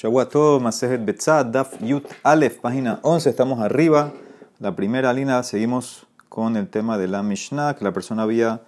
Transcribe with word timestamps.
Shawato, 0.00 0.58
Masejet 0.60 1.04
Betzad, 1.04 1.44
Daf 1.52 1.78
Yut 1.82 2.06
Aleph, 2.22 2.58
página 2.60 3.00
11, 3.02 3.28
estamos 3.28 3.60
arriba. 3.60 4.14
La 4.58 4.74
primera 4.74 5.12
línea, 5.12 5.42
seguimos 5.42 6.06
con 6.30 6.56
el 6.56 6.70
tema 6.70 6.96
de 6.96 7.06
la 7.06 7.22
Mishnah, 7.22 7.76
que 7.76 7.84
la 7.84 7.92
persona 7.92 8.22
había 8.22 8.62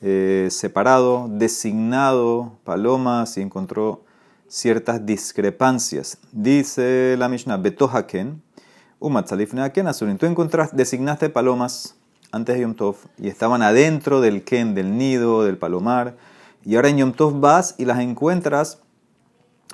eh, 0.00 0.48
separado, 0.50 1.28
designado 1.30 2.58
palomas 2.64 3.36
y 3.36 3.42
encontró 3.42 4.02
ciertas 4.48 5.06
discrepancias. 5.06 6.18
Dice 6.32 7.14
la 7.16 7.28
Mishnah, 7.28 7.58
Betohaken, 7.58 8.42
Umatzalifneaken 8.98 9.86
Azurin. 9.86 10.18
Tú 10.18 10.26
encontraste, 10.26 10.76
designaste 10.76 11.28
palomas 11.28 11.94
antes 12.32 12.56
de 12.56 12.62
Yom 12.62 12.74
Tov 12.74 12.96
y 13.18 13.28
estaban 13.28 13.62
adentro 13.62 14.20
del 14.20 14.42
Ken, 14.42 14.74
del 14.74 14.98
nido, 14.98 15.44
del 15.44 15.58
palomar. 15.58 16.16
Y 16.64 16.74
ahora 16.74 16.88
en 16.88 16.98
Yom 16.98 17.12
Tov 17.12 17.38
vas 17.38 17.76
y 17.78 17.84
las 17.84 18.00
encuentras 18.00 18.81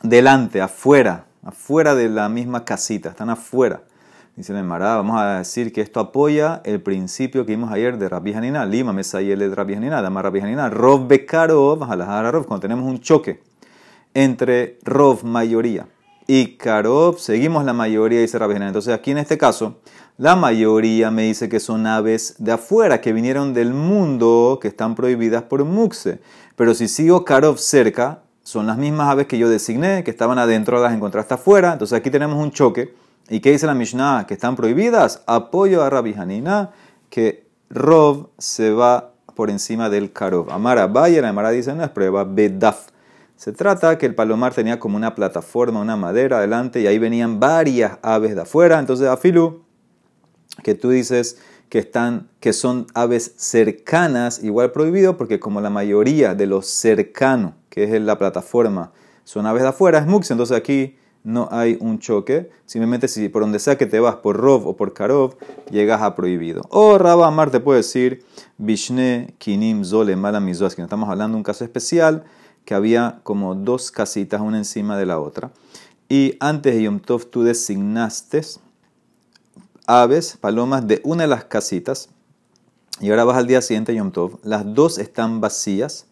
delante, 0.02 0.60
afuera, 0.60 1.26
afuera 1.42 1.94
de 1.94 2.08
la 2.08 2.28
misma 2.28 2.64
casita, 2.64 3.10
están 3.10 3.30
afuera. 3.30 3.82
Dice 4.36 4.56
el 4.56 4.62
Mará, 4.62 4.94
vamos 4.94 5.20
a 5.20 5.38
decir 5.38 5.72
que 5.72 5.80
esto 5.80 5.98
apoya 5.98 6.62
el 6.64 6.80
principio 6.80 7.44
que 7.44 7.56
vimos 7.56 7.72
ayer 7.72 7.98
de 7.98 8.08
Rabbi 8.08 8.34
Hanina, 8.34 8.64
Lima, 8.64 8.92
Mesayel 8.92 9.40
de 9.40 9.52
Rabbi 9.52 9.74
Hanina, 9.74 10.00
Dama 10.00 10.22
Rabbi 10.22 10.38
Hanina, 10.38 10.70
Rov 10.70 11.08
Bekarov, 11.08 11.80
Rov, 11.80 12.46
cuando 12.46 12.60
tenemos 12.60 12.84
un 12.84 13.00
choque 13.00 13.42
entre 14.14 14.78
Rov, 14.84 15.24
mayoría, 15.24 15.88
y 16.28 16.56
Karov, 16.56 17.18
seguimos 17.18 17.64
la 17.64 17.72
mayoría, 17.72 18.20
dice 18.20 18.38
Rabbi 18.38 18.52
Hanina. 18.52 18.68
Entonces 18.68 18.94
aquí 18.94 19.10
en 19.10 19.18
este 19.18 19.38
caso, 19.38 19.80
la 20.18 20.36
mayoría 20.36 21.10
me 21.10 21.22
dice 21.22 21.48
que 21.48 21.58
son 21.58 21.86
aves 21.86 22.36
de 22.38 22.52
afuera, 22.52 23.00
que 23.00 23.12
vinieron 23.12 23.54
del 23.54 23.74
mundo, 23.74 24.60
que 24.62 24.68
están 24.68 24.94
prohibidas 24.94 25.42
por 25.42 25.64
Muxe. 25.64 26.20
Pero 26.54 26.74
si 26.74 26.86
sigo 26.86 27.24
Karov 27.24 27.58
cerca, 27.58 28.22
son 28.48 28.66
las 28.66 28.78
mismas 28.78 29.10
aves 29.10 29.26
que 29.26 29.36
yo 29.36 29.50
designé, 29.50 30.02
que 30.04 30.10
estaban 30.10 30.38
adentro, 30.38 30.82
las 30.82 30.94
encontraste 30.94 31.34
afuera. 31.34 31.74
Entonces 31.74 31.98
aquí 31.98 32.08
tenemos 32.08 32.42
un 32.42 32.50
choque. 32.50 32.94
¿Y 33.28 33.40
qué 33.40 33.52
dice 33.52 33.66
la 33.66 33.74
Mishnah? 33.74 34.24
Que 34.26 34.32
están 34.32 34.56
prohibidas. 34.56 35.22
Apoyo 35.26 35.82
a 35.82 35.90
Rabbi 35.90 36.14
Hanina, 36.14 36.70
que 37.10 37.46
Rov 37.68 38.30
se 38.38 38.72
va 38.72 39.12
por 39.34 39.50
encima 39.50 39.90
del 39.90 40.14
Karov. 40.14 40.50
Amara 40.50 40.86
Bayer, 40.86 41.26
Amara 41.26 41.50
dice 41.50 41.72
en 41.72 41.76
la 41.76 41.92
prueba 41.92 42.24
Bedaf. 42.24 42.88
Se 43.36 43.52
trata 43.52 43.98
que 43.98 44.06
el 44.06 44.14
palomar 44.14 44.54
tenía 44.54 44.80
como 44.80 44.96
una 44.96 45.14
plataforma, 45.14 45.78
una 45.78 45.98
madera 45.98 46.38
adelante, 46.38 46.80
y 46.80 46.86
ahí 46.86 46.98
venían 46.98 47.38
varias 47.38 47.98
aves 48.00 48.34
de 48.34 48.40
afuera. 48.40 48.78
Entonces, 48.78 49.08
Afilu, 49.08 49.62
que 50.62 50.74
tú 50.74 50.88
dices 50.88 51.36
que, 51.68 51.80
están, 51.80 52.30
que 52.40 52.54
son 52.54 52.86
aves 52.94 53.34
cercanas, 53.36 54.42
igual 54.42 54.72
prohibido, 54.72 55.18
porque 55.18 55.38
como 55.38 55.60
la 55.60 55.68
mayoría 55.68 56.34
de 56.34 56.46
los 56.46 56.66
cercanos 56.66 57.52
que 57.70 57.84
es 57.84 58.00
la 58.00 58.18
plataforma, 58.18 58.92
son 59.24 59.46
aves 59.46 59.62
de 59.62 59.68
afuera, 59.68 59.98
es 59.98 60.06
mux, 60.06 60.30
entonces 60.30 60.56
aquí 60.56 60.96
no 61.22 61.48
hay 61.50 61.76
un 61.80 61.98
choque. 61.98 62.50
Simplemente 62.64 63.08
si 63.08 63.28
por 63.28 63.42
donde 63.42 63.58
sea 63.58 63.76
que 63.76 63.86
te 63.86 64.00
vas, 64.00 64.16
por 64.16 64.36
Rov 64.36 64.66
o 64.66 64.76
por 64.76 64.94
Karov, 64.94 65.36
llegas 65.70 66.00
a 66.00 66.14
prohibido. 66.14 66.62
O 66.70 66.96
Rabba 66.96 67.26
Amar 67.26 67.50
te 67.50 67.60
puede 67.60 67.78
decir, 67.78 68.24
Vishne, 68.56 69.34
Kinim, 69.38 69.84
Zole, 69.84 70.16
Malamizos, 70.16 70.74
que 70.74 70.82
estamos 70.82 71.08
hablando 71.10 71.34
de 71.34 71.38
un 71.38 71.42
caso 71.42 71.64
especial, 71.64 72.24
que 72.64 72.74
había 72.74 73.20
como 73.22 73.54
dos 73.54 73.90
casitas, 73.90 74.40
una 74.40 74.58
encima 74.58 74.96
de 74.96 75.06
la 75.06 75.20
otra. 75.20 75.50
Y 76.08 76.36
antes 76.40 76.74
de 76.74 76.84
Yom 76.84 77.00
Tov 77.00 77.26
tú 77.26 77.42
designaste 77.42 78.40
aves, 79.86 80.38
palomas 80.40 80.86
de 80.86 81.00
una 81.04 81.24
de 81.24 81.28
las 81.28 81.44
casitas. 81.44 82.08
Y 83.00 83.10
ahora 83.10 83.24
vas 83.24 83.36
al 83.36 83.46
día 83.46 83.62
siguiente, 83.62 83.94
Yom 83.94 84.10
Tov. 84.10 84.38
Las 84.42 84.74
dos 84.74 84.98
están 84.98 85.40
vacías 85.40 86.07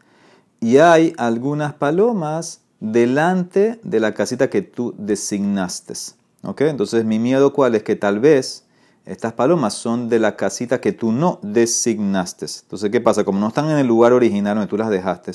y 0.60 0.78
hay 0.78 1.12
algunas 1.16 1.74
palomas 1.74 2.60
delante 2.80 3.80
de 3.82 4.00
la 4.00 4.14
casita 4.14 4.50
que 4.50 4.62
tú 4.62 4.94
designaste. 4.98 5.94
¿Ok? 6.42 6.62
Entonces 6.62 7.04
mi 7.04 7.18
miedo 7.18 7.52
cuál 7.52 7.74
es 7.74 7.82
que 7.82 7.96
tal 7.96 8.20
vez 8.20 8.64
estas 9.04 9.32
palomas 9.32 9.74
son 9.74 10.08
de 10.08 10.18
la 10.18 10.36
casita 10.36 10.80
que 10.80 10.92
tú 10.92 11.12
no 11.12 11.38
designaste. 11.42 12.46
Entonces, 12.62 12.90
¿qué 12.90 13.00
pasa? 13.00 13.24
Como 13.24 13.38
no 13.38 13.48
están 13.48 13.70
en 13.70 13.78
el 13.78 13.86
lugar 13.86 14.12
original 14.12 14.56
donde 14.56 14.68
tú 14.68 14.76
las 14.76 14.90
dejaste 14.90 15.32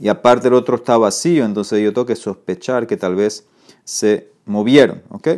y 0.00 0.08
aparte 0.08 0.48
el 0.48 0.54
otro 0.54 0.76
está 0.76 0.96
vacío, 0.96 1.44
entonces 1.44 1.82
yo 1.82 1.92
tengo 1.92 2.06
que 2.06 2.16
sospechar 2.16 2.86
que 2.86 2.96
tal 2.96 3.16
vez 3.16 3.46
se 3.84 4.30
movieron. 4.46 5.02
¿Ok? 5.10 5.28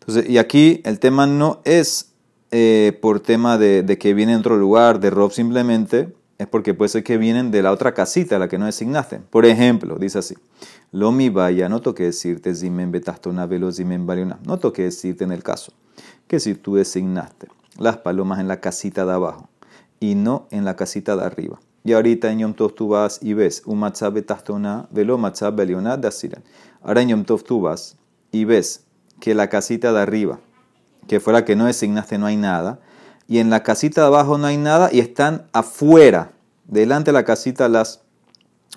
Entonces, 0.00 0.28
y 0.28 0.38
aquí 0.38 0.80
el 0.84 0.98
tema 0.98 1.26
no 1.26 1.60
es 1.64 2.12
eh, 2.50 2.98
por 3.00 3.20
tema 3.20 3.58
de, 3.58 3.82
de, 3.82 3.98
que 3.98 4.12
viene 4.12 4.32
en 4.32 4.40
otro 4.40 4.56
lugar, 4.56 4.98
de 4.98 5.10
Rob 5.10 5.32
simplemente, 5.32 6.14
es 6.38 6.46
porque 6.46 6.74
puede 6.74 6.90
ser 6.90 7.04
que 7.04 7.16
vienen 7.16 7.50
de 7.50 7.62
la 7.62 7.72
otra 7.72 7.94
casita, 7.94 8.38
la 8.38 8.48
que 8.48 8.58
no 8.58 8.66
designaste. 8.66 9.20
Por 9.20 9.46
ejemplo, 9.46 9.96
dice 9.98 10.18
así: 10.18 10.34
Lo 10.92 11.12
mi 11.12 11.30
vaya, 11.30 11.68
no 11.68 11.80
toque 11.80 12.04
decirte 12.04 12.54
zimen 12.54 12.92
betastona 12.92 13.46
velo 13.46 13.72
zimen 13.72 14.06
baliona. 14.06 14.38
No 14.44 14.58
toque 14.58 14.82
decirte 14.82 15.24
en 15.24 15.32
el 15.32 15.42
caso 15.42 15.72
que 16.26 16.40
si 16.40 16.54
tú 16.54 16.74
designaste 16.76 17.48
las 17.78 17.98
palomas 17.98 18.40
en 18.40 18.48
la 18.48 18.60
casita 18.60 19.06
de 19.06 19.12
abajo 19.12 19.48
y 20.00 20.14
no 20.14 20.46
en 20.50 20.64
la 20.64 20.76
casita 20.76 21.16
de 21.16 21.24
arriba. 21.24 21.58
Y 21.84 21.92
ahorita 21.92 22.30
en 22.32 22.40
Yom 22.40 22.54
Tov 22.54 22.74
tú 22.74 22.88
vas 22.88 23.20
y 23.22 23.32
ves 23.32 23.62
un 23.64 23.78
matzah 23.78 24.10
betastona 24.10 24.88
velo 24.90 25.18
matzah 25.18 25.50
beliona 25.50 25.96
de 25.96 26.08
asiran. 26.08 26.42
Ahora 26.82 27.00
en 27.00 27.10
Yom 27.10 27.24
Tov 27.24 27.44
tú 27.44 27.60
vas 27.60 27.96
y 28.32 28.44
ves 28.44 28.84
que 29.20 29.34
la 29.34 29.48
casita 29.48 29.92
de 29.92 30.00
arriba, 30.00 30.40
que 31.06 31.20
fue 31.20 31.32
la 31.32 31.44
que 31.44 31.56
no 31.56 31.64
designaste, 31.66 32.18
no 32.18 32.26
hay 32.26 32.36
nada 32.36 32.80
y 33.28 33.38
en 33.38 33.50
la 33.50 33.62
casita 33.62 34.02
de 34.02 34.06
abajo 34.06 34.38
no 34.38 34.46
hay 34.46 34.56
nada 34.56 34.90
y 34.92 35.00
están 35.00 35.46
afuera, 35.52 36.32
delante 36.66 37.10
de 37.10 37.14
la 37.14 37.24
casita 37.24 37.68
las 37.68 38.02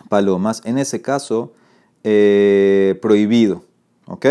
palomas. 0.09 0.61
En 0.65 0.77
ese 0.77 1.01
caso, 1.01 1.53
eh, 2.03 2.97
prohibido. 3.01 3.63
¿Ok? 4.05 4.25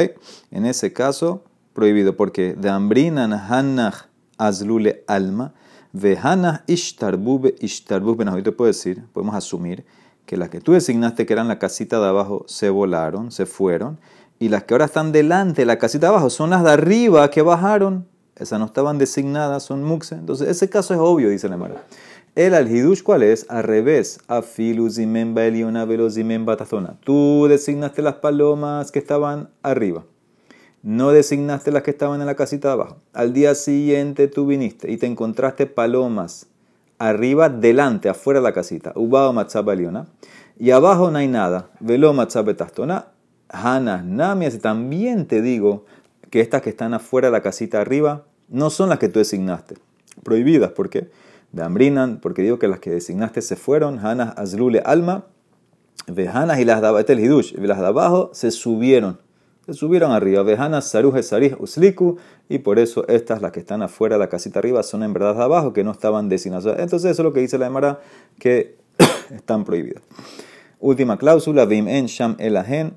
En 0.51 0.67
ese 0.67 0.93
caso, 0.93 1.45
prohibido. 1.73 2.17
Porque 2.17 2.55
de 2.55 2.69
ambrinan 2.69 3.33
hanach 3.33 4.07
azlule 4.39 5.05
alma, 5.07 5.55
vehanach 5.93 6.63
ishtarbube 6.67 7.55
ishtarbube. 7.61 8.25
No, 8.25 8.43
te 8.43 8.53
puedo 8.53 8.67
decir, 8.67 9.05
podemos 9.13 9.37
asumir 9.37 9.85
que 10.27 10.37
las 10.37 10.49
que 10.51 10.61
tú 10.61 10.73
designaste 10.73 11.27
que 11.27 11.33
eran 11.33 11.49
la 11.49 11.59
casita 11.59 12.01
de 12.01 12.09
abajo 12.09 12.45
se 12.49 12.71
volaron, 12.71 13.31
se 13.31 13.47
fueron. 13.47 13.99
Y 14.41 14.49
las 14.49 14.65
que 14.65 14.75
ahora 14.75 14.87
están 14.87 15.13
delante 15.13 15.63
de 15.63 15.67
la 15.67 15.79
casita 15.79 16.07
de 16.07 16.11
abajo 16.11 16.31
son 16.31 16.51
las 16.51 16.65
de 16.65 16.71
arriba 16.71 17.31
que 17.31 17.43
bajaron 17.43 18.08
esas 18.41 18.59
no 18.59 18.67
estaban 18.67 18.99
designadas, 18.99 19.63
son 19.63 19.83
muxe. 19.83 20.15
Entonces, 20.15 20.49
ese 20.49 20.69
caso 20.69 20.95
es 20.95 21.01
obvio, 21.01 21.31
dice 21.31 21.49
la 21.49 21.57
Mara. 21.57 21.85
El 22.35 22.55
alhidush, 22.55 23.03
¿cuál 23.03 23.25
es? 23.25 23.47
Al 23.49 23.65
revés. 23.65 24.21
Afilu 24.29 24.89
zimen 24.91 25.35
baeliona 25.35 25.85
velo 25.85 26.09
zimen 26.09 26.47
batazona. 26.47 26.97
Tú 27.03 27.47
designaste 27.49 28.01
las 28.01 28.15
palomas 28.15 28.93
que 28.93 29.01
estaban 29.01 29.51
arriba. 29.63 30.05
No 30.83 31.11
designaste 31.11 31.73
las 31.73 31.83
que 31.83 31.91
estaban 31.91 32.21
en 32.21 32.27
la 32.27 32.37
casita 32.37 32.69
de 32.69 32.75
abajo. 32.75 32.99
Al 33.13 33.33
día 33.33 33.57
siguiente 33.57 34.29
tú 34.29 34.47
viniste 34.47 34.89
y 34.91 34.99
te 34.99 35.07
encontraste 35.07 35.67
palomas 35.67 36.47
arriba, 36.99 37.49
delante, 37.49 38.09
afuera 38.09 38.39
de 38.39 38.45
la 38.45 38.53
casita. 38.53 38.93
Ubao 38.95 39.33
matzab 39.33 39.67
Y 40.59 40.71
abajo 40.71 41.11
no 41.11 41.19
hay 41.19 41.27
nada. 41.27 41.71
Velo 41.81 42.13
matzab 42.13 42.45
betastona. 42.45 43.07
Hanas 43.49 44.05
namias. 44.05 44.59
También 44.61 45.27
te 45.27 45.43
digo 45.43 45.87
que 46.31 46.41
estas 46.41 46.63
que 46.63 46.71
están 46.71 46.95
afuera 46.95 47.29
de 47.29 47.33
la 47.33 47.43
casita 47.43 47.81
arriba 47.81 48.25
no 48.49 48.71
son 48.71 48.89
las 48.89 48.99
que 48.99 49.09
tú 49.09 49.19
designaste. 49.19 49.77
Prohibidas, 50.23 50.73
¿por 50.73 50.91
qué? 50.91 51.11
De 51.53 52.19
porque 52.21 52.43
digo 52.43 52.59
que 52.59 52.69
las 52.69 52.79
que 52.79 52.91
designaste 52.91 53.41
se 53.41 53.57
fueron, 53.57 54.05
Hanas 54.05 54.37
Azlule 54.37 54.83
Alma, 54.85 55.25
Vejanas 56.07 56.59
y 56.59 56.65
las 56.65 56.83
de 56.83 57.01
este 57.01 57.15
Hidush, 57.15 57.55
y 57.55 57.61
las 57.67 57.79
de 57.79 57.87
abajo 57.87 58.31
se 58.35 58.51
subieron, 58.51 59.19
se 59.65 59.73
subieron 59.73 60.13
arriba, 60.13 60.43
Vejanas 60.43 60.91
Saruje 60.91 61.23
Sarij 61.23 61.59
Usliku, 61.59 62.19
y 62.49 62.59
por 62.59 62.79
eso 62.79 63.07
estas, 63.09 63.41
las 63.41 63.53
que 63.53 63.61
están 63.61 63.83
afuera 63.83 64.17
de 64.17 64.21
la 64.21 64.29
casita 64.29 64.59
arriba, 64.59 64.83
son 64.83 65.03
en 65.03 65.13
verdad 65.13 65.37
de 65.37 65.43
abajo, 65.43 65.73
que 65.73 65.85
no 65.85 65.93
estaban 65.93 66.29
designadas. 66.29 66.79
Entonces 66.79 67.11
eso 67.11 67.23
es 67.23 67.25
lo 67.25 67.33
que 67.33 67.41
dice 67.41 67.59
la 67.59 67.67
Emara, 67.67 68.01
que 68.39 68.77
están 69.31 69.65
prohibidas. 69.65 70.03
Última 70.81 71.19
cláusula, 71.19 71.65
Vim 71.65 71.89
en 71.89 72.07
Sham 72.07 72.37
Elahen, 72.39 72.95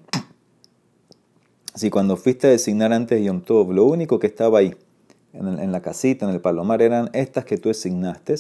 si 1.76 1.90
cuando 1.90 2.18
fuiste 2.18 2.48
a 2.48 2.50
designar 2.50 2.94
antes 2.94 3.24
Yom 3.24 3.42
Tov, 3.42 3.72
lo 3.72 3.86
único 3.86 4.19
que 4.19 4.28
estaba 4.28 4.60
ahí, 4.60 4.75
en, 5.34 5.72
la 5.72 5.81
casita, 5.81 6.25
en 6.25 6.34
el 6.34 6.42
palomar, 6.42 6.81
eran 6.81 7.10
estas 7.13 7.45
que 7.45 7.57
tú 7.57 7.69
designaste, 7.69 8.36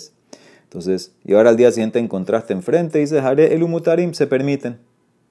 entonces, 0.63 1.13
y 1.25 1.33
ahora 1.33 1.49
al 1.49 1.57
día 1.57 1.71
siguiente 1.71 1.99
encontraste 1.99 2.53
enfrente 2.53 2.97
y 2.97 3.01
dices, 3.01 3.21
haré 3.23 3.53
el 3.53 3.63
umutarim, 3.63 4.13
se 4.13 4.27
permiten, 4.27 4.79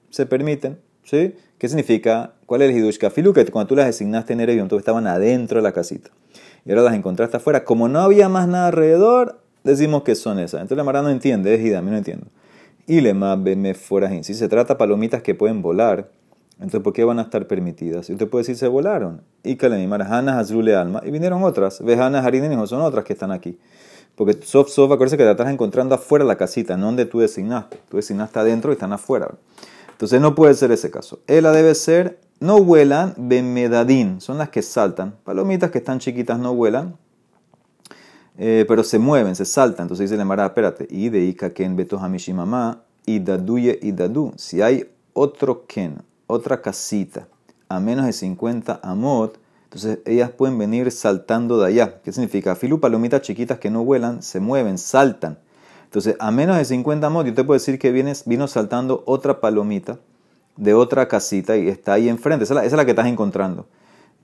se 0.09 0.25
permiten, 0.25 0.79
¿sí? 1.03 1.35
¿Qué 1.57 1.67
significa? 1.67 2.33
¿Cuál 2.45 2.63
es 2.63 2.71
el 2.71 2.77
hidush? 2.77 2.97
Kafilu, 2.97 3.33
que 3.33 3.45
cuando 3.45 3.67
tú 3.67 3.75
las 3.75 3.85
designaste 3.85 4.33
en 4.33 4.39
Yom 4.39 4.67
Tov 4.67 4.79
estaban 4.79 5.07
adentro 5.07 5.57
de 5.59 5.63
la 5.63 5.71
casita, 5.71 6.09
y 6.65 6.71
ahora 6.71 6.83
las 6.83 6.93
encontraste 6.93 7.37
afuera, 7.37 7.63
como 7.63 7.87
no 7.87 7.99
había 8.01 8.29
más 8.29 8.47
nada 8.47 8.67
alrededor, 8.67 9.39
decimos 9.63 10.03
que 10.03 10.15
son 10.15 10.39
esas. 10.39 10.61
Entonces 10.61 10.77
la 10.77 10.83
Mara 10.83 11.01
no 11.01 11.09
entiende, 11.09 11.53
es 11.53 11.61
Ida, 11.61 11.81
no 11.81 11.95
entiendo. 11.95 12.27
Y 12.87 13.01
le 13.01 13.13
me 13.13 13.73
fuera 13.73 14.09
Si 14.23 14.33
se 14.33 14.49
trata 14.49 14.73
de 14.73 14.77
palomitas 14.77 15.21
que 15.21 15.35
pueden 15.35 15.61
volar, 15.61 16.09
entonces, 16.61 16.81
¿por 16.81 16.93
qué 16.93 17.03
van 17.03 17.17
a 17.17 17.23
estar 17.23 17.47
permitidas? 17.47 18.07
Y 18.11 18.13
usted 18.13 18.29
puede 18.29 18.43
decir, 18.43 18.55
se 18.55 18.67
volaron. 18.67 19.23
Y 19.43 19.55
le 19.55 19.83
Hanas 19.83 20.37
Azrule 20.37 20.75
Alma. 20.75 21.01
Y 21.03 21.09
vinieron 21.09 21.43
otras. 21.43 21.83
Vejanas 21.83 22.23
Harinenijo, 22.23 22.67
son 22.67 22.81
otras 22.81 23.03
que 23.03 23.13
están 23.13 23.31
aquí. 23.31 23.57
Porque 24.15 24.33
Sof 24.43 24.69
Sof, 24.69 24.91
acuérdate 24.91 25.17
que 25.17 25.23
te 25.23 25.31
estás 25.31 25.49
encontrando 25.49 25.95
afuera 25.95 26.23
de 26.23 26.27
la 26.27 26.35
casita, 26.35 26.77
no 26.77 26.85
donde 26.85 27.05
tú 27.05 27.19
designaste. 27.19 27.79
Tú 27.89 27.97
designaste 27.97 28.37
adentro 28.37 28.71
y 28.71 28.73
están 28.73 28.93
afuera. 28.93 29.31
Entonces, 29.89 30.21
no 30.21 30.35
puede 30.35 30.53
ser 30.53 30.71
ese 30.71 30.91
caso. 30.91 31.19
Ella 31.25 31.51
debe 31.51 31.73
ser 31.73 32.19
no 32.39 32.63
vuelan, 32.63 33.15
bemedadín, 33.17 34.21
son 34.21 34.37
las 34.37 34.49
que 34.49 34.61
saltan. 34.61 35.15
Palomitas 35.23 35.71
que 35.71 35.79
están 35.79 35.97
chiquitas 35.97 36.37
no 36.37 36.53
vuelan, 36.53 36.95
eh, 38.37 38.65
pero 38.67 38.83
se 38.83 38.99
mueven, 38.99 39.35
se 39.35 39.45
saltan. 39.45 39.85
Entonces 39.85 40.11
dice 40.11 40.17
la 40.17 40.25
Mara, 40.25 40.45
espérate, 40.45 40.87
y 40.91 41.09
de 41.09 41.21
Ika 41.21 41.51
ken 41.51 41.75
beto 41.75 41.97
hamishimamá, 41.97 42.83
y 43.05 43.19
daduye 43.19 43.79
y 43.81 43.91
dadu. 43.93 44.33
Si 44.37 44.61
hay 44.61 44.87
otro 45.13 45.65
ken, 45.65 46.03
otra 46.31 46.61
casita, 46.61 47.27
a 47.69 47.79
menos 47.79 48.05
de 48.05 48.13
50 48.13 48.79
amot, 48.83 49.39
entonces 49.65 49.99
ellas 50.05 50.31
pueden 50.31 50.57
venir 50.57 50.91
saltando 50.91 51.57
de 51.59 51.67
allá. 51.67 52.01
¿Qué 52.03 52.11
significa? 52.11 52.55
Filu 52.55 52.81
palomitas 52.81 53.21
chiquitas 53.21 53.57
que 53.57 53.69
no 53.69 53.85
vuelan, 53.85 54.21
se 54.21 54.41
mueven, 54.41 54.77
saltan. 54.77 55.39
Entonces, 55.85 56.17
a 56.19 56.29
menos 56.31 56.57
de 56.57 56.65
50 56.65 57.07
amot, 57.07 57.25
yo 57.25 57.33
te 57.33 57.43
puedo 57.43 57.57
decir 57.57 57.79
que 57.79 57.91
vienes, 57.91 58.23
vino 58.25 58.47
saltando 58.47 59.03
otra 59.05 59.39
palomita 59.39 59.97
de 60.57 60.73
otra 60.73 61.07
casita 61.07 61.55
y 61.55 61.69
está 61.69 61.93
ahí 61.93 62.09
enfrente. 62.09 62.43
Esa 62.43 62.65
es 62.65 62.73
la, 62.73 62.85
que 62.85 62.91
estás 62.91 63.07
encontrando. 63.07 63.65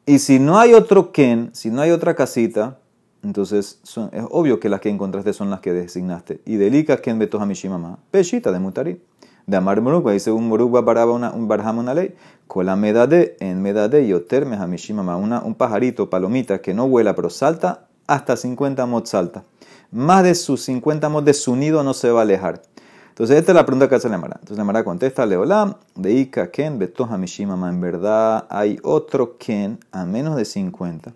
Y 0.05 0.19
si 0.19 0.39
no 0.39 0.59
hay 0.59 0.73
otro 0.73 1.11
ken, 1.11 1.49
si 1.53 1.69
no 1.69 1.81
hay 1.81 1.91
otra 1.91 2.13
casita, 2.13 2.79
entonces 3.23 3.79
es 3.83 4.23
obvio 4.29 4.59
que 4.59 4.69
las 4.69 4.81
que 4.81 4.89
encontraste 4.89 5.33
son 5.33 5.49
las 5.49 5.61
que 5.61 5.73
designaste. 5.73 6.41
Y 6.45 6.57
delica 6.57 6.97
ken 6.97 7.19
betos 7.19 7.41
hamishimama. 7.41 7.99
Peshita 8.11 8.51
de 8.51 8.59
mutari. 8.59 9.01
De 9.49 9.55
amar 9.55 9.79
moruk, 9.79 10.09
dice 10.09 10.29
un 10.29 10.49
moruk 10.49 10.75
va 10.75 10.83
para 10.83 11.05
una, 11.05 11.31
un 11.31 11.47
barham 11.47 11.77
una 11.77 11.93
ley. 11.93 12.13
Con 12.47 12.65
la 12.65 12.75
medade, 12.75 13.37
en 13.39 13.61
medade 13.61 14.05
yoter 14.05 14.43
hamishimama. 14.43 15.15
Una, 15.15 15.39
un 15.39 15.55
pajarito, 15.55 16.09
palomita, 16.09 16.59
que 16.59 16.73
no 16.73 16.89
vuela, 16.89 17.15
pero 17.15 17.29
salta 17.29 17.87
hasta 18.07 18.35
50 18.35 18.85
mot 18.85 19.05
salta. 19.05 19.45
Más 19.89 20.25
de 20.25 20.35
sus 20.35 20.63
50 20.63 21.07
mot 21.07 21.23
de 21.23 21.33
su 21.33 21.55
nido 21.55 21.81
no 21.81 21.93
se 21.93 22.11
va 22.11 22.19
a 22.19 22.23
alejar. 22.23 22.61
Entonces, 23.07 23.37
esta 23.37 23.53
es 23.53 23.55
la 23.55 23.65
pregunta 23.65 23.87
que 23.87 23.95
hace 23.95 24.09
la 24.09 24.17
Mara. 24.17 24.35
Entonces, 24.35 24.57
la 24.57 24.65
Mara 24.65 24.83
contesta, 24.83 25.25
Leolam, 25.25 25.75
de 25.95 26.11
Ika 26.11 26.51
Ken, 26.51 26.77
Betoja 26.77 27.17
Mishimama. 27.17 27.69
En 27.69 27.79
verdad, 27.79 28.47
hay 28.49 28.77
otro 28.83 29.37
Ken 29.37 29.79
a 29.93 30.05
menos 30.05 30.35
de 30.35 30.43
50. 30.43 31.13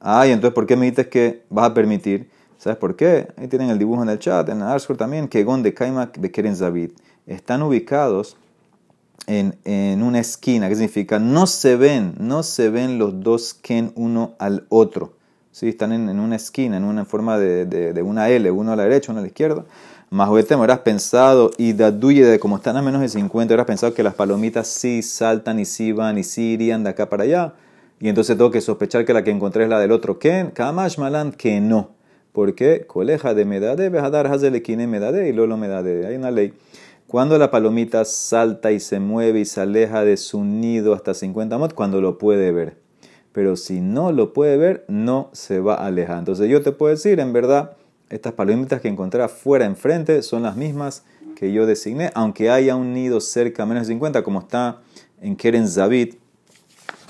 Ay, 0.00 0.32
entonces, 0.32 0.54
¿por 0.54 0.66
qué 0.66 0.76
me 0.76 0.90
dices 0.90 1.06
que 1.06 1.44
vas 1.48 1.70
a 1.70 1.72
permitir? 1.72 2.28
¿Sabes 2.58 2.76
por 2.76 2.94
qué? 2.94 3.28
Ahí 3.38 3.48
tienen 3.48 3.70
el 3.70 3.78
dibujo 3.78 4.02
en 4.02 4.10
el 4.10 4.18
chat, 4.18 4.46
en 4.50 4.60
el 4.60 4.96
también, 4.98 5.28
que 5.28 5.44
Gon 5.44 5.62
de 5.62 5.72
Kaimak 5.72 6.18
de 6.18 6.30
Keren 6.30 6.54
Zavid. 6.54 6.90
Están 7.30 7.62
ubicados 7.62 8.36
en, 9.28 9.54
en, 9.64 10.02
una 10.02 10.18
esquina, 10.18 10.68
¿qué 10.68 10.74
significa? 10.74 11.20
No 11.20 11.46
se 11.46 11.76
ven, 11.76 12.14
no 12.18 12.42
se 12.42 12.70
ven 12.70 12.98
los 12.98 13.22
dos 13.22 13.54
Ken 13.54 13.92
uno 13.94 14.34
al 14.40 14.66
otro. 14.68 15.12
¿Sí? 15.52 15.68
Están 15.68 15.92
en, 15.92 16.08
en 16.08 16.18
una 16.18 16.34
esquina, 16.34 16.76
en 16.76 16.82
una 16.82 17.04
forma 17.04 17.38
de, 17.38 17.66
de, 17.66 18.02
una 18.02 18.28
L, 18.30 18.50
uno 18.50 18.72
a 18.72 18.76
la 18.76 18.82
derecha, 18.82 19.12
uno 19.12 19.20
a 19.20 19.22
la 19.22 19.28
izquierda. 19.28 19.64
Más 20.10 20.28
me 20.28 20.40
hubieras 20.40 20.80
pensado, 20.80 21.52
y 21.56 21.72
daduye 21.72 22.24
de 22.24 22.40
como 22.40 22.56
están 22.56 22.76
a 22.76 22.82
menos 22.82 23.00
de 23.00 23.08
50, 23.08 23.52
hubieras 23.52 23.66
pensado 23.66 23.94
que 23.94 24.02
las 24.02 24.14
palomitas 24.14 24.66
sí 24.66 25.02
saltan 25.02 25.60
y 25.60 25.66
sí 25.66 25.92
van 25.92 26.18
y 26.18 26.24
sí 26.24 26.54
irían 26.54 26.82
de 26.82 26.90
acá 26.90 27.08
para 27.08 27.22
allá. 27.22 27.54
Y 28.00 28.08
entonces 28.08 28.36
tengo 28.36 28.50
que 28.50 28.60
sospechar 28.60 29.04
que 29.04 29.14
la 29.14 29.22
que 29.22 29.30
encontré 29.30 29.62
es 29.64 29.68
la 29.68 29.78
del 29.78 29.92
otro 29.92 30.18
Ken. 30.18 30.50
Kamash 30.50 30.98
Malan 30.98 31.30
que 31.30 31.60
no. 31.60 31.90
¿Por 32.32 32.56
qué? 32.56 32.86
Coleja 32.88 33.34
de 33.34 33.44
medade, 33.44 33.88
bejadar 33.88 34.26
hazelequine 34.26 34.88
medade 34.88 35.28
y 35.28 35.32
lolo 35.32 35.56
medade. 35.56 36.06
Hay 36.06 36.16
una 36.16 36.32
ley. 36.32 36.54
Cuando 37.10 37.38
la 37.38 37.50
palomita 37.50 38.04
salta 38.04 38.70
y 38.70 38.78
se 38.78 39.00
mueve 39.00 39.40
y 39.40 39.44
se 39.44 39.60
aleja 39.60 40.04
de 40.04 40.16
su 40.16 40.44
nido 40.44 40.94
hasta 40.94 41.12
50 41.12 41.58
mod, 41.58 41.72
cuando 41.72 42.00
lo 42.00 42.18
puede 42.18 42.52
ver. 42.52 42.76
Pero 43.32 43.56
si 43.56 43.80
no 43.80 44.12
lo 44.12 44.32
puede 44.32 44.56
ver, 44.56 44.84
no 44.86 45.28
se 45.32 45.58
va 45.58 45.74
a 45.74 45.86
alejar. 45.86 46.20
Entonces 46.20 46.48
yo 46.48 46.62
te 46.62 46.70
puedo 46.70 46.94
decir, 46.94 47.18
en 47.18 47.32
verdad, 47.32 47.72
estas 48.10 48.34
palomitas 48.34 48.80
que 48.80 48.86
encontré 48.86 49.24
afuera 49.24 49.64
enfrente 49.64 50.22
son 50.22 50.44
las 50.44 50.54
mismas 50.54 51.02
que 51.34 51.52
yo 51.52 51.66
designé, 51.66 52.12
aunque 52.14 52.48
haya 52.48 52.76
un 52.76 52.92
nido 52.92 53.20
cerca 53.20 53.66
menos 53.66 53.88
de 53.88 53.94
50, 53.94 54.22
como 54.22 54.38
está 54.38 54.80
en 55.20 55.34
Keren 55.34 55.66
Zabit, 55.66 56.16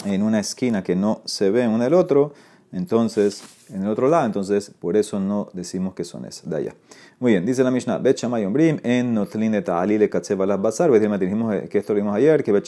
en 0.07 0.23
una 0.23 0.41
esquina 0.41 0.83
que 0.83 0.97
no 0.97 1.21
se 1.27 1.51
ve 1.51 1.65
en 1.65 1.83
el 1.83 1.93
otro, 1.93 2.33
entonces, 2.73 3.43
en 3.69 3.83
el 3.83 3.89
otro 3.89 4.09
lado, 4.09 4.25
entonces 4.25 4.71
por 4.71 4.97
eso 4.97 5.21
no 5.21 5.51
decimos 5.53 5.93
que 5.93 6.05
son 6.05 6.25
esas 6.25 6.49
de 6.49 6.57
allá. 6.57 6.75
Muy 7.21 7.33
bien, 7.33 7.45
dice 7.45 7.63
la 7.63 7.71
Mishnah, 7.71 7.99
Bet 7.99 8.17
Shamay 8.17 8.47
Ombrim, 8.47 8.81
en 8.83 9.13
Notlin 9.13 9.55
Ali 9.69 9.99
le 9.99 10.09
las 10.09 10.63
Bazar, 10.63 10.91
dijimos 11.21 11.55
que 11.69 11.77
esto 11.77 11.93
lo 11.93 11.99
vimos 11.99 12.17
ayer, 12.17 12.43
que 12.43 12.51
Bet 12.51 12.67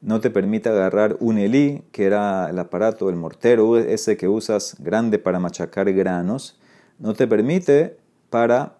no 0.00 0.20
te 0.20 0.30
permite 0.30 0.68
agarrar 0.68 1.16
un 1.18 1.36
elí, 1.36 1.82
que 1.90 2.04
era 2.04 2.48
el 2.48 2.60
aparato, 2.60 3.10
el 3.10 3.16
mortero, 3.16 3.76
ese 3.76 4.16
que 4.16 4.28
usas 4.28 4.76
grande 4.78 5.18
para 5.18 5.40
machacar 5.40 5.92
granos, 5.92 6.60
no 7.00 7.14
te 7.14 7.26
permite 7.26 7.96
para 8.30 8.76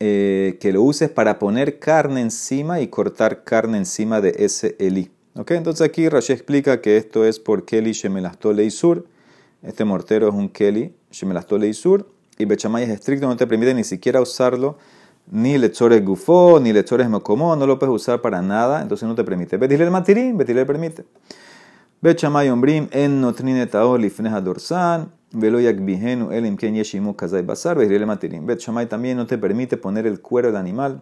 eh, 0.00 0.56
que 0.62 0.72
lo 0.72 0.82
uses 0.82 1.10
para 1.10 1.38
poner 1.38 1.78
carne 1.78 2.22
encima 2.22 2.80
y 2.80 2.88
cortar 2.88 3.44
carne 3.44 3.76
encima 3.76 4.22
de 4.22 4.34
ese 4.38 4.76
Eli. 4.78 5.10
¿Okay? 5.34 5.58
Entonces 5.58 5.86
aquí 5.86 6.08
Rashi 6.08 6.32
explica 6.32 6.80
que 6.80 6.96
esto 6.96 7.26
es 7.26 7.38
por 7.38 7.66
Keli 7.66 7.92
Shemelastole 7.92 8.70
Sur. 8.70 9.06
Este 9.62 9.84
mortero 9.84 10.28
es 10.28 10.34
un 10.34 10.48
Keli 10.48 10.94
Shemelastole 11.10 11.74
Sur. 11.74 12.06
Y 12.38 12.44
Bechamay 12.44 12.84
es 12.84 12.90
estricto, 12.90 13.26
no 13.26 13.36
te 13.36 13.46
permite 13.46 13.74
ni 13.74 13.84
siquiera 13.84 14.20
usarlo, 14.20 14.78
ni 15.30 15.58
lechores 15.58 16.04
gufó, 16.04 16.58
ni 16.60 16.72
lechores 16.72 17.08
mocomó, 17.08 17.54
no 17.56 17.66
lo 17.66 17.78
puedes 17.78 17.94
usar 17.94 18.20
para 18.20 18.42
nada, 18.42 18.82
entonces 18.82 19.08
no 19.08 19.14
te 19.14 19.24
permite. 19.24 19.56
Betilel 19.56 19.90
matirín, 19.90 20.36
Betilel 20.36 20.66
permite. 20.66 21.04
Bechamay 22.00 22.50
ombrim 22.50 22.88
en 22.90 23.20
notrinetao 23.20 23.96
lifneja 23.96 24.40
dorsan. 24.40 25.12
Velo 25.30 25.60
yakbihenu 25.60 26.32
elim 26.32 26.56
ken 26.56 26.74
yeshimu 26.74 27.14
kazai 27.14 27.42
basar 27.42 27.76
matirim. 28.06 28.44
Bet 28.44 28.58
Shamay 28.58 28.86
también 28.86 29.16
no 29.16 29.26
te 29.26 29.38
permite 29.38 29.76
poner 29.76 30.06
el 30.06 30.20
cuero 30.20 30.48
del 30.48 30.56
animal 30.56 31.00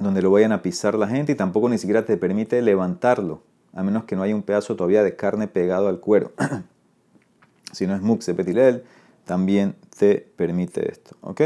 donde 0.00 0.22
lo 0.22 0.30
vayan 0.30 0.50
a 0.50 0.62
pisar 0.62 0.94
la 0.94 1.06
gente 1.06 1.32
y 1.32 1.34
tampoco 1.34 1.68
ni 1.68 1.78
siquiera 1.78 2.04
te 2.04 2.16
permite 2.16 2.60
levantarlo, 2.62 3.42
a 3.72 3.82
menos 3.82 4.04
que 4.04 4.16
no 4.16 4.22
haya 4.22 4.34
un 4.34 4.42
pedazo 4.42 4.74
todavía 4.74 5.02
de 5.02 5.14
carne 5.14 5.46
pegado 5.46 5.88
al 5.88 6.00
cuero. 6.00 6.32
si 7.72 7.86
no 7.86 7.94
es 7.94 8.00
mukse 8.00 8.34
petilel, 8.34 8.84
también 9.24 9.74
te 9.98 10.26
permite 10.36 10.90
esto. 10.90 11.16
¿ok? 11.22 11.40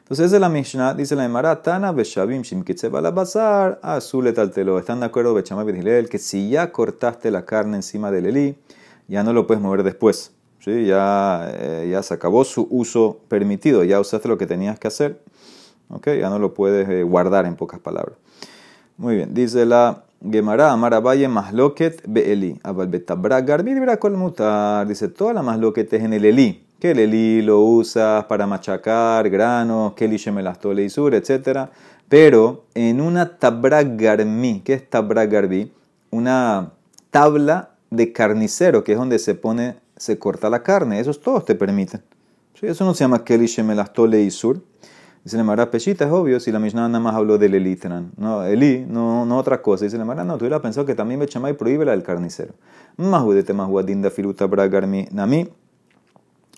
Entonces 0.00 0.26
esa 0.26 0.36
es 0.36 0.40
la 0.40 0.48
Mishnah, 0.48 0.94
dice 0.94 1.16
la 1.16 1.24
Emara, 1.24 1.62
Tana 1.62 1.90
beshavim 1.92 2.42
shim 2.42 2.64
la 2.92 3.10
bazar, 3.10 3.80
azule 3.82 4.32
taltelo. 4.32 4.78
¿Están 4.78 5.00
de 5.00 5.06
acuerdo, 5.06 5.32
Bechamay 5.32 5.64
Petilel, 5.64 6.08
que 6.08 6.18
si 6.18 6.50
ya 6.50 6.70
cortaste 6.72 7.30
la 7.30 7.44
carne 7.44 7.76
encima 7.76 8.10
del 8.10 8.26
elí, 8.26 8.56
ya 9.08 9.22
no 9.22 9.32
lo 9.32 9.46
puedes 9.46 9.62
mover 9.62 9.82
después? 9.82 10.32
¿sí? 10.64 10.86
ya, 10.86 11.50
eh, 11.54 11.88
ya 11.90 12.02
se 12.02 12.14
acabó 12.14 12.44
su 12.44 12.66
uso 12.70 13.18
permitido, 13.28 13.84
ya 13.84 14.00
usaste 14.00 14.28
lo 14.28 14.38
que 14.38 14.46
tenías 14.46 14.78
que 14.78 14.88
hacer, 14.88 15.20
¿okay? 15.88 16.20
ya 16.20 16.30
no 16.30 16.38
lo 16.38 16.54
puedes 16.54 16.88
eh, 16.88 17.02
guardar 17.02 17.46
en 17.46 17.56
pocas 17.56 17.80
palabras. 17.80 18.16
Muy 18.96 19.16
bien, 19.16 19.34
dice 19.34 19.66
la 19.66 20.04
Gemara, 20.22 20.72
Amara 20.72 21.00
Valle, 21.00 21.28
Masloket, 21.28 22.02
Beeli, 22.06 22.58
Abalbetabra, 22.62 23.40
Garbidibra 23.42 23.98
mutar, 24.12 24.86
dice 24.86 25.08
toda 25.08 25.34
la 25.34 25.42
Masloket 25.42 25.92
es 25.92 26.02
en 26.02 26.12
el 26.12 26.24
Eli, 26.24 26.64
que 26.84 26.90
el 26.90 26.98
Eli 26.98 27.40
lo 27.40 27.60
usas 27.60 28.26
para 28.26 28.46
machacar 28.46 29.30
granos, 29.30 29.94
que 29.94 30.04
el 30.04 30.12
Ishemelastole 30.12 30.84
y 30.84 30.90
sur, 30.90 31.14
etc. 31.14 31.70
Pero 32.10 32.66
en 32.74 33.00
una 33.00 33.38
Tabra 33.38 33.82
¿qué 33.82 34.74
es 34.74 34.90
Tabra 34.90 35.24
Garbi? 35.24 35.72
Una 36.10 36.72
tabla 37.08 37.70
de 37.88 38.12
carnicero, 38.12 38.84
que 38.84 38.92
es 38.92 38.98
donde 38.98 39.18
se 39.18 39.34
pone 39.34 39.76
se 39.96 40.18
corta 40.18 40.50
la 40.50 40.62
carne. 40.62 41.00
Esos 41.00 41.22
todos 41.22 41.46
te 41.46 41.54
permiten. 41.54 42.02
Eso 42.60 42.84
no 42.84 42.92
se 42.92 43.04
llama 43.04 43.24
Keli 43.24 43.46
Shemelastole 43.46 44.20
y 44.20 44.30
Sur. 44.30 44.60
Dice 45.24 45.38
la 45.38 45.44
Mara 45.44 45.70
Peshita, 45.70 46.04
es 46.04 46.12
obvio, 46.12 46.38
si 46.38 46.52
la 46.52 46.58
Mishnah 46.58 46.86
nada 46.88 47.00
más 47.00 47.14
habló 47.14 47.38
del 47.38 47.54
Elitran. 47.54 48.12
No, 48.18 48.44
Eli, 48.44 48.84
no, 48.86 49.24
no 49.24 49.38
otra 49.38 49.62
cosa. 49.62 49.86
Dice 49.86 49.96
la 49.96 50.04
Mara, 50.04 50.22
no, 50.22 50.36
tú 50.36 50.44
hubieras 50.44 50.60
pensado 50.60 50.84
que 50.84 50.94
también 50.94 51.18
Bechamay 51.18 51.54
prohíbe 51.54 51.86
la 51.86 51.92
del 51.92 52.02
carnicero. 52.02 52.52
Mahudete 52.98 53.54
Mahuadinda 53.54 54.10
Firuta 54.10 54.44
Bragarmi 54.44 55.08
Nami. 55.12 55.48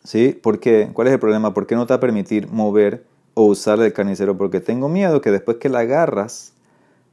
¿Sí? 0.07 0.39
¿Por 0.41 0.61
qué? 0.61 0.89
¿Cuál 0.93 1.09
es 1.09 1.15
el 1.15 1.19
problema? 1.19 1.53
¿Por 1.53 1.67
qué 1.67 1.75
no 1.75 1.85
te 1.85 1.93
va 1.93 1.97
a 1.97 2.01
permitir 2.01 2.49
mover 2.49 3.05
o 3.35 3.47
usar 3.47 3.81
el 3.81 3.93
carnicero? 3.93 4.39
Porque 4.39 4.61
tengo 4.61 4.89
miedo 4.89 5.21
que 5.21 5.33
después 5.33 5.57
que 5.57 5.69
la 5.69 5.81
agarras, 5.81 6.53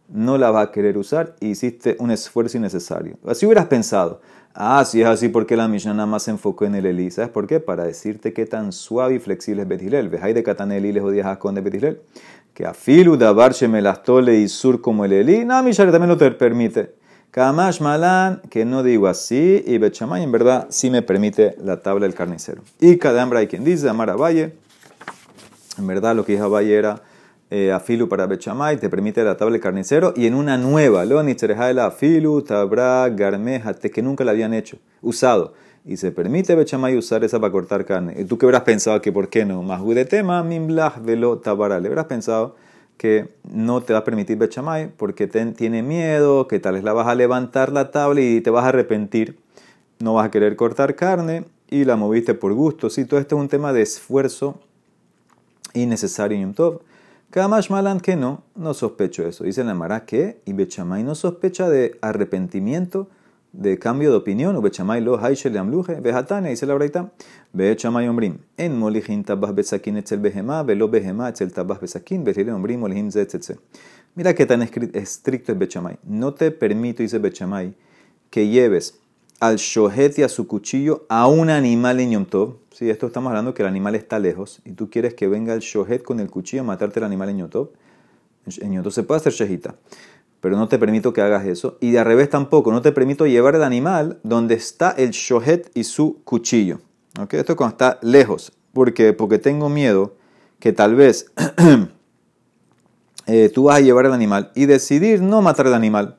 no 0.10 0.38
la 0.38 0.52
va 0.52 0.62
a 0.62 0.72
querer 0.72 1.00
usar 1.00 1.36
y 1.40 1.48
hiciste 1.48 1.96
un 1.98 2.12
esfuerzo 2.12 2.58
innecesario. 2.58 3.18
Así 3.26 3.48
hubieras 3.48 3.66
pensado. 3.66 4.22
Ah, 4.54 4.86
si 4.86 5.02
es 5.02 5.08
así, 5.08 5.28
porque 5.30 5.58
la 5.58 5.68
Mishnah 5.68 5.96
nada 5.96 6.06
más 6.06 6.22
se 6.22 6.30
enfocó 6.30 6.66
en 6.66 6.76
el 6.76 6.86
Eli? 6.86 7.10
¿Sabes 7.10 7.32
por 7.32 7.48
qué? 7.48 7.60
Para 7.60 7.86
decirte 7.86 8.32
qué 8.32 8.46
tan 8.46 8.72
suave 8.72 9.16
y 9.16 9.20
flexible 9.20 9.64
es 9.64 9.68
Betilel. 9.68 10.10
¿Ves 10.10 10.22
de 10.22 10.44
Cataneli 10.44 10.92
les 10.92 11.02
odias 11.02 11.40
de 11.42 11.62
Betilel? 11.62 12.02
Que 12.54 12.68
afilu 12.68 13.18
dabar 13.18 13.54
shemelastole 13.54 14.36
y 14.36 14.48
sur 14.48 14.82
como 14.82 15.04
el 15.04 15.14
Eli. 15.14 15.46
No, 15.46 15.64
Mishnah 15.64 15.92
también 15.92 16.10
lo 16.10 16.18
te 16.18 16.30
permite. 16.30 16.94
Kamash 17.34 17.82
malan, 17.82 18.42
que 18.52 18.64
no 18.64 18.84
digo 18.84 19.08
así, 19.08 19.64
y 19.66 19.80
Bechamay 19.80 20.22
en 20.22 20.32
verdad 20.32 20.68
sí 20.70 20.92
me 20.92 21.02
permite 21.02 21.56
la 21.64 21.82
tabla 21.82 22.06
del 22.06 22.14
carnicero. 22.14 22.62
Y 22.80 23.00
Kadambra 23.00 23.40
hay 23.40 23.48
quien 23.48 23.64
dice, 23.64 23.90
Amar 23.90 24.16
Valle, 24.22 24.54
en 25.80 25.88
verdad 25.88 26.16
lo 26.16 26.26
que 26.26 26.34
dijo 26.34 26.48
Valle 26.52 26.78
era 26.78 27.02
eh, 27.50 27.72
afilu 27.72 28.08
para 28.08 28.28
Bechamay, 28.28 28.78
te 28.78 28.88
permite 28.88 29.24
la 29.24 29.36
tabla 29.36 29.54
de 29.54 29.62
carnicero, 29.62 30.14
y 30.16 30.28
en 30.28 30.36
una 30.36 30.60
nueva, 30.60 31.06
la 31.06 31.86
afilu, 31.88 32.44
tabra, 32.44 33.10
garmejate, 33.10 33.90
que 33.90 34.04
nunca 34.04 34.24
la 34.24 34.30
habían 34.30 34.54
hecho, 34.54 34.78
usado. 35.02 35.56
Y 35.86 35.98
se 35.98 36.12
permite 36.12 36.54
Bechamay 36.54 36.96
usar 36.96 37.24
esa 37.24 37.40
para 37.40 37.52
cortar 37.52 37.84
carne. 37.84 38.14
¿Y 38.16 38.26
tú 38.26 38.38
qué 38.38 38.46
habrás 38.46 38.62
pensado 38.62 39.02
que 39.02 39.12
por 39.12 39.30
qué 39.30 39.44
no? 39.44 39.64
Más 39.64 39.84
de 39.84 40.06
tema, 40.06 40.44
mimblah, 40.44 40.94
velo, 41.02 41.40
tabara. 41.40 41.80
Le 41.80 41.88
habrás 41.88 42.06
pensado 42.06 42.56
que 42.98 43.30
no 43.44 43.82
te 43.82 43.94
va 43.94 44.00
a 44.00 44.04
permitir 44.04 44.38
bechamay 44.38 44.92
porque 44.96 45.28
tiene 45.28 45.84
miedo, 45.84 46.48
que 46.48 46.60
tal 46.60 46.76
vez 46.76 46.84
la 46.84 46.94
vas 46.94 47.08
a 47.08 47.16
levantar 47.16 47.72
la 47.72 47.92
tabla 47.92 48.22
y 48.22 48.42
te 48.42 48.50
vas 48.50 48.66
a 48.66 48.70
arrepentir, 48.70 49.38
no 50.00 50.14
vas 50.14 50.28
a 50.28 50.32
querer 50.32 50.56
cortar 50.56 50.96
carne 50.96 51.46
y 51.70 51.86
la 51.86 51.96
moviste 51.96 52.34
por 52.34 52.54
gusto. 52.54 52.90
Sí, 52.90 53.06
todo 53.06 53.20
esto 53.20 53.36
es 53.36 53.42
un 53.42 53.50
tema 53.50 53.74
de 53.74 53.82
esfuerzo 53.82 54.60
innecesario 55.74 56.38
en 56.38 56.44
Yom 56.44 56.54
Tov. 56.54 56.82
Kamash 57.32 57.72
Malan 57.72 58.00
que 58.00 58.16
no, 58.16 58.44
no 58.56 58.76
sospecho 58.76 59.28
eso. 59.28 59.44
Dice 59.44 59.64
la 59.64 59.74
Mara 59.74 60.06
que 60.06 60.40
y 60.46 60.54
Bechamay 60.54 61.04
no 61.04 61.16
sospecha 61.16 61.68
de 61.68 61.98
arrepentimiento, 62.02 63.10
de 63.54 63.80
cambio 63.80 64.12
de 64.12 64.18
opinión. 64.18 64.62
Bechamay 64.62 65.02
lo 65.02 65.18
haishel 65.18 65.58
amluje, 65.58 66.02
Bejatane, 66.02 66.50
dice 66.50 66.66
la 66.66 66.74
Braita. 66.74 67.12
Bechamay 67.54 68.08
ombrim. 68.08 68.40
En 68.58 68.78
molijin 68.78 69.24
tabas 69.24 69.56
besakin 69.56 69.98
etzel 69.98 70.20
behema, 70.20 70.64
velo 70.64 70.90
behema 70.90 71.30
etzel 71.30 71.54
tabas 71.54 71.80
besakin, 71.80 72.24
betile 72.24 72.52
ombrim 72.52 72.80
molijim 72.82 73.10
zetzetze. 73.12 73.58
Mira 74.16 74.36
qué 74.36 74.46
tan 74.46 74.62
estricto 74.62 75.54
es 75.54 75.58
Bechamay. 75.58 75.98
No 76.04 76.34
te 76.34 76.52
permito, 76.52 77.02
dice 77.02 77.18
Bechamay, 77.20 77.74
que 78.30 78.48
lleves 78.48 79.00
al 79.40 79.58
shohet 79.58 80.18
y 80.20 80.24
a 80.24 80.30
su 80.30 80.48
cuchillo 80.48 81.06
a 81.10 81.28
un 81.28 81.50
animal 81.50 82.00
en 82.00 82.12
Yom 82.12 82.26
Tov. 82.26 82.56
Si 82.72 82.90
esto 82.90 83.08
estamos 83.08 83.30
hablando 83.30 83.54
que 83.54 83.62
el 83.62 83.68
animal 83.68 83.96
está 83.96 84.20
lejos 84.20 84.62
y 84.66 84.72
tú 84.72 84.90
quieres 84.90 85.16
que 85.16 85.28
venga 85.28 85.54
el 85.54 85.60
shohet 85.60 86.04
con 86.04 86.20
el 86.20 86.30
cuchillo 86.30 86.62
a 86.62 86.66
matarte 86.66 87.00
el 87.00 87.06
animal 87.06 87.30
en 87.30 87.40
Yom 87.40 87.50
Tov. 87.50 87.70
En 88.62 88.74
Yom 88.74 88.84
Tov 88.84 88.94
se 88.94 89.04
puede 89.04 89.20
hacer 89.20 89.34
shejita, 89.34 89.76
pero 90.44 90.58
no 90.58 90.68
te 90.68 90.78
permito 90.78 91.14
que 91.14 91.22
hagas 91.22 91.46
eso. 91.46 91.78
Y 91.80 91.92
de 91.92 92.00
al 92.00 92.06
revés 92.06 92.30
tampoco, 92.30 92.74
no 92.74 92.82
te 92.82 92.92
permito 92.92 93.26
llevar 93.26 93.56
el 93.56 93.64
animal 93.64 94.20
donde 94.24 94.56
está 94.56 94.92
el 94.92 95.12
shohet 95.12 95.72
y 95.74 95.86
su 95.86 96.22
cuchillo. 96.26 96.82
¿Okay? 97.18 97.40
Esto 97.40 97.54
es 97.54 97.58
cuando 97.58 97.76
está 97.76 97.98
lejos. 98.02 98.52
¿Por 98.74 98.94
qué? 98.94 99.14
Porque 99.14 99.40
tengo 99.40 99.70
miedo 99.70 100.18
que 100.60 100.74
tal 100.74 100.96
vez 100.96 101.32
eh, 103.26 103.52
tú 103.54 103.64
vas 103.64 103.78
a 103.78 103.80
llevar 103.80 104.06
el 104.06 104.12
animal 104.12 104.52
y 104.54 104.66
decidir 104.66 105.22
no 105.22 105.42
matar 105.42 105.68
el 105.68 105.76
animal 105.76 106.18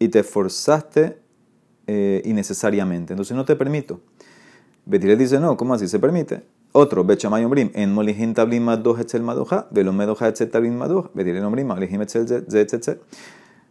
y 0.00 0.08
te 0.08 0.24
forzaste 0.24 1.20
eh, 1.86 2.22
innecesariamente. 2.24 3.12
Entonces 3.12 3.36
no 3.36 3.44
te 3.44 3.54
permito. 3.54 4.00
Betirel 4.84 5.16
dice, 5.16 5.38
no, 5.38 5.56
¿cómo 5.56 5.74
así 5.74 5.86
se 5.86 6.00
permite? 6.00 6.42
Otro, 6.72 7.04
Bechamay 7.04 7.44
Ombrim, 7.44 7.70
en 7.74 7.94
Molihin 7.94 8.34
Tablim 8.34 8.64
Madoja 8.64 9.02
Etzel 9.02 9.22
Madoja, 9.22 9.68
Velo 9.70 9.92
Medoja 9.92 10.26
Etzel 10.26 10.50
Tablim 10.50 10.74
Madoja, 10.74 11.10
Betirel 11.14 11.44
Ombrim, 11.44 11.68
Molihim 11.68 12.02
Etzel 12.02 12.26
Zetzel, 12.26 12.98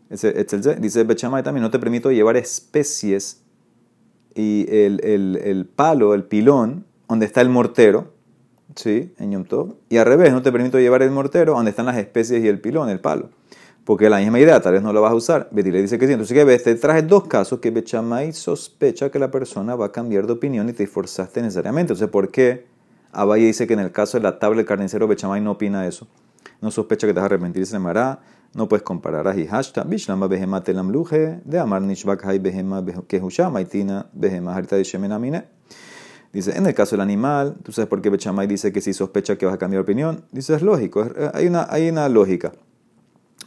Dice 0.09 1.03
Bechamay 1.03 1.43
también, 1.43 1.61
no 1.61 1.71
te 1.71 1.79
permito 1.79 2.11
llevar 2.11 2.35
especies 2.37 3.43
y 4.35 4.65
el, 4.69 5.01
el, 5.03 5.39
el, 5.43 5.65
palo, 5.65 6.13
el 6.13 6.23
pilón, 6.23 6.85
donde 7.07 7.25
está 7.25 7.41
el 7.41 7.49
mortero, 7.49 8.13
¿sí? 8.75 9.13
En 9.17 9.31
Yom. 9.31 9.73
Y 9.89 9.97
al 9.97 10.05
revés, 10.05 10.31
no 10.33 10.41
te 10.41 10.51
permito 10.51 10.79
llevar 10.79 11.03
el 11.03 11.11
mortero 11.11 11.53
donde 11.53 11.71
están 11.71 11.85
las 11.85 11.97
especies 11.97 12.43
y 12.43 12.47
el 12.47 12.59
pilón, 12.59 12.89
el 12.89 12.99
palo 12.99 13.29
porque 13.89 14.07
la 14.07 14.19
misma 14.19 14.39
idea, 14.39 14.61
tal 14.61 14.73
vez 14.73 14.83
no 14.83 14.93
lo 14.93 15.01
vas 15.01 15.13
a 15.13 15.15
usar. 15.15 15.47
Betile 15.49 15.81
dice 15.81 15.97
que 15.97 16.05
sí. 16.05 16.13
Entonces, 16.13 16.37
¿qué 16.37 16.43
ves? 16.43 16.63
Te 16.63 16.75
traje 16.75 17.01
dos 17.01 17.27
casos 17.27 17.57
que 17.57 17.71
Bechamay 17.71 18.33
sospecha 18.33 19.09
que 19.09 19.17
la 19.17 19.31
persona 19.31 19.75
va 19.75 19.87
a 19.87 19.91
cambiar 19.91 20.27
de 20.27 20.33
opinión 20.33 20.69
y 20.69 20.73
te 20.73 20.83
esforzaste 20.83 21.41
necesariamente. 21.41 21.93
Entonces, 21.93 22.07
¿por 22.07 22.29
qué 22.29 22.67
Abaye 23.11 23.47
dice 23.47 23.65
que 23.65 23.73
en 23.73 23.79
el 23.79 23.91
caso 23.91 24.19
de 24.19 24.23
la 24.25 24.37
tabla 24.37 24.57
del 24.57 24.67
carnicero 24.67 25.07
Bechamay 25.07 25.41
no 25.41 25.53
opina 25.53 25.87
eso? 25.87 26.07
No 26.61 26.69
sospecha 26.69 27.07
que 27.07 27.13
te 27.13 27.19
vas 27.19 27.23
a 27.23 27.25
arrepentir, 27.33 27.65
se 27.65 27.79
mará. 27.79 28.19
No 28.53 28.67
puedes 28.67 28.83
comparar 28.83 29.27
a 29.27 29.35
Hihashta, 29.35 29.83
Bishlama 29.83 30.27
Behema 30.27 30.63
Telamluje, 30.63 31.41
de 31.45 31.59
Amar 31.59 31.81
Nishbak 31.81 32.25
Hay 32.25 32.39
Behema 32.39 32.83
Kehusha, 33.07 33.49
Maitina 33.49 34.07
Behema 34.13 34.55
Harita 34.55 34.75
de 34.75 34.83
Shemenamine. 34.83 35.45
Dice, 36.31 36.55
en 36.55 36.67
el 36.67 36.75
caso 36.75 36.95
del 36.95 37.01
animal, 37.01 37.57
¿tú 37.63 37.71
sabes 37.71 37.89
por 37.89 38.01
qué 38.01 38.09
Bechamay 38.09 38.45
dice 38.45 38.71
que 38.71 38.81
si 38.81 38.93
sospecha 38.93 39.35
que 39.35 39.45
vas 39.47 39.55
a 39.55 39.57
cambiar 39.57 39.79
de 39.79 39.83
opinión? 39.83 40.25
Dice, 40.31 40.53
es 40.53 40.61
lógico, 40.61 41.07
hay 41.33 41.47
una, 41.47 41.65
hay 41.69 41.89
una 41.89 42.07
lógica. 42.07 42.51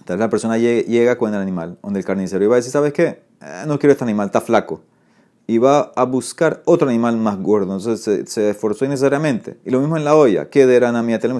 Tal 0.04 0.16
vez 0.16 0.20
la 0.20 0.30
persona 0.30 0.58
llega 0.58 1.16
con 1.16 1.32
el 1.32 1.40
animal, 1.40 1.78
donde 1.80 2.00
el 2.00 2.04
carnicero 2.04 2.44
iba 2.44 2.54
a 2.54 2.56
decir, 2.56 2.72
¿sabes 2.72 2.92
qué? 2.92 3.22
Eh, 3.40 3.64
no 3.68 3.78
quiero 3.78 3.92
este 3.92 4.02
animal, 4.02 4.26
está 4.26 4.40
flaco. 4.40 4.82
Y 5.46 5.58
va 5.58 5.92
a 5.94 6.04
buscar 6.04 6.62
otro 6.64 6.88
animal 6.88 7.16
más 7.18 7.38
gordo. 7.38 7.76
Entonces 7.76 8.28
se, 8.28 8.50
esforzó 8.50 8.84
innecesariamente. 8.84 9.58
Y 9.64 9.70
lo 9.70 9.80
mismo 9.80 9.96
en 9.96 10.04
la 10.04 10.14
olla. 10.14 10.48
¿Qué 10.48 10.66
de 10.66 10.80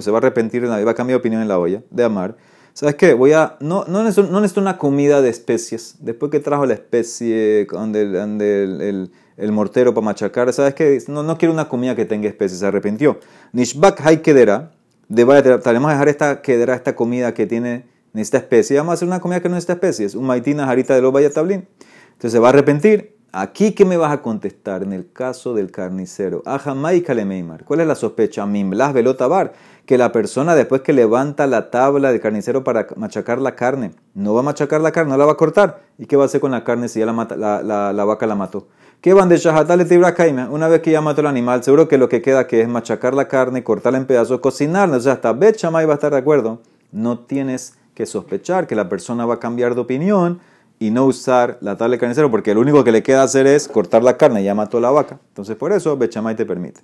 Se 0.01 0.11
va 0.11 0.17
a 0.17 0.19
arrepentir, 0.19 0.65
va 0.65 0.77
a 0.77 0.93
cambiar 0.93 1.17
de 1.17 1.21
opinión 1.21 1.41
en 1.41 1.47
la 1.47 1.57
olla, 1.57 1.81
de 1.89 2.03
amar. 2.03 2.35
¿Sabes 2.73 2.95
qué? 2.95 3.13
Voy 3.13 3.33
a. 3.33 3.57
No, 3.59 3.85
no, 3.87 4.03
necesito, 4.03 4.31
no 4.31 4.41
necesito 4.41 4.61
una 4.61 4.77
comida 4.77 5.21
de 5.21 5.29
especies. 5.29 5.95
Después 5.99 6.31
que 6.31 6.39
trajo 6.39 6.65
la 6.65 6.73
especie, 6.73 7.65
donde, 7.65 8.01
el, 8.01 9.11
el, 9.37 9.51
mortero 9.51 9.93
para 9.93 10.05
machacar, 10.05 10.51
¿sabes 10.53 10.73
qué? 10.73 11.01
No, 11.07 11.23
no 11.23 11.37
quiero 11.37 11.53
una 11.53 11.69
comida 11.69 11.95
que 11.95 12.05
tenga 12.05 12.27
especies. 12.27 12.59
Se 12.59 12.65
arrepintió. 12.65 13.19
Nishbak 13.51 14.01
hay 14.05 14.17
quedera. 14.17 14.71
De 15.09 15.25
vamos 15.25 15.45
a 15.45 15.91
dejar 15.91 16.07
esta 16.07 16.41
quedera, 16.41 16.73
esta 16.73 16.95
comida 16.95 17.33
que 17.33 17.45
tiene 17.45 17.85
esta 18.21 18.37
especie, 18.37 18.77
vamos 18.77 18.91
a 18.91 18.93
hacer 18.93 19.07
una 19.07 19.19
comida 19.19 19.41
que 19.41 19.49
no 19.49 19.57
es 19.57 19.63
esta 19.63 19.73
especie, 19.73 20.05
es 20.05 20.15
un 20.15 20.25
maitina 20.25 20.65
jarita 20.65 20.95
de 20.95 21.01
loba 21.01 21.21
y 21.21 21.29
tablín. 21.29 21.67
Entonces 22.13 22.31
se 22.31 22.39
va 22.39 22.47
a 22.47 22.49
arrepentir. 22.49 23.12
Aquí, 23.35 23.71
¿qué 23.71 23.83
me 23.83 23.97
vas 23.97 24.13
a 24.13 24.21
contestar 24.21 24.83
en 24.83 24.93
el 24.93 25.11
caso 25.11 25.55
del 25.55 25.71
carnicero? 25.71 26.43
Ajamai 26.45 27.01
Kalemeimar. 27.01 27.65
¿Cuál 27.65 27.79
es 27.79 27.87
la 27.87 27.95
sospecha? 27.95 28.45
Mimlas 28.45 28.93
velotabar. 28.93 29.53
Que 29.87 29.97
la 29.97 30.11
persona, 30.11 30.53
después 30.53 30.81
que 30.81 30.93
levanta 30.93 31.47
la 31.47 31.71
tabla 31.71 32.11
del 32.11 32.21
carnicero 32.21 32.63
para 32.63 32.85
machacar 32.95 33.41
la 33.41 33.55
carne, 33.55 33.89
no 34.13 34.35
va 34.35 34.41
a 34.41 34.43
machacar 34.43 34.81
la 34.81 34.91
carne, 34.91 35.13
no 35.13 35.17
la 35.17 35.25
va 35.25 35.31
a 35.31 35.37
cortar. 35.37 35.81
¿Y 35.97 36.05
qué 36.05 36.15
va 36.15 36.21
a 36.21 36.25
hacer 36.27 36.41
con 36.41 36.51
la 36.51 36.63
carne 36.63 36.87
si 36.87 36.99
ya 36.99 37.07
la, 37.07 37.91
la, 37.91 38.05
vaca 38.05 38.27
la 38.27 38.35
mató? 38.35 38.67
¿Qué 39.01 39.13
van 39.13 39.29
de 39.29 39.37
shahatale 39.37 39.85
tibracaima? 39.85 40.51
Una 40.51 40.67
vez 40.67 40.81
que 40.81 40.91
ya 40.91 41.01
mató 41.01 41.21
el 41.21 41.27
animal, 41.27 41.63
seguro 41.63 41.87
que 41.87 41.97
lo 41.97 42.09
que 42.09 42.21
queda 42.21 42.45
que 42.45 42.61
es 42.61 42.67
machacar 42.69 43.15
la 43.15 43.27
carne, 43.27 43.63
cortarla 43.63 43.97
en 43.97 44.05
pedazos, 44.05 44.41
cocinarla. 44.41 44.97
O 44.97 44.99
sea, 44.99 45.13
hasta 45.13 45.33
Bet 45.33 45.57
va 45.65 45.79
a 45.79 45.93
estar 45.95 46.11
de 46.11 46.19
acuerdo. 46.19 46.61
No 46.91 47.17
tienes 47.17 47.79
que 47.95 48.05
sospechar 48.05 48.67
que 48.67 48.75
la 48.75 48.89
persona 48.89 49.25
va 49.25 49.33
a 49.33 49.39
cambiar 49.39 49.73
de 49.73 49.81
opinión 49.81 50.39
y 50.83 50.91
no 50.91 51.05
usar 51.05 51.57
la 51.61 51.77
tabla 51.77 51.93
de 51.93 51.99
carnicero, 51.99 52.29
porque 52.29 52.53
lo 52.53 52.59
único 52.59 52.83
que 52.83 52.91
le 52.91 53.03
queda 53.03 53.23
hacer 53.23 53.47
es 53.47 53.69
cortar 53.69 54.03
la 54.03 54.17
carne, 54.17 54.43
ya 54.43 54.53
mató 54.53 54.81
la 54.81 54.91
vaca. 54.91 55.17
Entonces, 55.29 55.55
por 55.55 55.71
eso 55.71 55.95
Bechamay 55.95 56.35
te 56.35 56.45
permite. 56.45 56.81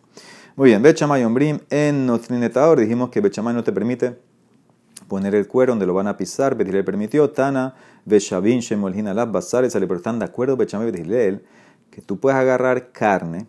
Muy 0.55 0.69
bien, 0.69 0.81
Bechamay 0.81 1.25
Ombrim 1.25 1.59
en 1.69 2.05
Notrinetador 2.05 2.79
dijimos 2.79 3.09
que 3.09 3.19
Bechamay 3.19 3.53
no 3.53 3.61
te 3.61 3.73
permite 3.73 4.17
poner 5.09 5.35
el 5.35 5.49
cuero 5.49 5.73
donde 5.73 5.85
lo 5.85 5.93
van 5.93 6.07
a 6.07 6.15
pisar. 6.15 6.55
Betilel 6.55 6.85
permitió. 6.85 7.29
Tana, 7.31 7.75
Bechavin, 8.05 8.61
Shemolhin, 8.61 9.09
Alab, 9.09 9.33
Bazares, 9.33 9.73
pero 9.73 9.95
están 9.97 10.17
de 10.17 10.23
acuerdo 10.23 10.55
Bechamay 10.55 10.91
Betilel 10.91 11.43
que 11.91 12.01
tú 12.01 12.21
puedes 12.21 12.39
agarrar 12.39 12.93
carne 12.93 13.47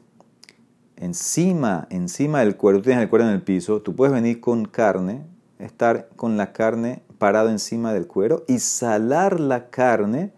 encima, 0.96 1.86
encima 1.90 2.40
del 2.40 2.56
cuero, 2.56 2.78
tú 2.78 2.84
tienes 2.86 3.04
el 3.04 3.08
cuero 3.08 3.24
en 3.24 3.30
el 3.30 3.42
piso, 3.42 3.82
tú 3.82 3.94
puedes 3.94 4.12
venir 4.12 4.40
con 4.40 4.64
carne, 4.64 5.24
estar 5.60 6.08
con 6.16 6.36
la 6.36 6.52
carne 6.52 7.02
parado 7.18 7.50
encima 7.50 7.92
del 7.92 8.08
cuero 8.08 8.44
y 8.48 8.58
salar 8.58 9.38
la 9.38 9.70
carne 9.70 10.32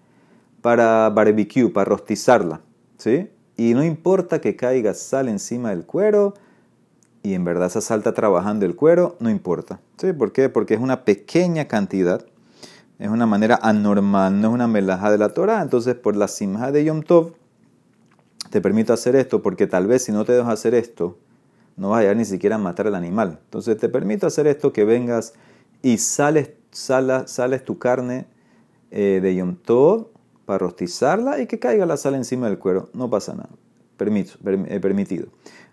para 0.62 1.11
barbecue, 1.11 1.69
para 1.69 1.90
rostizarla. 1.90 2.62
¿sí? 2.97 3.28
Y 3.57 3.75
no 3.75 3.85
importa 3.85 4.40
que 4.40 4.57
caiga 4.57 4.95
sal 4.95 5.28
encima 5.28 5.71
del 5.71 5.85
cuero 5.85 6.35
y 7.23 7.35
en 7.35 7.45
verdad 7.45 7.66
esa 7.66 7.81
sal 7.81 7.99
está 7.99 8.14
trabajando 8.14 8.64
el 8.64 8.75
cuero, 8.75 9.16
no 9.21 9.28
importa. 9.28 9.81
¿sí? 9.99 10.12
¿Por 10.12 10.33
qué? 10.33 10.49
Porque 10.49 10.75
es 10.75 10.81
una 10.81 11.04
pequeña 11.04 11.66
cantidad, 11.66 12.25
es 12.99 13.09
una 13.09 13.26
manera 13.26 13.59
anormal, 13.62 14.40
no 14.40 14.49
es 14.49 14.54
una 14.54 14.69
melaja 14.69 15.11
de 15.11 15.19
la 15.19 15.28
Torah. 15.31 15.61
Entonces, 15.61 15.95
por 15.95 16.16
la 16.16 16.28
simja 16.28 16.73
de 16.73 16.85
Yom 16.85 17.02
Tov, 17.02 17.35
te 18.50 18.61
permito 18.61 18.92
hacer 18.92 19.16
esto 19.16 19.42
porque 19.42 19.66
tal 19.66 19.87
vez 19.87 20.04
si 20.04 20.12
no 20.12 20.25
te 20.25 20.33
dejo 20.33 20.50
hacer 20.50 20.75
esto, 20.75 21.19
no 21.76 21.90
vas 21.90 21.99
a 21.99 22.00
llegar 22.02 22.16
ni 22.16 22.25
siquiera 22.25 22.57
a 22.57 22.59
matar 22.59 22.87
al 22.87 22.95
animal. 22.95 23.40
Entonces, 23.45 23.76
te 23.78 23.88
permito 23.88 24.26
hacer 24.26 24.47
esto 24.47 24.73
que 24.73 24.85
vengas 24.85 25.35
y 25.83 25.99
sales 25.99 26.50
sales 26.71 27.64
tu 27.64 27.78
carne 27.78 28.26
eh, 28.90 29.21
de 29.23 29.35
Yom 29.35 29.57
Tov 29.57 30.12
para 30.44 30.58
rostizarla 30.58 31.40
y 31.40 31.46
que 31.46 31.58
caiga 31.58 31.87
la 31.87 31.96
sal 31.96 32.14
encima 32.14 32.49
del 32.49 32.58
cuero. 32.58 32.90
No 32.94 33.08
pasa 33.11 33.34
nada. 33.34 33.50
Permito, 33.96 34.32
eh, 34.44 34.80
permitido. 34.80 35.28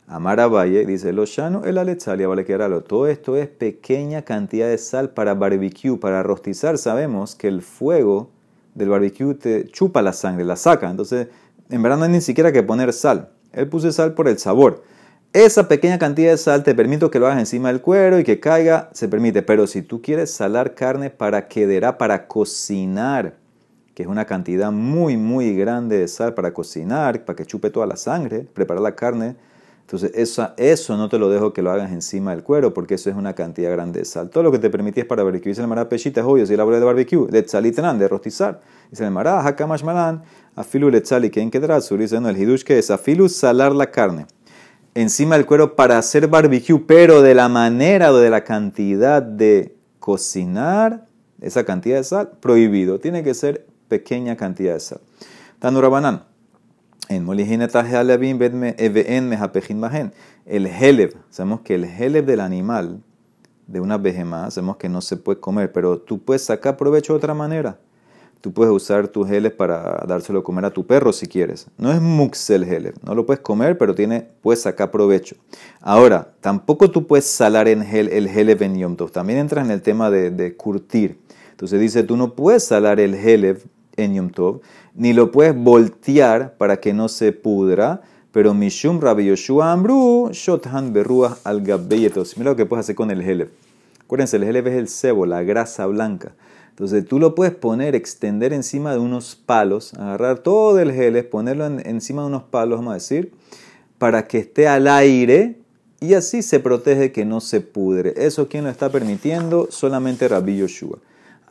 Amara 0.07 0.47
Valle 0.47 0.85
dice, 0.85 1.13
lo 1.13 1.25
llano 1.25 1.65
el 1.65 1.77
aletzalia 1.77 2.27
vale 2.27 2.43
que 2.43 2.57
Todo 2.87 3.07
esto 3.07 3.35
es 3.35 3.47
pequeña 3.47 4.23
cantidad 4.23 4.67
de 4.67 4.79
sal 4.79 5.11
para 5.11 5.35
barbecue, 5.35 5.97
para 5.97 6.23
rostizar. 6.23 6.79
Sabemos 6.79 7.35
que 7.35 7.47
el 7.47 7.61
fuego 7.61 8.31
del 8.73 8.89
barbecue 8.89 9.35
te 9.35 9.67
chupa 9.67 10.01
la 10.01 10.13
sangre, 10.13 10.45
la 10.45 10.55
saca. 10.55 10.89
Entonces, 10.89 11.27
en 11.69 11.83
verdad 11.83 11.97
no 11.97 12.05
hay 12.05 12.11
ni 12.11 12.21
siquiera 12.21 12.51
que 12.51 12.63
poner 12.63 12.91
sal. 12.91 13.29
Él 13.53 13.67
puse 13.67 13.91
sal 13.91 14.13
por 14.15 14.27
el 14.27 14.39
sabor. 14.39 14.83
Esa 15.31 15.67
pequeña 15.67 15.99
cantidad 15.99 16.31
de 16.31 16.37
sal 16.37 16.63
te 16.63 16.73
permito 16.73 17.11
que 17.11 17.19
lo 17.19 17.27
hagas 17.27 17.37
encima 17.37 17.67
del 17.67 17.81
cuero 17.81 18.17
y 18.19 18.23
que 18.23 18.39
caiga, 18.39 18.89
se 18.93 19.07
permite. 19.07 19.43
Pero 19.43 19.67
si 19.67 19.83
tú 19.83 20.01
quieres 20.01 20.31
salar 20.31 20.73
carne 20.73 21.11
para 21.11 21.47
quedar, 21.47 21.97
para 21.99 22.27
cocinar, 22.27 23.35
que 23.99 24.03
es 24.03 24.07
una 24.07 24.23
cantidad 24.23 24.71
muy, 24.71 25.17
muy 25.17 25.53
grande 25.57 25.97
de 25.97 26.07
sal 26.07 26.33
para 26.33 26.53
cocinar, 26.53 27.25
para 27.25 27.35
que 27.35 27.45
chupe 27.45 27.69
toda 27.69 27.85
la 27.85 27.97
sangre, 27.97 28.47
preparar 28.53 28.81
la 28.81 28.95
carne, 28.95 29.35
entonces 29.81 30.13
eso, 30.15 30.53
eso 30.55 30.95
no 30.95 31.09
te 31.09 31.19
lo 31.19 31.29
dejo 31.29 31.51
que 31.51 31.61
lo 31.61 31.69
hagas 31.69 31.91
encima 31.91 32.31
del 32.31 32.41
cuero, 32.41 32.73
porque 32.73 32.93
eso 32.93 33.09
es 33.09 33.17
una 33.17 33.35
cantidad 33.35 33.69
grande 33.69 33.99
de 33.99 34.05
sal. 34.05 34.29
Todo 34.29 34.43
lo 34.43 34.53
que 34.53 34.59
te 34.59 34.69
permitís 34.69 35.03
para 35.03 35.21
barbecue, 35.23 35.49
dice 35.49 35.63
el 35.63 35.67
mará 35.67 35.89
pechita, 35.89 36.21
es 36.21 36.25
obvio, 36.25 36.45
si 36.45 36.55
la 36.55 36.63
de 36.63 36.79
barbecue, 36.79 37.27
de 37.27 37.43
tzalitran, 37.43 37.99
de 37.99 38.07
rostizar. 38.07 38.61
Dice 38.89 39.03
el 39.03 39.11
mará, 39.11 39.45
hakamash 39.45 39.83
malan, 39.83 40.23
afilu 40.55 40.89
le 40.89 41.01
tzali, 41.01 41.29
que 41.29 41.41
en 41.41 41.51
dice 41.51 42.21
no, 42.21 42.29
el 42.29 42.37
hidush 42.37 42.63
que 42.63 42.79
es 42.79 42.89
afilu 42.89 43.27
salar 43.27 43.75
la 43.75 43.91
carne 43.91 44.27
encima 44.93 45.35
del 45.35 45.45
cuero 45.45 45.75
para 45.75 45.97
hacer 45.97 46.27
barbecue, 46.27 46.79
pero 46.87 47.21
de 47.21 47.35
la 47.35 47.49
manera 47.49 48.13
o 48.13 48.17
de 48.17 48.29
la 48.29 48.45
cantidad 48.45 49.21
de 49.21 49.75
cocinar, 49.99 51.05
esa 51.41 51.65
cantidad 51.65 51.97
de 51.97 52.05
sal, 52.05 52.31
prohibido. 52.39 53.01
Tiene 53.01 53.23
que 53.23 53.33
ser 53.33 53.67
pequeña 53.89 54.37
cantidad 54.37 54.75
de 54.75 54.79
sal. 54.79 55.01
Tanurabanan. 55.59 56.23
En 57.09 57.27
El 60.45 60.67
heleb, 60.67 61.15
sabemos 61.29 61.61
que 61.61 61.75
el 61.75 61.83
heleb 61.83 62.25
del 62.25 62.39
animal, 62.39 63.01
de 63.65 63.79
una 63.79 63.97
vejema, 63.97 64.51
sabemos 64.51 64.77
que 64.77 64.89
no 64.89 65.01
se 65.01 65.17
puede 65.17 65.39
comer, 65.39 65.71
pero 65.71 65.97
tú 65.97 66.19
puedes 66.19 66.43
sacar 66.43 66.77
provecho 66.77 67.13
de 67.13 67.17
otra 67.17 67.33
manera. 67.33 67.79
Tú 68.41 68.53
puedes 68.53 68.71
usar 68.71 69.07
tus 69.07 69.27
geles 69.27 69.51
para 69.51 70.05
dárselo 70.07 70.39
a 70.39 70.43
comer 70.43 70.65
a 70.65 70.71
tu 70.71 70.85
perro 70.85 71.11
si 71.11 71.27
quieres. 71.27 71.67
No 71.77 71.91
es 71.91 71.99
muxel 71.99 72.63
heleb, 72.63 72.95
no 73.03 73.13
lo 73.13 73.25
puedes 73.25 73.41
comer, 73.41 73.77
pero 73.77 73.93
tiene, 73.95 74.27
puedes 74.41 74.61
sacar 74.61 74.91
provecho. 74.91 75.35
Ahora, 75.81 76.31
tampoco 76.39 76.89
tú 76.89 77.05
puedes 77.05 77.25
salar 77.25 77.67
en 77.67 77.83
gel, 77.83 78.07
el 78.09 78.27
heleb 78.27 78.61
en 78.61 78.77
Yom 78.77 78.95
Tov. 78.95 79.11
También 79.11 79.39
entras 79.39 79.65
en 79.65 79.71
el 79.71 79.81
tema 79.81 80.09
de, 80.09 80.31
de 80.31 80.55
curtir. 80.55 81.19
Entonces 81.51 81.81
dice, 81.81 82.03
tú 82.03 82.15
no 82.15 82.35
puedes 82.35 82.63
salar 82.63 82.99
el 82.99 83.15
heleb 83.15 83.61
ni 84.95 85.13
lo 85.13 85.31
puedes 85.31 85.55
voltear 85.55 86.55
para 86.57 86.79
que 86.79 86.93
no 86.93 87.09
se 87.09 87.31
pudra, 87.31 88.01
pero 88.31 88.53
Mishum 88.53 88.99
Rabbi 88.99 89.25
Yoshua 89.25 89.71
Ambru, 89.71 90.29
Shothan 90.31 90.93
Berruah 90.93 91.37
al 91.43 91.61
Gabbeyetos. 91.61 92.37
Mira 92.37 92.51
lo 92.51 92.55
que 92.55 92.65
puedes 92.65 92.85
hacer 92.85 92.95
con 92.95 93.11
el 93.11 93.21
Heleb. 93.21 93.49
Acuérdense, 94.03 94.37
el 94.37 94.43
Heleb 94.43 94.67
es 94.67 94.75
el 94.75 94.87
sebo, 94.87 95.25
la 95.25 95.43
grasa 95.43 95.85
blanca. 95.87 96.33
Entonces 96.69 97.05
tú 97.05 97.19
lo 97.19 97.35
puedes 97.35 97.53
poner, 97.53 97.95
extender 97.95 98.53
encima 98.53 98.93
de 98.93 98.99
unos 98.99 99.35
palos, 99.35 99.93
agarrar 99.95 100.39
todo 100.39 100.79
el 100.79 100.91
Heleb, 100.91 101.29
ponerlo 101.29 101.65
encima 101.65 102.21
de 102.21 102.27
unos 102.27 102.43
palos, 102.43 102.79
vamos 102.79 102.91
a 102.91 102.95
decir, 102.95 103.31
para 103.97 104.27
que 104.27 104.37
esté 104.37 104.67
al 104.67 104.87
aire 104.87 105.57
y 105.99 106.13
así 106.13 106.41
se 106.41 106.59
protege 106.59 107.11
que 107.11 107.25
no 107.25 107.41
se 107.41 107.61
pudre. 107.61 108.13
Eso 108.15 108.47
quién 108.47 108.63
lo 108.63 108.69
está 108.69 108.89
permitiendo, 108.89 109.67
solamente 109.69 110.27
Rabbi 110.27 110.57
Yoshua. 110.57 110.99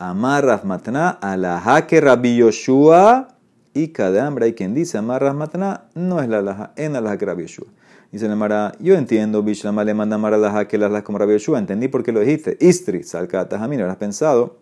Amarras 0.01 0.65
matna 0.65 1.11
a 1.11 1.37
la 1.37 1.59
jaque 1.59 2.01
Rabbi 2.01 2.37
Yoshua 2.37 3.27
y 3.75 3.89
cada 3.89 4.29
hambre 4.29 4.45
hay 4.45 4.53
quien 4.55 4.73
dice 4.73 4.97
amarras 4.97 5.35
matna 5.35 5.89
no 5.97 6.23
es 6.23 6.29
la 6.29 6.41
laja, 6.41 6.73
en 6.77 6.93
la 6.93 7.03
jaque 7.03 7.27
Rabbi 7.27 7.43
Yoshua. 7.43 7.67
Dice 8.13 8.29
la 8.29 8.37
Mara, 8.37 8.73
yo 8.79 8.95
entiendo, 8.95 9.43
Bishlama 9.43 9.83
le 9.83 9.95
manda 9.95 10.17
Mara 10.17 10.39
la 10.39 10.69
que 10.69 10.79
las 10.79 11.03
como 11.03 11.19
Rabbi 11.19 11.33
Yoshua, 11.33 11.59
entendí 11.59 11.89
por 11.89 12.05
qué 12.05 12.13
lo 12.13 12.21
dijiste. 12.21 12.57
Istri, 12.61 13.03
salka 13.03 13.49
tajamín, 13.49 13.81
habrás 13.81 13.97
pensado, 13.97 14.59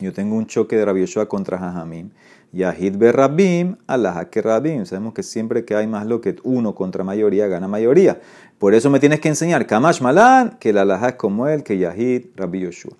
yo 0.00 0.12
tengo 0.12 0.34
un 0.34 0.46
choque 0.46 0.76
de 0.76 0.84
Rabbi 0.84 1.02
Yoshua 1.02 1.28
contra 1.28 1.58
Jajamim. 1.58 2.10
Yahid 2.52 2.96
be 2.96 3.12
Rabim, 3.12 3.76
Allah 3.86 4.28
que 4.30 4.40
Rabim. 4.42 4.84
Sabemos 4.84 5.14
que 5.14 5.22
siempre 5.22 5.64
que 5.64 5.74
hay 5.74 5.86
más 5.86 6.06
lo 6.06 6.20
que 6.20 6.36
uno 6.42 6.74
contra 6.74 7.04
mayoría, 7.04 7.48
gana 7.48 7.68
mayoría. 7.68 8.20
Por 8.58 8.74
eso 8.74 8.88
me 8.88 8.98
tienes 8.98 9.20
que 9.20 9.28
enseñar, 9.28 9.66
Kamash 9.66 10.00
Malan, 10.00 10.56
que 10.58 10.70
alajá 10.70 11.10
es 11.10 11.14
como 11.16 11.48
él, 11.48 11.62
que 11.62 11.78
Yahid, 11.78 12.26
Rabbi 12.34 12.60
Yoshua. 12.60 12.92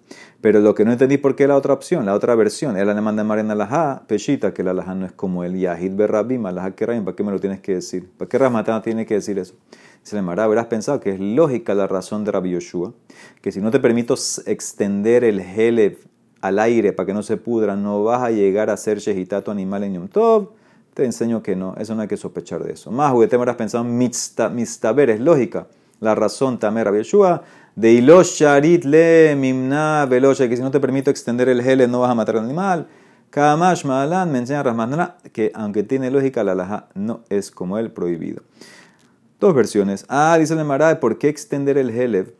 Pero 0.46 0.60
lo 0.60 0.76
que 0.76 0.84
no 0.84 0.92
entendí 0.92 1.18
por 1.18 1.34
qué 1.34 1.48
la 1.48 1.56
otra 1.56 1.72
opción, 1.72 2.06
la 2.06 2.14
otra 2.14 2.36
versión, 2.36 2.76
él 2.76 2.86
le 2.86 3.00
manda 3.00 3.24
mar 3.24 3.40
en 3.40 3.50
alajá, 3.50 4.04
peshita, 4.06 4.54
que 4.54 4.62
la 4.62 4.70
alajá 4.70 4.94
no 4.94 5.04
es 5.04 5.10
como 5.10 5.42
él, 5.42 5.58
Yahid 5.58 5.96
be 5.96 6.06
Rabim, 6.06 6.46
alajá 6.46 6.70
que 6.70 6.86
Rabim, 6.86 7.04
¿para 7.04 7.16
qué 7.16 7.24
me 7.24 7.32
lo 7.32 7.40
tienes 7.40 7.58
que 7.58 7.74
decir? 7.74 8.08
¿Para 8.16 8.28
qué 8.28 8.38
Ramatana 8.38 8.80
tiene 8.80 9.06
que 9.06 9.14
decir 9.14 9.40
eso? 9.40 9.54
Se 10.04 10.14
le 10.14 10.22
mará, 10.22 10.44
habrás 10.44 10.66
pensado 10.66 11.00
que 11.00 11.10
es 11.10 11.18
lógica 11.18 11.74
la 11.74 11.88
razón 11.88 12.22
de 12.22 12.30
Rabbi 12.30 12.52
Yoshua, 12.52 12.94
que 13.42 13.50
si 13.50 13.60
no 13.60 13.72
te 13.72 13.80
permito 13.80 14.14
extender 14.46 15.24
el 15.24 15.40
Heleb 15.40 15.98
al 16.42 16.60
aire 16.60 16.92
para 16.92 17.08
que 17.08 17.12
no 17.12 17.24
se 17.24 17.38
pudra, 17.38 17.74
no 17.74 18.04
vas 18.04 18.22
a 18.22 18.30
llegar 18.30 18.70
a 18.70 18.76
ser 18.76 19.00
shehitato 19.00 19.50
animal 19.50 19.82
en 19.82 19.94
Yom 19.94 20.06
Tov, 20.06 20.50
te 20.94 21.04
enseño 21.04 21.42
que 21.42 21.56
no, 21.56 21.74
eso 21.76 21.96
no 21.96 22.02
hay 22.02 22.08
que 22.08 22.16
sospechar 22.16 22.62
de 22.62 22.74
eso. 22.74 22.92
Más, 22.92 23.12
te 23.28 23.34
habrás 23.34 23.56
pensado, 23.56 23.82
mistaber, 23.82 25.10
es 25.10 25.18
lógica. 25.18 25.66
La 25.98 26.14
razón, 26.14 26.58
tamer 26.58 26.92
Yeshua, 26.92 27.42
de 27.76 27.92
ilosh 27.92 28.40
sharit 28.40 28.85
le 28.85 29.37
mimna 29.37 30.04
velosha, 30.06 30.49
que 30.49 30.56
si 30.56 30.62
no 30.62 30.71
te 30.71 30.80
permito 30.80 31.11
extender 31.11 31.49
el 31.49 31.62
gel, 31.62 31.88
no 31.90 32.00
vas 32.00 32.11
a 32.11 32.14
matar 32.14 32.37
al 32.37 32.45
animal. 32.45 32.88
Kamash 33.30 33.85
Malan 33.85 34.33
me 34.33 34.38
enseña 34.38 34.62
Rasmandana 34.62 35.16
que 35.33 35.52
aunque 35.54 35.83
tiene 35.83 36.11
lógica, 36.11 36.42
la 36.42 36.54
laja 36.54 36.88
no 36.95 37.21
es 37.28 37.50
como 37.50 37.78
el 37.78 37.92
prohibido. 37.92 38.42
Dos 39.38 39.54
versiones. 39.54 40.04
Ah, 40.09 40.37
dice 40.40 40.54
el 40.54 40.64
Mará, 40.64 40.99
¿por 40.99 41.18
qué 41.18 41.28
extender 41.28 41.78
el 41.78 41.91
Helev? 41.91 42.34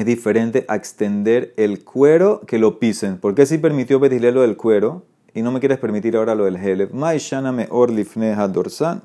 es 0.00 0.04
diferente 0.04 0.64
a 0.68 0.76
extender 0.76 1.54
el 1.56 1.82
cuero 1.84 2.42
que 2.46 2.58
lo 2.58 2.78
pisen. 2.78 3.16
¿Por 3.18 3.34
qué 3.34 3.46
si 3.46 3.58
permitió 3.58 3.98
pedirle 3.98 4.30
lo 4.30 4.42
del 4.42 4.56
cuero 4.56 5.04
y 5.32 5.42
no 5.42 5.52
me 5.52 5.60
quieres 5.60 5.78
permitir 5.78 6.16
ahora 6.16 6.34
lo 6.34 6.44
del 6.44 6.56
heleb? 6.56 6.92
Maishana 6.92 7.50
me 7.50 7.66
orlifne 7.70 8.32
hadorsan. 8.34 9.02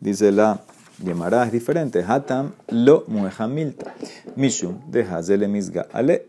Dice 0.00 0.32
la 0.32 0.60
Gemara, 1.02 1.44
es 1.44 1.52
diferente. 1.52 2.04
Hatam 2.06 2.52
lo 2.68 3.04
muehamilta. 3.08 3.94
Mishum 4.36 4.78
de 4.90 5.04
hazele 5.04 5.48
misga 5.48 5.86
ale. 5.92 6.26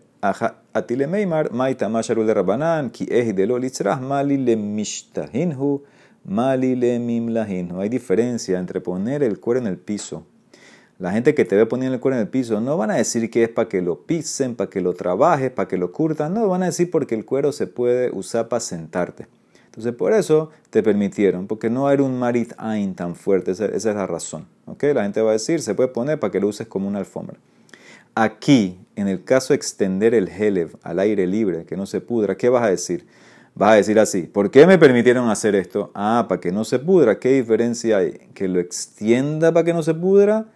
Atile 0.74 1.08
meimar 1.08 1.52
maita 1.52 1.90
masharul 1.90 2.26
de 2.26 2.34
rabanan 2.34 2.90
ki 2.90 3.08
ehi 3.10 3.34
de 3.34 3.46
lo 3.46 3.60
litzrah 3.60 4.00
mali 4.00 4.38
le 4.38 4.56
mishtahinhu 4.56 5.82
mali 6.26 6.76
le 6.76 7.00
mimlahinhu. 7.00 7.80
Hay 7.80 7.90
diferencia 7.90 8.60
entre 8.60 8.82
poner 8.82 9.24
el 9.24 9.40
cuero 9.40 9.60
en 9.60 9.68
el 9.68 9.78
piso 9.78 10.26
la 11.00 11.12
gente 11.12 11.36
que 11.36 11.46
te 11.46 11.56
ve 11.56 11.68
poniendo 11.68 11.94
el 11.94 12.02
cuero 12.02 12.16
en 12.16 12.22
el 12.22 12.28
piso 12.28 12.60
no 12.60 12.76
van 12.76 12.90
a 12.90 12.96
decir 12.96 13.30
que 13.30 13.44
es 13.44 13.50
para 13.50 13.70
que 13.70 13.84
lo 13.84 14.02
pisen, 14.02 14.56
para 14.56 14.70
que 14.70 14.82
lo 14.82 14.94
trabajes, 14.94 15.52
para 15.52 15.68
que 15.68 15.78
lo 15.78 15.92
curtan. 15.92 16.34
No, 16.34 16.48
van 16.48 16.64
a 16.64 16.68
decir 16.68 16.90
porque 16.90 17.14
el 17.14 17.24
cuero 17.24 17.52
se 17.52 17.68
puede 17.68 18.10
usar 18.12 18.48
para 18.48 18.60
sentarte. 18.60 19.28
Entonces 19.78 19.94
por 19.94 20.12
eso 20.14 20.50
te 20.72 20.82
permitieron, 20.82 21.46
porque 21.46 21.70
no 21.70 21.90
era 21.90 22.02
un 22.02 22.18
marit 22.18 22.54
ain 22.58 22.96
tan 22.96 23.16
fuerte, 23.16 23.52
esa, 23.52 23.66
es 23.66 23.86
la 23.86 24.08
razón. 24.08 24.48
¿okay? 24.66 24.94
La 24.94 25.04
gente 25.04 25.22
va 25.22 25.30
a 25.30 25.34
decir, 25.34 25.62
se 25.62 25.76
puede 25.76 25.90
poner 25.90 26.20
para 26.20 26.32
que 26.32 26.40
lo 26.40 26.48
uses 26.48 26.68
como 26.68 26.88
una 26.88 27.00
alfombra. 27.00 27.38
Aquí, 28.16 28.80
en 28.96 29.08
el 29.08 29.24
caso 29.24 29.54
de 29.54 29.58
extender 29.58 30.16
el 30.16 30.28
helev 30.28 30.76
al 30.82 30.98
aire 30.98 31.28
libre, 31.28 31.66
que 31.66 31.78
no 31.78 31.86
se 31.86 32.02
pudra, 32.02 32.36
¿qué 32.36 32.50
vas 32.50 32.64
a 32.64 32.70
decir? 32.70 33.06
Vas 33.54 33.74
a 33.74 33.76
decir 33.76 34.00
así, 34.00 34.24
¿por 34.24 34.50
qué 34.50 34.66
me 34.66 34.80
permitieron 34.80 35.30
hacer 35.30 35.54
esto? 35.56 35.92
Ah, 35.94 36.26
para 36.28 36.42
que 36.42 36.52
no 36.52 36.66
se 36.66 36.80
pudra. 36.80 37.20
¿Qué 37.20 37.30
diferencia 37.34 37.98
hay? 37.98 38.14
¿Que 38.34 38.48
lo 38.48 38.60
extienda 38.60 39.52
para 39.52 39.64
que 39.64 39.74
no 39.74 39.84
se 39.84 39.94
pudra? 39.94 40.48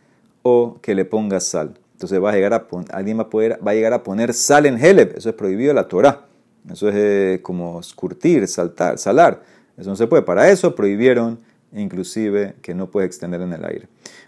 o 0.44 0.78
que 0.82 0.96
le 0.96 1.06
ponga 1.06 1.40
sal. 1.40 1.78
Entonces 1.94 2.22
va 2.22 2.32
a 2.32 2.34
llegar 2.34 2.54
a 2.54 2.68
alguien 2.94 3.18
va 3.18 3.24
a, 3.24 3.30
poder, 3.30 3.60
va 3.66 3.74
llegar 3.74 3.94
a 3.94 4.04
poner 4.04 4.34
sal 4.34 4.66
en 4.66 4.84
Heleb. 4.84 5.18
Eso 5.18 5.30
es 5.30 5.36
prohibido 5.36 5.72
en 5.72 5.76
la 5.76 5.88
Torah. 5.88 6.26
Eso 6.70 6.90
es 6.90 6.96
eh, 6.96 7.40
como 7.42 7.80
escurtir, 7.80 8.48
saltar, 8.48 8.98
salar. 8.98 9.44
Eso 9.78 9.90
no 9.90 9.96
se 9.96 10.08
puede. 10.08 10.24
Para 10.24 10.50
eso 10.50 10.76
prohibieron 10.76 11.40
inclusive 11.74 12.56
que 12.62 12.76
no 12.76 12.92
puede 12.92 13.08
extender 13.08 13.42
en 13.42 13.54
el 13.54 13.64
aire. 13.66 13.88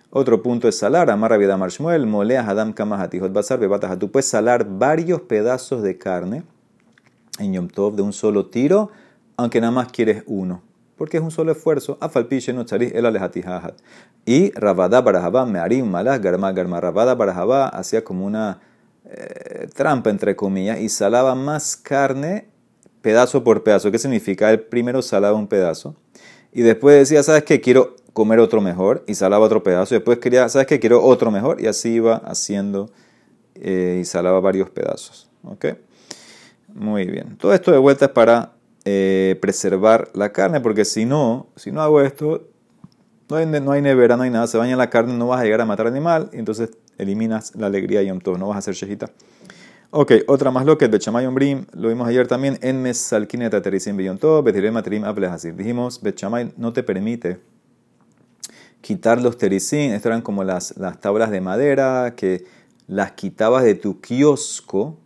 Otro 0.09 0.41
punto 0.41 0.67
es 0.67 0.77
salar. 0.77 1.09
Amarra 1.09 1.37
vida 1.37 1.57
marshmuel, 1.57 2.05
molea 2.07 2.47
hadam 2.47 2.73
kamahatijot 2.73 3.33
basar 3.33 3.59
Tú 3.99 4.11
puedes 4.11 4.27
salar 4.27 4.65
varios 4.67 5.21
pedazos 5.21 5.81
de 5.83 5.97
carne 5.97 6.43
en 7.39 7.53
Yom 7.53 7.67
Tov 7.67 7.95
de 7.95 8.01
un 8.03 8.13
solo 8.13 8.45
tiro, 8.45 8.91
aunque 9.37 9.59
nada 9.59 9.71
más 9.71 9.91
quieres 9.91 10.23
uno 10.27 10.61
porque 10.97 11.17
es 11.17 11.23
un 11.23 11.31
solo 11.31 11.51
esfuerzo. 11.51 11.97
Afalpiche 11.99 12.53
no 12.53 12.63
charis 12.63 12.93
el 12.93 13.05
alejatijahat. 13.05 13.75
Y 14.25 14.51
Rabada 14.51 15.01
Barajabá, 15.01 15.45
Mearim 15.45 15.85
Malas, 15.85 16.21
Garma 16.21 16.51
Garma. 16.51 16.79
Rabada 16.79 17.15
Barajabá 17.15 17.67
hacía 17.67 18.03
como 18.03 18.25
una 18.25 18.61
eh, 19.15 19.67
trampa, 19.73 20.09
entre 20.09 20.35
comillas, 20.35 20.79
y 20.79 20.89
salaba 20.89 21.35
más 21.35 21.77
carne 21.77 22.47
pedazo 23.01 23.43
por 23.43 23.63
pedazo. 23.63 23.91
¿Qué 23.91 23.99
significa? 23.99 24.51
El 24.51 24.61
primero 24.61 25.01
salaba 25.01 25.37
un 25.37 25.47
pedazo 25.47 25.95
y 26.51 26.61
después 26.61 26.97
decía, 26.97 27.23
¿sabes 27.23 27.43
qué? 27.43 27.61
Quiero 27.61 27.95
comer 28.13 28.39
otro 28.39 28.61
mejor 28.61 29.03
y 29.07 29.15
salaba 29.15 29.45
otro 29.45 29.63
pedazo. 29.63 29.95
Y 29.95 29.97
después 29.97 30.19
quería, 30.19 30.47
¿sabes 30.49 30.67
qué? 30.67 30.79
Quiero 30.79 31.03
otro 31.03 31.31
mejor 31.31 31.61
y 31.61 31.67
así 31.67 31.93
iba 31.93 32.15
haciendo 32.17 32.91
eh, 33.55 33.99
y 34.01 34.05
salaba 34.05 34.39
varios 34.39 34.69
pedazos. 34.69 35.29
¿Ok? 35.43 35.65
Muy 36.73 37.05
bien. 37.05 37.37
Todo 37.37 37.53
esto 37.53 37.71
de 37.71 37.77
vuelta 37.77 38.05
es 38.05 38.11
para 38.11 38.53
eh, 38.85 39.37
preservar 39.41 40.09
la 40.13 40.31
carne, 40.31 40.61
porque 40.61 40.85
si 40.85 41.05
no, 41.05 41.47
si 41.55 41.71
no 41.71 41.81
hago 41.81 42.01
esto, 42.01 42.47
no 43.29 43.37
hay, 43.71 43.81
nevera, 43.81 44.15
no 44.15 44.23
hay 44.23 44.29
nada, 44.29 44.45
se 44.47 44.57
baña 44.57 44.75
la 44.75 44.89
carne, 44.89 45.13
no 45.13 45.27
vas 45.27 45.41
a 45.41 45.43
llegar 45.43 45.61
a 45.61 45.65
matar 45.65 45.87
animal, 45.87 46.29
entonces 46.33 46.69
eliminas 46.97 47.55
la 47.55 47.67
alegría 47.67 48.01
y 48.03 48.19
todo, 48.19 48.37
no 48.37 48.47
vas 48.47 48.55
a 48.55 48.59
hacer 48.59 48.75
shejita. 48.75 49.09
Ok, 49.91 50.11
otra 50.27 50.49
más 50.49 50.65
lo 50.65 50.77
que 50.77 50.87
Bechamay 50.87 51.27
Ombrim, 51.27 51.65
lo 51.73 51.89
vimos 51.89 52.07
ayer 52.07 52.27
también, 52.27 52.57
en 52.61 52.81
Mesalkineta 52.81 53.61
Terisim 53.61 53.95
Beyonto, 53.95 54.41
Betirem 54.41 54.73
Matrim 54.73 55.03
así 55.03 55.51
Dijimos, 55.51 56.01
Bechamay 56.01 56.51
no 56.57 56.73
te 56.73 56.81
permite 56.81 57.39
quitar 58.81 59.21
los 59.21 59.37
terisim, 59.37 59.93
estas 59.93 60.07
eran 60.07 60.21
como 60.21 60.43
las, 60.43 60.75
las 60.77 60.99
tablas 60.99 61.31
de 61.31 61.39
madera 61.39 62.15
que 62.17 62.43
las 62.87 63.13
quitabas 63.13 63.63
de 63.63 63.75
tu 63.75 64.01
kiosco, 64.01 64.97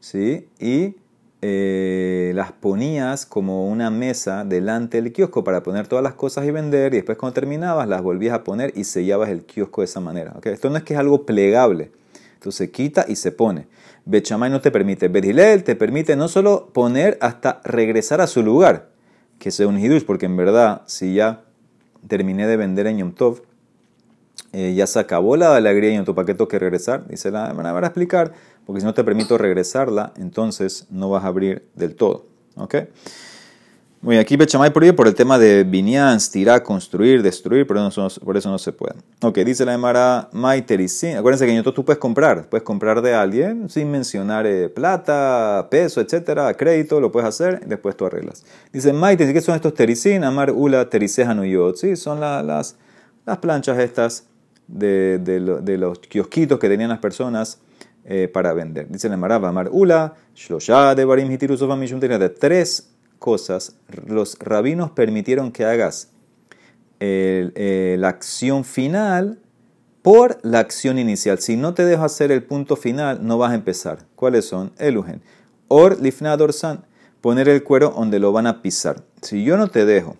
¿sí? 0.00 0.48
Y 0.58 0.96
eh, 1.44 2.30
las 2.36 2.52
ponías 2.52 3.26
como 3.26 3.68
una 3.68 3.90
mesa 3.90 4.44
delante 4.44 5.02
del 5.02 5.12
kiosco 5.12 5.42
para 5.42 5.64
poner 5.64 5.88
todas 5.88 6.02
las 6.04 6.14
cosas 6.14 6.46
y 6.46 6.52
vender 6.52 6.94
y 6.94 6.98
después 6.98 7.18
cuando 7.18 7.34
terminabas 7.34 7.88
las 7.88 8.00
volvías 8.00 8.32
a 8.32 8.44
poner 8.44 8.72
y 8.76 8.84
sellabas 8.84 9.28
el 9.28 9.44
kiosco 9.44 9.80
de 9.80 9.86
esa 9.86 9.98
manera. 9.98 10.34
Esto 10.44 10.70
no 10.70 10.76
es 10.76 10.84
que 10.84 10.94
es 10.94 11.00
algo 11.00 11.26
plegable, 11.26 11.90
entonces 12.34 12.70
quita 12.70 13.06
y 13.08 13.16
se 13.16 13.32
pone. 13.32 13.66
Bechamay 14.04 14.50
no 14.50 14.60
te 14.60 14.70
permite, 14.70 15.08
Berilel 15.08 15.64
te 15.64 15.74
permite 15.74 16.14
no 16.14 16.28
solo 16.28 16.70
poner 16.72 17.18
hasta 17.20 17.60
regresar 17.64 18.20
a 18.20 18.28
su 18.28 18.44
lugar, 18.44 18.90
que 19.40 19.50
sea 19.50 19.66
un 19.66 19.80
hidush, 19.80 20.04
porque 20.04 20.26
en 20.26 20.36
verdad 20.36 20.82
si 20.86 21.14
ya 21.14 21.42
terminé 22.06 22.46
de 22.46 22.56
vender 22.56 22.86
en 22.86 22.98
Yom 22.98 23.12
Tov 23.12 23.42
eh, 24.52 24.74
ya 24.74 24.86
se 24.86 24.98
acabó 24.98 25.36
la 25.36 25.56
alegría 25.56 25.98
y 25.98 26.04
tu 26.04 26.14
paquete 26.14 26.46
que 26.46 26.58
regresar. 26.58 27.06
Dice 27.08 27.30
la 27.30 27.52
van 27.52 27.84
a 27.84 27.86
explicar, 27.86 28.32
porque 28.66 28.80
si 28.80 28.86
no 28.86 28.94
te 28.94 29.02
permito 29.04 29.38
regresarla, 29.38 30.12
entonces 30.16 30.86
no 30.90 31.10
vas 31.10 31.24
a 31.24 31.28
abrir 31.28 31.66
del 31.74 31.94
todo. 31.94 32.26
¿Ok? 32.56 32.76
Muy 34.02 34.18
aquí 34.18 34.36
Bechamay 34.36 34.72
por 34.72 34.96
por 34.96 35.06
el 35.06 35.14
tema 35.14 35.38
de 35.38 35.62
Binyan, 35.62 36.18
tirar, 36.32 36.64
construir, 36.64 37.22
destruir, 37.22 37.68
por 37.68 37.78
eso, 37.78 38.02
no, 38.02 38.08
por 38.24 38.36
eso 38.36 38.50
no 38.50 38.58
se 38.58 38.72
puede. 38.72 38.94
Ok, 39.20 39.38
dice 39.38 39.64
la 39.64 39.74
Emara 39.74 40.28
Maitericin. 40.32 41.16
Acuérdense 41.18 41.46
que 41.46 41.56
en 41.56 41.62
tú 41.62 41.84
puedes 41.84 42.00
comprar, 42.00 42.48
puedes 42.48 42.64
comprar 42.64 43.00
de 43.00 43.14
alguien 43.14 43.70
sin 43.70 43.92
mencionar 43.92 44.44
eh, 44.44 44.68
plata, 44.68 45.68
peso, 45.70 46.00
etcétera, 46.00 46.52
crédito, 46.54 47.00
lo 47.00 47.12
puedes 47.12 47.28
hacer, 47.28 47.60
y 47.64 47.68
después 47.68 47.96
tú 47.96 48.04
arreglas. 48.04 48.44
Dice 48.72 48.92
Maite, 48.92 49.32
¿qué 49.32 49.40
son 49.40 49.54
estos 49.54 49.72
tericin? 49.72 50.24
Amar 50.24 50.50
Ula 50.50 50.90
Tericejanuyot. 50.90 51.76
Sí, 51.76 51.94
son 51.94 52.18
las, 52.18 52.74
las 53.26 53.38
planchas 53.38 53.78
estas 53.78 54.26
de, 54.68 55.76
los 55.78 55.98
kiosquitos 56.00 56.58
que 56.58 56.68
tenían 56.68 56.90
las 56.90 56.98
personas 56.98 57.60
eh, 58.04 58.28
para 58.32 58.52
vender. 58.52 58.88
Dice 58.88 59.08
la 59.08 59.14
Emara 59.14 59.36
Amar 59.36 59.68
Ula, 59.70 60.14
Shlosha 60.34 60.94
de 60.94 61.04
Barim 61.04 61.28
de 61.36 62.28
tres 62.28 62.90
cosas 63.18 63.76
los 64.06 64.36
rabinos 64.40 64.90
permitieron 64.90 65.52
que 65.52 65.64
hagas 65.64 66.10
eh, 66.98 67.96
la 67.98 68.08
acción 68.08 68.64
final 68.64 69.38
por 70.02 70.38
la 70.42 70.58
acción 70.58 70.98
inicial. 70.98 71.38
Si 71.38 71.56
no 71.56 71.74
te 71.74 71.84
dejo 71.84 72.04
hacer 72.04 72.32
el 72.32 72.42
punto 72.42 72.76
final, 72.76 73.24
no 73.24 73.38
vas 73.38 73.52
a 73.52 73.54
empezar. 73.54 74.04
¿Cuáles 74.16 74.46
son? 74.46 74.72
Elugen. 74.78 75.22
Or 75.68 76.00
lifnador 76.00 76.52
san. 76.52 76.84
Poner 77.20 77.48
el 77.48 77.62
cuero 77.62 77.94
donde 77.96 78.18
lo 78.18 78.32
van 78.32 78.48
a 78.48 78.62
pisar. 78.62 79.04
Si 79.20 79.44
yo 79.44 79.56
no 79.56 79.68
te 79.68 79.84
dejo 79.84 80.16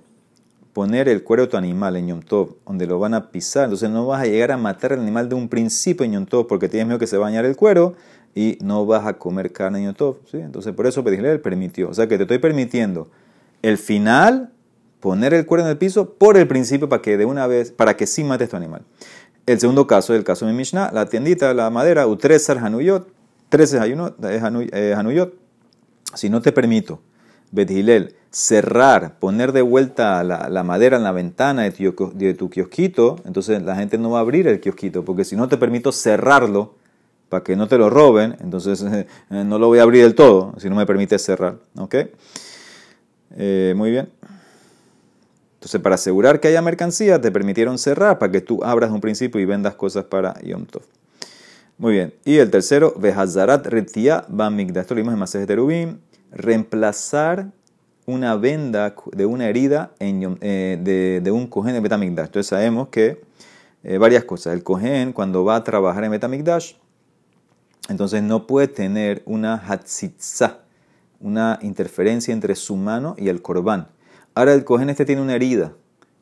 poner 0.73 1.09
el 1.09 1.23
cuero 1.23 1.45
de 1.45 1.49
tu 1.49 1.57
animal 1.57 1.97
en 1.97 2.09
Yom 2.09 2.23
Tov, 2.23 2.57
donde 2.67 2.87
lo 2.87 2.99
van 2.99 3.15
a 3.15 3.31
pisar, 3.31 3.65
entonces 3.65 3.91
no 3.91 4.07
vas 4.07 4.23
a 4.23 4.27
llegar 4.27 4.53
a 4.53 4.57
matar 4.57 4.93
al 4.93 5.01
animal 5.01 5.29
de 5.29 5.35
un 5.35 5.49
principio 5.49 6.05
en 6.05 6.13
Yom 6.13 6.27
Tov 6.27 6.47
porque 6.47 6.69
tienes 6.69 6.87
miedo 6.87 6.99
que 6.99 7.07
se 7.07 7.19
va 7.19 7.31
el 7.31 7.57
cuero 7.57 7.95
y 8.35 8.59
no 8.63 8.87
vas 8.87 9.07
a 9.07 9.15
comer 9.15 9.53
carne 9.53 9.81
en 9.81 9.87
Yom 9.87 9.95
Tov. 9.95 10.17
¿sí? 10.31 10.39
Entonces 10.39 10.73
por 10.75 10.87
eso 10.87 11.05
Pedisrael 11.05 11.41
permitió. 11.41 11.91
O 11.91 11.95
sea 11.95 12.07
que 12.07 12.17
te 12.17 12.23
estoy 12.23 12.39
permitiendo 12.39 13.11
el 13.61 13.77
final, 13.79 14.51
poner 15.01 15.35
el 15.35 15.45
cuero 15.45 15.65
en 15.65 15.71
el 15.71 15.79
piso 15.79 16.15
por 16.15 16.37
el 16.37 16.49
principio 16.49 16.89
para 16.89 17.03
que 17.03 17.17
de 17.17 17.25
una 17.25 17.47
vez, 17.47 17.71
para 17.71 17.97
que 17.97 18.07
sí 18.07 18.25
mates 18.25 18.49
tu 18.49 18.57
animal. 18.57 18.83
El 19.45 19.59
segundo 19.61 19.87
caso, 19.87 20.15
el 20.15 20.25
caso 20.25 20.47
de 20.47 20.53
Mishnah, 20.53 20.91
la 20.93 21.07
tiendita, 21.07 21.53
la 21.53 21.69
madera, 21.69 22.07
utresar 22.07 22.59
hanuyot, 22.59 23.09
13 23.49 23.79
hanuyot. 24.95 25.35
Si 26.15 26.31
no 26.31 26.41
te 26.41 26.53
permito, 26.53 27.01
Bedhilel, 27.53 28.17
cerrar, 28.31 29.19
poner 29.19 29.53
de 29.53 29.63
vuelta 29.63 30.25
la, 30.25 30.63
madera 30.65 30.97
en 30.97 31.05
la 31.05 31.13
ventana 31.13 31.63
de 31.63 32.35
tu, 32.35 32.51
kiosquito, 32.51 33.17
entonces 33.25 33.63
la 33.63 33.77
gente 33.77 33.99
no 33.99 34.11
va 34.11 34.19
a 34.19 34.23
abrir 34.23 34.49
el 34.49 34.59
kiosquito, 34.59 35.05
porque 35.05 35.25
si 35.25 35.37
no 35.37 35.49
te 35.49 35.59
permito 35.59 35.93
cerrarlo 35.93 36.75
para 37.29 37.45
que 37.45 37.55
no 37.55 37.69
te 37.69 37.79
lo 37.79 37.91
roben, 37.91 38.37
entonces 38.41 38.85
no 39.31 39.59
lo 39.59 39.69
voy 39.69 39.79
a 39.79 39.83
abrir 39.83 40.03
del 40.03 40.15
todo, 40.15 40.55
si 40.59 40.69
no 40.69 40.77
me 40.77 40.87
permite 40.87 41.19
cerrar. 41.19 41.57
¿Ok? 41.77 41.97
Eh, 43.37 43.75
muy 43.77 43.91
bien. 43.91 44.09
Entonces, 45.55 45.81
para 45.81 45.95
asegurar 45.95 46.41
que 46.41 46.49
haya 46.49 46.61
mercancía, 46.61 47.21
te 47.21 47.31
permitieron 47.31 47.79
cerrar 47.79 48.19
para 48.19 48.33
que 48.33 48.41
tú 48.41 48.65
abras 48.65 48.91
un 48.91 49.01
principio 49.01 49.41
y 49.41 49.45
vendas 49.45 49.75
cosas 49.75 50.05
para 50.05 50.35
Yom 50.41 50.67
Tov. 50.67 50.83
Muy 51.79 51.93
bien. 51.93 52.15
Y 52.25 52.39
el 52.39 52.51
tercero, 52.51 52.95
Vehazarat 52.99 53.67
Retia 53.67 54.25
Bamigda. 54.29 54.81
Esto 54.81 54.95
lo 54.95 55.03
vimos 55.03 55.15
en 55.15 55.21
Masejet 55.21 55.47
Terubim. 55.47 55.99
Reemplazar 56.33 57.53
una 58.07 58.37
venda 58.37 58.95
de 59.13 59.27
una 59.27 59.49
herida 59.49 59.93
en, 59.99 60.39
eh, 60.41 61.21
de, 61.23 61.31
un 61.31 61.47
cohen 61.47 61.77
en 61.77 61.83
Betamigdash. 61.83 62.27
Entonces 62.27 62.49
sabemos 62.49 62.89
que 62.89 63.23
eh, 63.85 63.99
varias 63.99 64.25
cosas. 64.25 64.55
El 64.55 64.63
cohen 64.63 65.13
cuando 65.13 65.45
va 65.45 65.57
a 65.57 65.65
trabajar 65.65 66.05
en 66.05 66.11
Betamigdash, 66.11 66.75
entonces 67.89 68.23
no 68.23 68.47
puede 68.47 68.69
tener 68.69 69.23
una 69.27 69.55
hatzitza, 69.55 70.61
una 71.21 71.59
interferencia 71.63 72.33
entre 72.33 72.55
su 72.55 72.77
mano 72.77 73.15
y 73.19 73.29
el 73.29 73.43
corbán. 73.43 73.89
Ahora 74.35 74.55
el 74.55 74.65
cohen 74.65 74.91
este 74.91 75.05
tiene 75.05 75.23
una 75.23 75.35
herida 75.35 75.73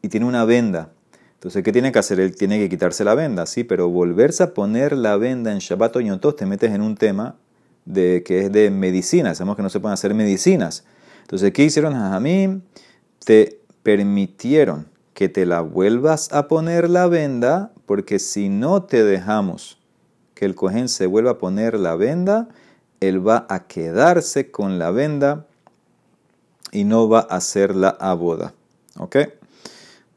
y 0.03 0.09
tiene 0.09 0.27
una 0.27 0.44
venda. 0.44 0.90
Entonces, 1.35 1.62
¿qué 1.62 1.73
tiene 1.73 1.90
que 1.90 1.99
hacer? 1.99 2.20
Él 2.20 2.37
tiene 2.37 2.59
que 2.59 2.68
quitarse 2.68 3.03
la 3.03 3.14
venda, 3.14 3.46
sí, 3.46 3.64
pero 3.64 3.88
volverse 3.88 4.42
a 4.42 4.53
poner 4.53 4.94
la 4.94 5.16
venda 5.16 5.53
en 5.53 5.59
Shabbat 5.59 5.96
o 5.96 6.01
Yom 6.01 6.18
te 6.18 6.44
metes 6.44 6.70
en 6.73 6.83
un 6.83 6.96
tema 6.96 7.37
de 7.85 8.23
que 8.25 8.40
es 8.40 8.53
de 8.53 8.71
medicina. 8.71 9.35
Sabemos 9.35 9.57
que 9.57 9.62
no 9.62 9.71
se 9.71 9.81
pueden 9.81 9.95
hacer 9.95 10.14
medicinas. 10.14 10.85
Entonces, 11.23 11.53
¿qué 11.53 11.64
hicieron 11.64 11.95
Jajamim? 11.95 12.62
Te 13.25 13.61
permitieron 13.83 14.88
que 15.14 15.29
te 15.29 15.47
la 15.47 15.61
vuelvas 15.61 16.33
a 16.33 16.49
poner 16.49 16.88
la 16.88 17.07
venda, 17.07 17.73
porque 17.87 18.19
si 18.19 18.49
no 18.49 18.83
te 18.83 19.05
dejamos 19.05 19.79
que 20.35 20.45
el 20.45 20.55
cojén 20.55 20.88
se 20.88 21.07
vuelva 21.07 21.33
a 21.33 21.38
poner 21.38 21.79
la 21.79 21.97
venda, 21.97 22.49
él 23.01 23.27
va 23.27 23.47
a 23.49 23.66
quedarse 23.66 24.51
con 24.51 24.79
la 24.79 24.90
venda 24.90 25.47
y 26.73 26.85
no 26.85 27.09
va 27.09 27.21
a 27.21 27.37
hacer 27.37 27.75
la 27.75 27.93
boda. 28.14 28.55
¿Ok? 28.97 29.16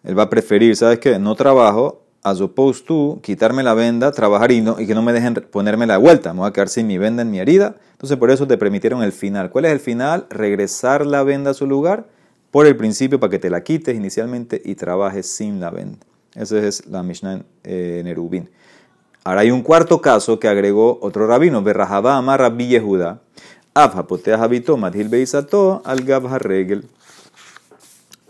Él 0.03 0.17
va 0.17 0.23
a 0.23 0.29
preferir, 0.29 0.75
¿sabes 0.75 0.99
qué? 0.99 1.17
No 1.19 1.35
trabajo, 1.35 2.02
as 2.23 2.39
opposed 2.39 2.85
to 2.85 3.19
quitarme 3.21 3.63
la 3.63 3.73
venda, 3.73 4.11
trabajar 4.11 4.51
y, 4.51 4.61
no, 4.61 4.79
y 4.79 4.87
que 4.87 4.95
no 4.95 5.01
me 5.01 5.13
dejen 5.13 5.33
ponerme 5.51 5.85
la 5.85 5.97
vuelta. 5.97 6.33
Me 6.33 6.39
voy 6.39 6.49
a 6.49 6.53
quedar 6.53 6.69
sin 6.69 6.87
mi 6.87 6.97
venda 6.97 7.21
en 7.21 7.31
mi 7.31 7.39
herida. 7.39 7.75
Entonces, 7.91 8.17
por 8.17 8.31
eso 8.31 8.47
te 8.47 8.57
permitieron 8.57 9.03
el 9.03 9.11
final. 9.11 9.49
¿Cuál 9.49 9.65
es 9.65 9.71
el 9.71 9.79
final? 9.79 10.25
Regresar 10.29 11.05
la 11.05 11.23
venda 11.23 11.51
a 11.51 11.53
su 11.53 11.67
lugar 11.67 12.07
por 12.51 12.65
el 12.65 12.77
principio 12.77 13.19
para 13.19 13.31
que 13.31 13.39
te 13.39 13.49
la 13.49 13.63
quites 13.63 13.95
inicialmente 13.95 14.61
y 14.63 14.75
trabajes 14.75 15.27
sin 15.27 15.59
la 15.59 15.69
venda. 15.69 15.99
Esa 16.35 16.59
es 16.59 16.87
la 16.87 17.03
Mishnah 17.03 17.43
en 17.63 18.07
eh. 18.07 18.47
Ahora 19.25 19.41
hay 19.41 19.51
un 19.51 19.61
cuarto 19.61 20.01
caso 20.01 20.39
que 20.39 20.47
agregó 20.47 20.99
otro 21.01 21.27
rabino, 21.27 21.61
Berrahaba 21.61 22.17
Amar 22.17 22.41
Rabbi 22.41 22.67
Yehuda, 22.67 23.21
Afhapotea 23.73 24.41
Habito 24.41 24.75
Madhil 24.75 25.09
Beisato 25.09 25.81
al 25.85 25.99
Regel. 26.39 26.85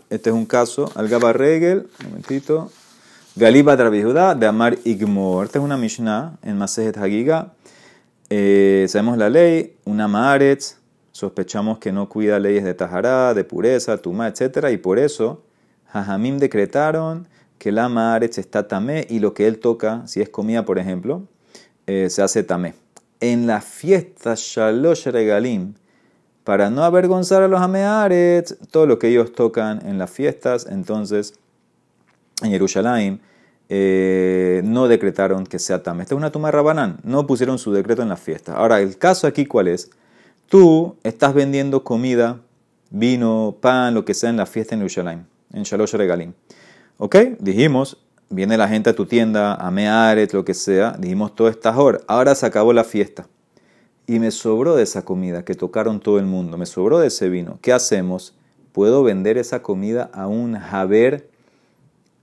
Este 0.08 0.30
es 0.30 0.36
un 0.36 0.46
caso, 0.46 0.90
al 0.94 1.08
Regel, 1.34 1.88
un 2.00 2.06
momentito, 2.10 2.70
Galiba 3.36 3.76
Judá 3.76 4.36
de 4.36 4.46
Amar 4.46 4.78
Igmor. 4.84 5.46
Esta 5.46 5.58
es 5.58 5.64
una 5.64 5.76
Mishnah 5.76 6.38
en 6.44 6.56
Masejet 6.56 6.96
Hagiga. 6.96 7.52
Eh, 8.30 8.86
sabemos 8.88 9.18
la 9.18 9.28
ley, 9.28 9.74
una 9.84 10.06
Maaretz, 10.06 10.76
sospechamos 11.10 11.80
que 11.80 11.90
no 11.90 12.08
cuida 12.08 12.38
leyes 12.38 12.62
de 12.62 12.74
Tajará, 12.74 13.34
de 13.34 13.42
pureza, 13.42 13.98
Tumá, 13.98 14.28
etc. 14.28 14.68
Y 14.70 14.76
por 14.76 15.00
eso, 15.00 15.42
Jajamim 15.88 16.38
decretaron 16.38 17.26
que 17.58 17.72
la 17.72 17.88
Maaretz 17.88 18.38
está 18.38 18.68
tamé 18.68 19.04
y 19.10 19.18
lo 19.18 19.34
que 19.34 19.48
él 19.48 19.58
toca, 19.58 20.06
si 20.06 20.20
es 20.20 20.28
comida, 20.28 20.64
por 20.64 20.78
ejemplo, 20.78 21.24
eh, 21.88 22.10
se 22.10 22.22
hace 22.22 22.44
tamé. 22.44 22.74
En 23.18 23.48
la 23.48 23.60
fiesta 23.60 24.34
Shalosh 24.36 25.08
Regalim, 25.08 25.74
para 26.44 26.70
no 26.70 26.84
avergonzar 26.84 27.42
a 27.42 27.48
los 27.48 27.60
Amearetz, 27.60 28.54
todo 28.70 28.86
lo 28.86 29.00
que 29.00 29.08
ellos 29.08 29.32
tocan 29.32 29.84
en 29.84 29.98
las 29.98 30.12
fiestas, 30.12 30.68
entonces 30.70 31.34
en 32.42 32.50
Jerusalén 32.50 33.20
eh, 33.68 34.60
no 34.64 34.88
decretaron 34.88 35.46
que 35.46 35.58
sea 35.58 35.82
tam. 35.82 36.00
Esta 36.00 36.14
es 36.14 36.18
una 36.18 36.30
tuma 36.30 36.48
de 36.48 36.52
Rabanán, 36.52 36.98
no 37.02 37.26
pusieron 37.26 37.58
su 37.58 37.72
decreto 37.72 38.02
en 38.02 38.08
la 38.08 38.16
fiesta. 38.16 38.54
Ahora, 38.56 38.80
el 38.80 38.98
caso 38.98 39.26
aquí, 39.26 39.46
¿cuál 39.46 39.68
es? 39.68 39.90
Tú 40.48 40.96
estás 41.02 41.32
vendiendo 41.34 41.82
comida, 41.82 42.40
vino, 42.90 43.56
pan, 43.60 43.94
lo 43.94 44.04
que 44.04 44.14
sea 44.14 44.30
en 44.30 44.36
la 44.36 44.46
fiesta 44.46 44.74
en 44.74 44.80
Jerusalén, 44.80 45.26
en 45.52 45.62
Shalosh 45.62 45.94
Regalim. 45.94 46.34
¿Ok? 46.98 47.16
Dijimos, 47.40 47.98
viene 48.28 48.56
la 48.58 48.68
gente 48.68 48.90
a 48.90 48.94
tu 48.94 49.06
tienda, 49.06 49.54
a 49.54 49.70
Mearet, 49.70 50.32
lo 50.32 50.44
que 50.44 50.54
sea, 50.54 50.94
dijimos 50.98 51.34
todo 51.34 51.48
está 51.48 51.70
ahora. 51.70 52.00
Ahora 52.06 52.34
se 52.34 52.46
acabó 52.46 52.72
la 52.72 52.84
fiesta. 52.84 53.26
Y 54.06 54.18
me 54.18 54.30
sobró 54.30 54.76
de 54.76 54.82
esa 54.82 55.02
comida 55.02 55.46
que 55.46 55.54
tocaron 55.54 55.98
todo 55.98 56.18
el 56.18 56.26
mundo, 56.26 56.58
me 56.58 56.66
sobró 56.66 56.98
de 56.98 57.06
ese 57.06 57.30
vino. 57.30 57.58
¿Qué 57.62 57.72
hacemos? 57.72 58.36
¿Puedo 58.72 59.02
vender 59.02 59.38
esa 59.38 59.62
comida 59.62 60.10
a 60.12 60.26
un 60.26 60.58
Javer 60.58 61.30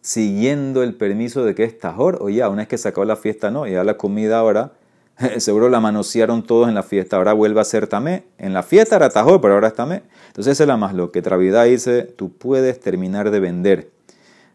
siguiendo 0.02 0.84
el 0.84 0.96
permiso 0.96 1.46
de 1.46 1.56
que 1.56 1.64
es 1.64 1.78
tajor, 1.78 2.18
o 2.22 2.30
ya, 2.30 2.50
una 2.50 2.64
vez 2.64 2.68
que 2.68 2.78
se 2.78 2.90
acabó 2.90 3.06
la 3.06 3.16
fiesta, 3.16 3.52
no, 3.52 3.68
ya 3.68 3.84
la 3.84 3.98
comida 3.98 4.40
ahora, 4.40 4.74
seguro 5.38 5.70
la 5.70 5.80
manosearon 5.80 6.44
todos 6.44 6.68
en 6.68 6.76
la 6.76 6.84
fiesta, 6.84 7.18
ahora 7.18 7.34
vuelve 7.34 7.62
a 7.62 7.64
ser 7.64 7.88
tamé. 7.88 8.24
En 8.38 8.54
la 8.54 8.64
fiesta 8.64 8.96
era 8.96 9.10
tajor, 9.10 9.42
pero 9.42 9.54
ahora 9.54 9.68
es 9.68 9.76
tamé. 9.76 10.04
Entonces 10.28 10.54
esa 10.54 10.64
es 10.64 10.68
la 10.68 10.78
más 10.78 10.94
lo 10.94 11.12
que 11.12 11.22
Travidad 11.22 11.66
dice, 11.66 12.04
tú 12.04 12.34
puedes 12.34 12.80
terminar 12.80 13.32
de 13.32 13.40
vender. 13.40 13.90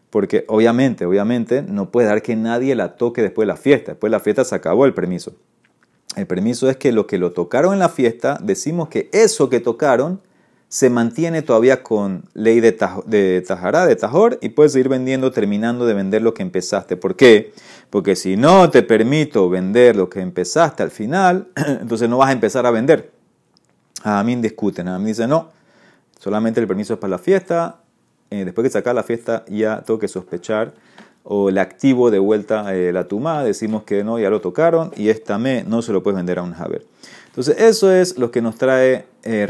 Porque 0.09 0.45
obviamente, 0.47 1.05
obviamente, 1.05 1.61
no 1.61 1.91
puede 1.91 2.07
dar 2.07 2.21
que 2.21 2.35
nadie 2.35 2.75
la 2.75 2.95
toque 2.95 3.21
después 3.21 3.45
de 3.45 3.53
la 3.53 3.57
fiesta. 3.57 3.91
Después 3.91 4.09
de 4.09 4.17
la 4.17 4.19
fiesta 4.19 4.43
se 4.45 4.55
acabó 4.55 4.85
el 4.85 4.93
permiso. 4.93 5.33
El 6.15 6.25
permiso 6.25 6.69
es 6.69 6.77
que 6.77 6.91
lo 6.91 7.05
que 7.05 7.17
lo 7.17 7.31
tocaron 7.33 7.73
en 7.73 7.79
la 7.79 7.89
fiesta, 7.89 8.39
decimos 8.41 8.87
que 8.87 9.09
eso 9.11 9.49
que 9.49 9.59
tocaron 9.59 10.21
se 10.69 10.89
mantiene 10.89 11.41
todavía 11.41 11.81
con 11.81 12.25
ley 12.33 12.59
de, 12.59 12.77
de 13.05 13.41
Tajará, 13.41 13.85
de 13.85 13.95
Tajor, 13.95 14.37
y 14.41 14.49
puedes 14.49 14.75
ir 14.75 14.89
vendiendo, 14.89 15.31
terminando 15.31 15.85
de 15.85 15.93
vender 15.93 16.21
lo 16.21 16.33
que 16.33 16.43
empezaste. 16.43 16.97
¿Por 16.97 17.15
qué? 17.15 17.53
Porque 17.89 18.15
si 18.15 18.35
no 18.35 18.69
te 18.69 18.83
permito 18.83 19.49
vender 19.49 19.95
lo 19.95 20.09
que 20.09 20.19
empezaste 20.19 20.83
al 20.83 20.91
final, 20.91 21.47
entonces 21.55 22.09
no 22.09 22.17
vas 22.17 22.29
a 22.29 22.33
empezar 22.33 22.65
a 22.65 22.71
vender. 22.71 23.11
A 24.03 24.23
mí 24.23 24.35
discuten, 24.35 24.87
a 24.87 24.99
mí 24.99 25.07
dice 25.07 25.27
no, 25.27 25.49
solamente 26.19 26.59
el 26.59 26.67
permiso 26.67 26.93
es 26.93 26.99
para 26.99 27.11
la 27.11 27.17
fiesta, 27.17 27.79
eh, 28.29 28.43
después 28.43 28.65
que 28.65 28.71
sacar 28.71 28.93
la 28.93 29.03
fiesta 29.03 29.45
ya 29.47 29.81
tengo 29.81 29.99
que 29.99 30.07
sospechar 30.07 30.73
o 31.23 31.49
le 31.49 31.59
activo 31.59 32.11
de 32.11 32.19
vuelta 32.19 32.73
eh, 32.73 32.93
la 32.93 33.07
tumá, 33.07 33.43
decimos 33.43 33.83
que 33.83 34.03
no, 34.03 34.17
ya 34.17 34.29
lo 34.29 34.39
tocaron, 34.39 34.91
y 34.95 35.09
esta 35.09 35.37
me 35.37 35.63
no 35.63 35.81
se 35.81 35.91
lo 35.91 36.01
puedes 36.01 36.15
vender 36.15 36.39
a 36.39 36.43
un 36.43 36.53
Haber. 36.53 36.85
Entonces, 37.37 37.57
eso 37.59 37.93
es 37.93 38.17
lo 38.17 38.31
que 38.31 38.41
nos 38.41 38.55
trae 38.55 39.05
eh, 39.21 39.47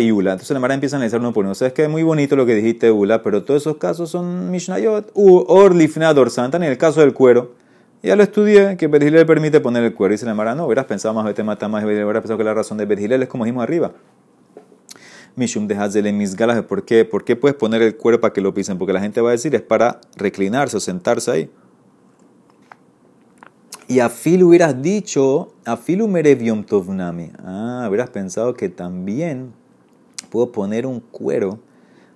y 0.00 0.10
Ula. 0.10 0.32
Entonces, 0.32 0.54
la 0.54 0.58
Mara 0.58 0.72
empieza 0.72 0.96
a 0.96 0.98
analizar 0.98 1.20
uno 1.20 1.34
por 1.34 1.44
uno. 1.44 1.52
O 1.52 1.54
sea, 1.54 1.68
es 1.68 1.74
que 1.74 1.82
es 1.82 1.88
muy 1.90 2.02
bonito 2.02 2.34
lo 2.34 2.46
que 2.46 2.54
dijiste, 2.54 2.90
Ula, 2.90 3.22
pero 3.22 3.42
todos 3.42 3.62
esos 3.62 3.76
casos 3.76 4.08
son 4.08 4.50
Mishnayot, 4.50 5.10
u 5.12 5.44
or 5.46 5.74
Lifnador 5.74 6.30
Santan, 6.30 6.62
en 6.62 6.70
el 6.70 6.78
caso 6.78 7.02
del 7.02 7.12
cuero. 7.12 7.52
Ya 8.02 8.16
lo 8.16 8.22
estudié, 8.22 8.78
que 8.78 8.86
Bergilel 8.86 9.26
permite 9.26 9.60
poner 9.60 9.84
el 9.84 9.92
cuero. 9.92 10.12
Dice 10.12 10.24
la 10.24 10.32
Mara, 10.32 10.54
no, 10.54 10.64
hubieras 10.64 10.86
pensado 10.86 11.12
más 11.12 11.26
de 11.26 11.34
tema 11.34 11.58
más, 11.68 11.84
hubieras 11.84 12.22
pensado 12.22 12.38
que 12.38 12.44
la 12.44 12.54
razón 12.54 12.78
de 12.78 12.86
Bergilel 12.86 13.22
es 13.22 13.28
como 13.28 13.44
dijimos 13.44 13.64
arriba. 13.64 13.92
Mishum 15.34 15.68
de 15.68 16.12
mis 16.14 16.36
galas, 16.36 16.62
¿por 16.62 16.86
qué? 16.86 17.04
¿Por 17.04 17.22
qué 17.22 17.36
puedes 17.36 17.54
poner 17.54 17.82
el 17.82 17.98
cuero 17.98 18.18
para 18.18 18.32
que 18.32 18.40
lo 18.40 18.54
pisen? 18.54 18.78
Porque 18.78 18.94
la 18.94 19.00
gente 19.00 19.20
va 19.20 19.28
a 19.28 19.32
decir 19.32 19.54
es 19.54 19.60
para 19.60 20.00
reclinarse 20.16 20.78
o 20.78 20.80
sentarse 20.80 21.30
ahí. 21.30 21.50
Y 23.88 24.00
a 24.00 24.08
Phil 24.08 24.42
hubieras 24.42 24.82
dicho, 24.82 25.52
a 25.64 25.76
Phil 25.76 26.00
Yom 26.40 26.64
Tovnami. 26.64 27.30
Ah, 27.44 27.86
hubieras 27.88 28.10
pensado 28.10 28.54
que 28.54 28.68
también 28.68 29.52
puedo 30.28 30.50
poner 30.50 30.86
un 30.86 30.98
cuero 30.98 31.60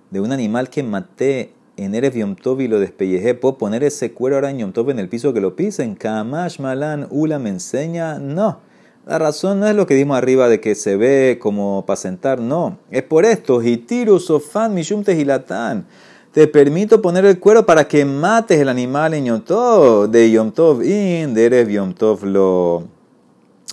de 0.09 0.19
un 0.19 0.33
animal 0.33 0.69
que 0.69 0.83
maté 0.83 1.53
en 1.77 1.95
Erev 1.95 2.17
Yom 2.17 2.35
Tov 2.35 2.59
y 2.59 2.67
lo 2.67 2.81
despellejé. 2.81 3.35
Puedo 3.35 3.57
poner 3.57 3.85
ese 3.85 4.11
cuero 4.11 4.35
ahora 4.35 4.49
en 4.49 4.57
Yom 4.57 4.73
Tov 4.73 4.89
en 4.89 4.99
el 4.99 5.07
piso 5.07 5.31
que 5.31 5.39
lo 5.39 5.55
pisen. 5.55 5.95
Kamash 5.95 6.59
Malan 6.59 7.07
Ula 7.09 7.39
me 7.39 7.49
enseña. 7.49 8.19
No. 8.19 8.59
La 9.07 9.17
razón 9.17 9.61
no 9.61 9.67
es 9.67 9.75
lo 9.75 9.87
que 9.87 9.95
dimos 9.95 10.17
arriba 10.17 10.49
de 10.49 10.59
que 10.59 10.75
se 10.75 10.97
ve 10.97 11.39
como 11.41 11.85
para 11.85 11.95
sentar. 11.95 12.41
No. 12.41 12.79
Es 12.91 13.03
por 13.03 13.23
esto. 13.23 13.61
Hitiru 13.61 14.19
Sofan 14.19 14.73
Mishum 14.73 15.03
Tehilatán 15.03 15.85
te 16.31 16.47
permito 16.47 17.01
poner 17.01 17.25
el 17.25 17.39
cuero 17.39 17.65
para 17.65 17.87
que 17.87 18.05
mates 18.05 18.59
el 18.59 18.69
animal 18.69 19.13
en 19.13 19.25
Yom 19.25 19.41
Tov, 19.41 20.09
de 20.09 20.31
Yom 20.31 20.51
Tov 20.51 20.81
in, 20.83 21.33
de 21.33 21.45
Erev 21.45 21.69
Yom 21.69 21.93
Tov 21.93 22.23
lo. 22.23 22.87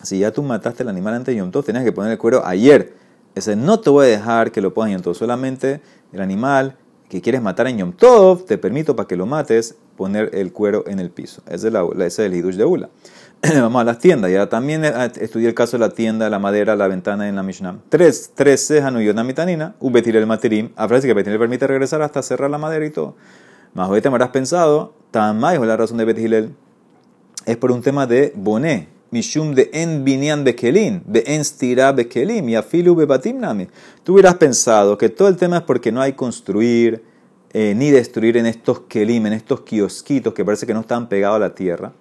Si 0.03 0.19
ya 0.19 0.33
tú 0.33 0.43
mataste 0.43 0.83
el 0.83 0.89
animal 0.89 1.15
antes 1.15 1.35
de 1.35 1.39
Yom 1.39 1.51
Tov, 1.51 1.65
tenías 1.65 1.85
que 1.85 1.93
poner 1.93 2.13
el 2.13 2.19
cuero 2.19 2.45
ayer. 2.45 2.95
Ese 3.35 3.55
no 3.55 3.79
te 3.79 3.91
voy 3.91 4.07
a 4.07 4.09
dejar 4.09 4.51
que 4.51 4.61
lo 4.61 4.75
pongas 4.75 4.91
en 4.91 4.97
Yom 4.97 5.03
Tov, 5.03 5.15
solamente 5.15 5.81
el 6.13 6.21
animal 6.21 6.77
que 7.09 7.21
quieres 7.21 7.41
matar 7.43 7.69
en 7.69 7.79
Yom 7.79 7.93
Tov, 7.93 8.45
te 8.45 8.59
permito 8.59 8.97
para 8.97 9.07
que 9.07 9.17
lo 9.17 9.27
mates 9.27 9.77
poner 9.97 10.31
el 10.35 10.53
cuero 10.53 10.85
en 10.87 10.99
el 10.99 11.11
piso. 11.11 11.43
Ese 11.49 11.69
es 11.69 12.19
el 12.19 12.35
hidush 12.35 12.57
de 12.57 12.65
Ula. 12.65 12.91
Vamos 13.55 13.81
a 13.81 13.85
las 13.85 13.99
tiendas. 13.99 14.33
Ya 14.33 14.49
también 14.49 14.85
eh, 14.85 14.93
estudié 15.21 15.49
el 15.49 15.55
caso 15.55 15.79
de 15.79 15.87
la 15.87 15.91
tienda, 15.91 16.29
la 16.29 16.41
madera, 16.41 16.75
la 16.75 16.89
ventana 16.89 17.29
en 17.29 17.37
la 17.37 17.45
Mishnah. 17.45 17.79
Tres, 17.89 18.33
tres 18.35 18.73
mitanina, 19.25 19.77
betir 19.81 20.17
el 20.17 20.27
materim. 20.27 20.71
Aparece 20.75 21.07
que 21.07 21.15
betir 21.15 21.39
permite 21.39 21.67
regresar 21.67 22.03
hasta 22.03 22.21
cerrar 22.23 22.51
la 22.51 22.59
madera 22.59 22.85
y 22.85 22.91
todo. 22.91 23.15
Más 23.75 23.89
hoy 23.91 24.01
te 24.01 24.09
habrás 24.09 24.31
pensado, 24.31 24.95
también 25.13 25.65
la 25.69 25.77
razón 25.77 25.99
de 25.99 26.05
Betilel 26.05 26.55
es 27.47 27.57
por 27.57 27.71
un 27.71 27.83
tema 27.83 28.07
de 28.07 28.33
boné. 28.35 28.89
Mishum 29.11 29.55
de 29.55 29.71
en 29.73 30.05
binian 30.05 30.45
bekelin, 30.45 31.03
de 31.07 31.23
en 31.27 31.43
stira 31.43 31.93
bekelim, 31.93 32.47
y 32.49 32.57
afilu 32.57 32.95
bebatim 32.95 33.39
nami. 33.39 33.69
Tú 34.03 34.15
hubieras 34.15 34.35
pensado 34.35 34.99
que 34.99 35.09
todo 35.09 35.29
el 35.29 35.37
tema 35.37 35.59
es 35.59 35.63
porque 35.63 35.91
no 35.91 36.03
hay 36.03 36.13
construir 36.13 37.03
eh, 37.55 37.75
ni 37.75 37.91
destruir 37.91 38.37
en 38.37 38.45
estos 38.45 38.81
kelim, 38.81 39.27
en 39.27 39.33
estos 39.33 39.63
kiosquitos 39.63 40.35
que 40.35 40.45
parece 40.45 40.67
que 40.67 40.75
no 40.75 40.81
están 40.81 41.09
pegados 41.09 41.37
a 41.37 41.39
la 41.39 41.55
tierra. 41.55 41.93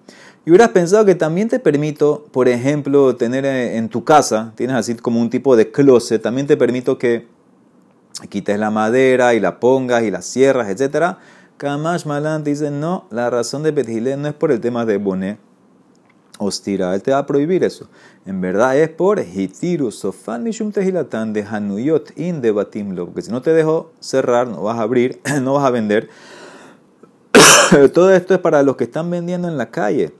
Y 0.48 0.50
hubieras 0.50 0.70
pensado 0.70 1.04
que 1.04 1.14
también 1.14 1.48
te 1.48 1.58
permito, 1.58 2.26
por 2.32 2.48
ejemplo, 2.48 3.14
tener 3.16 3.44
eh, 3.44 3.76
en 3.76 3.90
tu 3.90 4.02
casa, 4.04 4.54
tienes 4.56 4.76
así 4.76 4.94
como 4.94 5.20
un 5.20 5.28
tipo 5.28 5.56
de 5.56 5.70
closet, 5.70 6.22
también 6.22 6.46
te 6.46 6.56
permito 6.56 6.96
que 6.96 7.26
quites 8.30 8.58
la 8.58 8.70
madera 8.70 9.34
y 9.34 9.40
la 9.40 9.60
pongas 9.60 10.04
y 10.04 10.10
la 10.10 10.22
cierras, 10.22 10.70
etc. 10.70 11.18
Kamash 11.58 12.06
Malan 12.06 12.44
dice, 12.44 12.70
no, 12.70 13.04
la 13.10 13.28
razón 13.28 13.62
de 13.62 13.72
Betjilé 13.72 14.16
no 14.16 14.26
es 14.26 14.32
por 14.32 14.50
el 14.50 14.58
tema 14.58 14.86
de 14.86 14.96
Bonet. 14.96 15.38
Ostira, 16.38 16.94
él 16.94 17.02
te 17.02 17.10
va 17.10 17.18
a 17.18 17.26
prohibir 17.26 17.62
eso. 17.62 17.86
En 18.24 18.40
verdad 18.40 18.74
es 18.78 18.88
por 18.88 19.20
Hitiru 19.20 19.90
Sofan 19.90 20.44
Mishum 20.44 20.72
de 20.72 22.02
in 22.16 22.40
de 22.40 22.52
Batimlo. 22.52 23.04
Porque 23.04 23.20
si 23.20 23.30
no 23.30 23.42
te 23.42 23.52
dejo 23.52 23.92
cerrar, 24.00 24.48
no 24.48 24.62
vas 24.62 24.78
a 24.78 24.80
abrir, 24.80 25.20
no 25.42 25.52
vas 25.52 25.66
a 25.66 25.70
vender. 25.70 26.08
Todo 27.92 28.14
esto 28.14 28.32
es 28.32 28.40
para 28.40 28.62
los 28.62 28.76
que 28.76 28.84
están 28.84 29.10
vendiendo 29.10 29.46
en 29.46 29.58
la 29.58 29.70
calle 29.70 30.14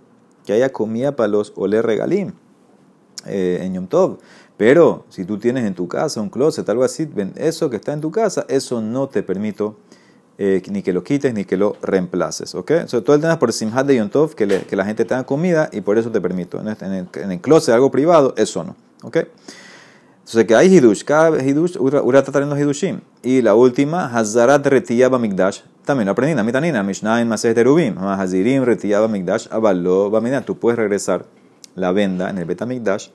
que 0.49 0.55
haya 0.55 0.73
comida 0.73 1.15
para 1.15 1.29
los 1.29 1.53
oler 1.57 1.85
regalín 1.85 2.33
eh, 3.27 3.59
en 3.61 3.75
Yom 3.75 3.87
Tov. 3.87 4.17
Pero 4.57 5.05
si 5.11 5.27
tú 5.27 5.37
tienes 5.37 5.67
en 5.67 5.75
tu 5.75 5.89
casa 5.89 6.23
un 6.23 6.31
closet, 6.31 6.67
algo 6.71 6.85
así, 6.85 7.07
eso 7.37 7.69
que 7.69 7.77
está 7.77 7.93
en 7.93 8.01
tu 8.01 8.11
casa, 8.11 8.47
eso 8.49 8.81
no 8.81 9.11
te 9.11 9.23
permito 9.23 9.77
eh, 10.39 10.63
ni 10.71 10.83
que 10.83 10.95
lo 10.95 11.05
quites 11.05 11.35
ni 11.35 11.45
que 11.45 11.59
lo 11.59 11.77
reemplaces. 11.83 12.55
¿ok? 12.55 12.73
todo 13.05 13.15
el 13.15 13.21
tema 13.21 13.39
por 13.39 13.53
Simhat 13.53 13.87
de 13.87 13.97
Yom 13.97 14.09
Tov, 14.09 14.35
que, 14.35 14.47
la 14.47 14.85
gente 14.87 15.05
tenga 15.05 15.25
comida 15.25 15.69
y 15.71 15.83
por 15.83 15.99
eso 15.99 16.11
te 16.11 16.19
permito. 16.19 16.59
En, 16.63 16.69
el, 16.69 17.09
en 17.13 17.31
el 17.31 17.41
closet, 17.43 17.75
algo 17.75 17.91
privado, 17.91 18.33
eso 18.39 18.65
no. 18.65 18.75
¿ok? 19.03 19.19
Entonces, 20.29 20.47
que 20.47 20.55
hay 20.55 20.77
hidush, 20.77 21.05
cada 21.05 21.43
hidush, 21.43 21.79
Ura 21.79 22.19
está 22.19 22.31
trayendo 22.31 22.59
hidushim. 22.59 23.01
Y 23.23 23.41
la 23.41 23.55
última, 23.55 24.15
Hazarat 24.15 24.67
retiyaba 24.67 25.19
migdash. 25.19 25.61
También 25.87 26.05
lo 26.05 26.13
aprendí, 26.13 26.43
mitanina, 26.43 26.83
Mishnah 26.83 27.23
en 27.23 27.29
Maseh 27.29 27.55
Terubim. 27.55 27.97
Hazirim 27.97 28.63
retiyaba 28.63 29.09
migdash, 29.09 29.47
avalo, 29.51 30.11
bamina. 30.11 30.43
Tú 30.43 30.59
puedes 30.59 30.79
regresar 30.79 31.25
la 31.77 31.93
venda 31.93 32.29
en 32.29 32.37
el 32.37 32.45
betamigdash. 32.45 33.09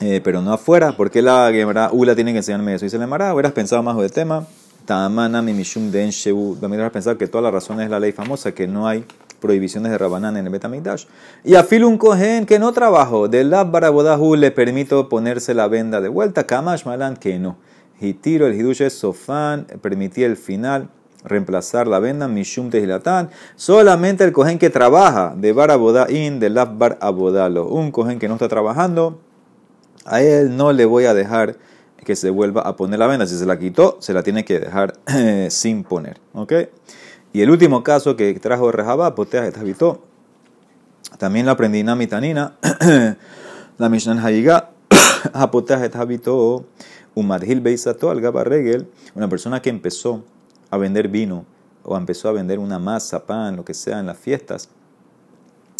Eh, 0.00 0.20
pero 0.22 0.42
no 0.42 0.52
afuera, 0.52 0.92
porque 0.92 1.22
la 1.22 1.50
Gemara 1.50 1.88
Ula 1.90 2.14
tiene 2.14 2.32
que 2.32 2.38
enseñarme 2.40 2.74
eso. 2.74 2.84
Dice 2.84 2.98
la 2.98 3.04
Gemara, 3.04 3.32
hubieras 3.32 3.52
pensado 3.52 3.82
más 3.82 3.96
del 3.96 4.12
tema. 4.12 4.46
Tamana 4.88 5.42
mi 5.42 5.52
mishum 5.52 5.90
den 5.90 6.08
shebu. 6.08 6.56
Hubieras 6.62 6.90
pensado 6.90 7.18
que 7.18 7.26
toda 7.26 7.42
la 7.42 7.50
razón 7.50 7.78
es 7.82 7.90
la 7.90 8.00
ley 8.00 8.12
famosa, 8.12 8.52
que 8.52 8.66
no 8.66 8.88
hay 8.88 9.04
prohibiciones 9.38 9.92
de 9.92 9.98
Rabanán 9.98 10.38
en 10.38 10.46
el 10.46 10.50
Betamigdash. 10.50 11.04
Y 11.44 11.56
a 11.56 11.62
Fil 11.62 11.84
un 11.84 11.98
cohen 11.98 12.46
que 12.46 12.58
no 12.58 12.72
trabajó, 12.72 13.28
de 13.28 13.44
la 13.44 13.64
barabodahu 13.64 14.34
le 14.36 14.50
permito 14.50 15.10
ponerse 15.10 15.52
la 15.52 15.68
venda 15.68 16.00
de 16.00 16.08
vuelta, 16.08 16.46
Kamash 16.46 16.86
Malan 16.86 17.18
que 17.18 17.38
no. 17.38 17.58
Hitiro 18.00 18.46
el 18.46 18.54
Hidush 18.54 18.88
Sofán, 18.88 19.66
permití 19.82 20.24
el 20.24 20.38
final 20.38 20.88
reemplazar 21.22 21.86
la 21.86 21.98
venda, 21.98 22.26
Mishum 22.26 22.70
Tehilatán, 22.70 23.28
solamente 23.56 24.24
el 24.24 24.32
cohen 24.32 24.58
que 24.58 24.70
trabaja 24.70 25.34
de 25.36 25.52
Barabodain, 25.52 26.40
de 26.40 26.48
Bar 26.48 26.96
Abodalo, 27.02 27.68
un 27.68 27.90
cohen 27.90 28.18
que 28.18 28.26
no 28.26 28.34
está 28.34 28.48
trabajando, 28.48 29.20
a 30.06 30.22
él 30.22 30.56
no 30.56 30.72
le 30.72 30.86
voy 30.86 31.04
a 31.04 31.12
dejar 31.12 31.56
que 32.04 32.16
se 32.16 32.30
vuelva 32.30 32.62
a 32.62 32.76
poner 32.76 32.98
la 32.98 33.06
venda. 33.06 33.26
Si 33.26 33.36
se 33.36 33.46
la 33.46 33.58
quitó, 33.58 33.98
se 34.00 34.12
la 34.12 34.22
tiene 34.22 34.44
que 34.44 34.60
dejar 34.60 34.94
sin 35.50 35.84
poner. 35.84 36.20
¿Ok? 36.32 36.52
Y 37.32 37.42
el 37.42 37.50
último 37.50 37.82
caso 37.82 38.16
que 38.16 38.32
trajo 38.34 38.72
Rejabá, 38.72 39.14
Poteas 39.14 39.56
habitó. 39.58 40.02
También 41.18 41.46
lo 41.46 41.52
aprendí 41.52 41.80
en 41.80 41.98
Mitanina, 41.98 42.56
la 43.78 43.88
Mishnah 43.88 44.22
Hayiga, 44.22 44.70
Poteas 45.50 45.94
habitó, 45.96 46.66
Umadhil 47.14 47.60
Beisato, 47.60 48.10
al 48.10 48.22
Regel, 48.22 48.88
una 49.14 49.28
persona 49.28 49.60
que 49.60 49.70
empezó 49.70 50.24
a 50.70 50.76
vender 50.76 51.08
vino 51.08 51.44
o 51.82 51.96
empezó 51.96 52.28
a 52.28 52.32
vender 52.32 52.58
una 52.58 52.78
masa, 52.78 53.24
pan, 53.26 53.56
lo 53.56 53.64
que 53.64 53.74
sea 53.74 53.98
en 53.98 54.06
las 54.06 54.18
fiestas. 54.18 54.68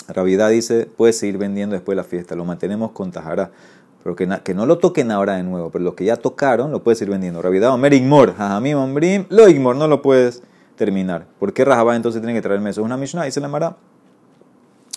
Ravidad 0.08 0.50
dice, 0.50 0.86
puede 0.86 1.12
seguir 1.12 1.36
vendiendo 1.36 1.74
después 1.74 1.94
de 1.94 2.02
la 2.02 2.08
fiesta, 2.08 2.34
lo 2.34 2.44
mantenemos 2.44 2.92
con 2.92 3.12
Tajara. 3.12 3.50
Pero 4.02 4.16
que, 4.16 4.54
no 4.54 4.66
lo 4.66 4.78
toquen 4.78 5.10
ahora 5.10 5.36
de 5.36 5.42
nuevo, 5.42 5.70
pero 5.70 5.84
lo 5.84 5.94
que 5.94 6.04
ya 6.04 6.16
tocaron 6.16 6.70
lo 6.70 6.82
puedes 6.82 7.00
ir 7.02 7.10
vendiendo. 7.10 7.42
Ravidad, 7.42 7.70
Omer 7.70 7.92
Igmor, 7.92 8.34
Jajamim, 8.34 8.76
Ombrim, 8.78 9.26
lo 9.28 9.48
Igmor, 9.48 9.76
no 9.76 9.88
lo 9.88 10.02
puedes 10.02 10.42
terminar. 10.76 11.26
¿Por 11.38 11.52
qué 11.52 11.64
Rajabá 11.64 11.96
entonces 11.96 12.22
tiene 12.22 12.34
que 12.34 12.42
traerme 12.42 12.70
eso? 12.70 12.80
Es 12.80 12.84
una 12.84 12.96
Mishnah, 12.96 13.24
dice 13.24 13.40
la 13.40 13.48
Mara. 13.48 13.76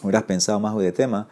Hubieras 0.03 0.23
pensado 0.23 0.59
más 0.59 0.77
de 0.77 0.91
tema 0.91 1.27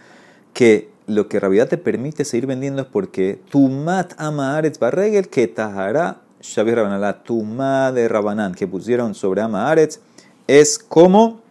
que 0.54 0.90
lo 1.08 1.28
que 1.28 1.40
Rabiá 1.40 1.68
te 1.68 1.78
permite 1.78 2.26
seguir 2.26 2.46
vendiendo 2.46 2.82
es 2.82 2.88
porque 2.88 3.42
Tumat 3.50 4.14
Amaaretz 4.18 4.78
Barregel 4.78 5.30
que 5.30 5.48
Tahara 5.48 6.22
Shabir 6.42 6.76
Rabanalá, 6.76 7.24
Tumá 7.24 7.92
de 7.92 8.08
Rabanán 8.08 8.54
que 8.54 8.68
pusieron 8.68 9.14
sobre 9.14 9.42
Amaaretz 9.42 10.00
es 10.48 10.80
como 10.80 11.42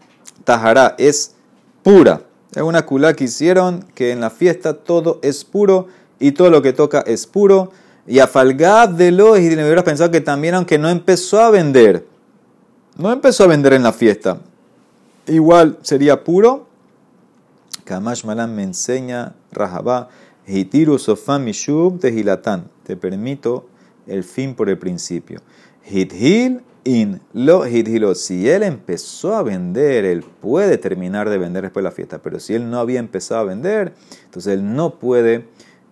Tahara, 0.44 0.94
es 0.98 1.35
pura. 1.83 2.22
Es 2.54 2.62
una 2.62 2.87
culá 2.87 3.14
que 3.14 3.24
hicieron 3.24 3.85
que 3.94 4.12
en 4.12 4.20
la 4.20 4.31
fiesta 4.31 4.74
todo 4.74 5.18
es 5.22 5.44
puro 5.44 5.88
y 6.20 6.33
todo 6.33 6.50
lo 6.50 6.62
que 6.62 6.72
toca 6.72 7.00
es 7.00 7.26
puro. 7.26 7.72
Y 8.07 8.20
a 8.20 8.26
Falgab 8.26 8.94
de 8.94 9.12
los 9.12 9.38
y 9.38 9.52
hubieras 9.52 9.85
pensado 9.85 10.11
que 10.11 10.20
también, 10.20 10.54
aunque 10.54 10.78
no 10.78 10.88
empezó 10.88 11.40
a 11.40 11.50
vender, 11.50 12.07
no 12.96 13.12
empezó 13.12 13.44
a 13.44 13.46
vender 13.48 13.74
en 13.74 13.83
la 13.83 13.92
fiesta. 13.92 14.40
Igual 15.26 15.78
sería 15.83 16.24
puro. 16.24 16.66
Kamash 17.85 18.24
Malan 18.24 18.54
me 18.54 18.62
enseña 18.62 19.35
Rahabá. 19.52 20.09
Hitiru 20.46 20.98
Sofam 20.98 21.44
Mishub 21.44 22.00
Tehilatán. 22.00 22.70
Te 22.85 22.96
permito 22.96 23.68
el 24.07 24.24
fin 24.24 24.54
por 24.54 24.70
el 24.70 24.78
principio. 24.78 25.40
Hithil 25.85 26.62
in 26.85 27.20
lo 27.35 27.66
hithilo. 27.66 28.14
Si 28.14 28.48
él 28.48 28.62
empezó 28.62 29.37
a 29.37 29.42
vender, 29.42 30.07
él 30.07 30.24
puede 30.40 30.78
terminar 30.78 31.28
de 31.28 31.38
vender 31.38 31.64
después 31.64 31.83
de 31.83 31.90
la 31.90 31.94
fiesta. 31.94 32.18
Pero 32.22 32.40
si 32.40 32.54
él 32.54 32.70
no 32.70 32.78
había 32.78 32.98
empezado 32.98 33.42
a 33.42 33.44
vender, 33.44 33.92
entonces 34.24 34.54
él 34.54 34.74
no 34.74 34.94
puede 34.94 35.44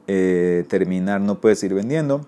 eh, 0.06 0.64
terminar, 0.68 1.20
no 1.20 1.40
puede 1.40 1.56
seguir 1.56 1.74
vendiendo 1.74 2.26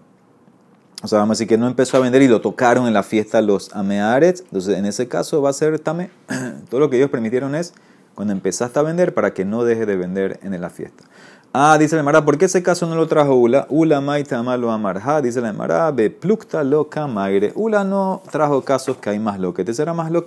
O 1.02 1.08
sea, 1.08 1.20
vamos 1.20 1.32
a 1.32 1.34
decir 1.36 1.48
que 1.48 1.58
no 1.58 1.66
empezó 1.66 1.96
a 1.96 2.00
vender 2.00 2.22
y 2.22 2.28
lo 2.28 2.40
tocaron 2.40 2.86
en 2.86 2.94
la 2.94 3.02
fiesta 3.02 3.40
los 3.40 3.74
amearets. 3.74 4.40
Entonces, 4.42 4.78
en 4.78 4.86
ese 4.86 5.08
caso 5.08 5.42
va 5.42 5.50
a 5.50 5.52
ser. 5.52 5.78
Todo 5.80 6.80
lo 6.80 6.90
que 6.90 6.96
ellos 6.96 7.10
permitieron 7.10 7.54
es 7.54 7.74
cuando 8.14 8.32
empezaste 8.32 8.78
a 8.78 8.82
vender 8.82 9.14
para 9.14 9.32
que 9.32 9.44
no 9.44 9.64
deje 9.64 9.86
de 9.86 9.96
vender 9.96 10.40
en 10.42 10.60
la 10.60 10.70
fiesta. 10.70 11.04
Ah, 11.52 11.78
dice 11.78 11.94
la 11.96 12.00
Emara, 12.00 12.24
¿por 12.24 12.36
qué 12.36 12.44
ese 12.44 12.62
caso 12.62 12.86
no 12.86 12.94
lo 12.94 13.06
trajo 13.06 13.34
Ula? 13.34 13.66
Ula 13.70 14.02
maita 14.02 14.42
malo 14.42 14.70
amarja, 14.70 15.22
dice 15.22 15.40
la 15.40 15.48
Emara, 15.48 15.90
be 15.92 16.10
plukta 16.10 16.62
loca 16.62 17.06
maire. 17.06 17.52
Ula 17.54 17.84
no 17.84 18.22
trajo 18.30 18.62
casos 18.62 18.98
que 18.98 19.10
hay 19.10 19.18
más 19.18 19.38
lo 19.38 19.54
que 19.54 19.64
te 19.64 19.72
será 19.72 19.94
más 19.94 20.10
lo 20.10 20.24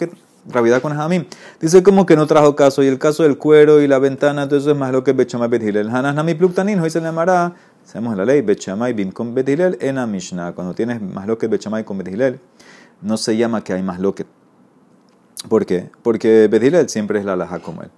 que 0.48 0.54
Ravidad 0.54 0.82
con 0.82 0.96
Jamim. 0.96 1.26
Dice 1.60 1.84
como 1.84 2.06
que 2.06 2.16
no 2.16 2.28
trajo 2.28 2.56
caso, 2.56 2.84
y 2.84 2.88
el 2.88 2.98
caso 2.98 3.24
del 3.24 3.38
cuero 3.38 3.82
y 3.82 3.88
la 3.88 4.00
ventana, 4.00 4.44
entonces 4.44 4.72
es 4.72 4.78
más 4.78 4.92
lo 4.92 5.04
que 5.04 5.14
Bechamay 5.14 5.50
Bethilel. 5.50 5.90
Hanas 5.90 6.16
Nami 6.16 6.34
Pluktanin, 6.34 6.82
dice 6.82 7.02
la 7.02 7.10
Emara, 7.10 7.54
sabemos 7.84 8.18
la 8.18 8.26
ley, 8.26 8.42
Bechamay 8.42 8.94
bin 8.94 9.12
con 9.12 9.34
Bethilel 9.34 9.78
en 9.82 9.96
la 9.96 10.08
Mishnah. 10.08 10.54
Cuando 10.54 10.74
tienes 10.74 11.02
más 11.02 11.28
lo 11.28 11.38
que 11.38 11.48
Bechamay 11.48 11.84
con 11.84 11.98
Bethilel, 11.98 12.40
no 13.02 13.18
se 13.18 13.38
llama 13.38 13.64
que 13.64 13.74
hay 13.74 13.84
más 13.84 14.00
lo 14.00 14.16
que. 14.16 14.26
¿Por 15.48 15.66
qué? 15.66 15.90
Porque 16.04 16.48
Bethilel 16.50 16.90
siempre 16.90 17.20
es 17.20 17.26
la 17.26 17.36
laja 17.36 17.60
como 17.60 17.84
él. 17.84 17.90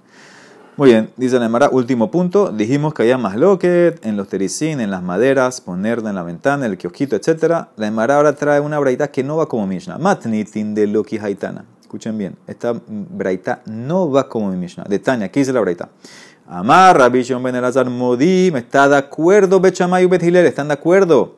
Muy 0.75 0.89
bien, 0.89 1.11
dice 1.17 1.37
la 1.37 1.45
Emara, 1.45 1.69
último 1.71 2.09
punto. 2.09 2.51
Dijimos 2.51 2.95
que 2.95 3.03
había 3.03 3.19
más 3.19 3.35
loquet 3.35 4.03
en 4.03 4.17
los 4.17 4.27
tericín, 4.27 4.81
en 4.81 4.89
las 4.89 5.03
maderas, 5.03 5.61
ponerla 5.61 6.09
en 6.09 6.15
la 6.15 6.23
ventana, 6.23 6.65
en 6.65 6.71
el 6.71 6.77
kiosquito, 6.79 7.15
etc. 7.15 7.67
La 7.75 7.87
Emara 7.87 8.15
ahora 8.15 8.33
trae 8.33 8.59
una 8.59 8.79
braita 8.79 9.11
que 9.11 9.23
no 9.23 9.37
va 9.37 9.47
como 9.47 9.67
Mishnah. 9.67 9.99
Matnitin 9.99 10.73
de 10.73 10.87
Loki 10.87 11.19
Haitana. 11.19 11.65
Escuchen 11.93 12.17
bien, 12.17 12.35
esta 12.47 12.73
braita 12.87 13.61
no 13.67 14.09
va 14.09 14.27
como 14.27 14.49
mi 14.49 14.57
Mishnah. 14.57 14.83
De 14.85 14.97
Tania, 14.97 15.29
¿qué 15.29 15.41
dice 15.41 15.53
la 15.53 15.59
braita? 15.59 15.89
Amar, 16.47 16.97
Rabbi 16.97 17.21
Shon 17.21 17.43
Ben 17.43 17.53
Elazar 17.53 17.87
Modim, 17.87 18.55
está 18.55 18.89
de 18.89 18.97
acuerdo, 18.97 19.59
Bechamay 19.59 20.05
y 20.05 20.07
Bethilel, 20.07 20.47
están 20.47 20.69
de 20.69 20.73
acuerdo 20.73 21.35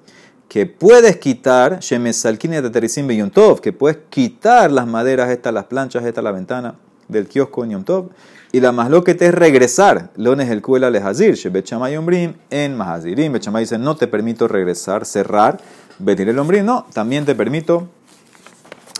que 0.48 0.66
puedes 0.66 1.18
quitar, 1.18 1.82
Shemesalkine 1.82 2.62
de 2.62 2.70
Tericín 2.70 3.06
Yom 3.10 3.32
Tov, 3.32 3.60
que 3.60 3.74
puedes 3.74 3.98
quitar 4.10 4.72
las 4.72 4.88
maderas 4.88 5.30
estas, 5.30 5.54
las 5.54 5.66
planchas 5.66 6.06
estas, 6.06 6.24
la 6.24 6.32
ventana 6.32 6.76
del 7.10 7.28
kiosco 7.28 7.66
en 7.66 7.72
Yom 7.72 7.84
Tov 7.84 8.12
y 8.54 8.62
la 8.62 8.72
más 8.72 8.90
lo 8.90 9.04
que 9.04 9.14
te 9.14 9.26
es 9.26 9.34
regresar. 9.34 10.12
Lones 10.16 10.50
el 10.50 10.62
kuela 10.62 10.90
lehazir. 10.90 11.34
Shebechamay 11.34 11.98
ombrim 11.98 12.36
en 12.50 12.78
mahazirim. 12.78 13.34
Bechamay 13.34 13.64
dice, 13.64 13.78
no 13.78 13.98
te 13.98 14.08
permito 14.08 14.48
regresar, 14.48 15.06
cerrar. 15.06 15.60
Betir 16.00 16.30
ombrim, 16.40 16.66
no, 16.66 16.86
también 16.94 17.26
te 17.26 17.36
permito 17.36 17.90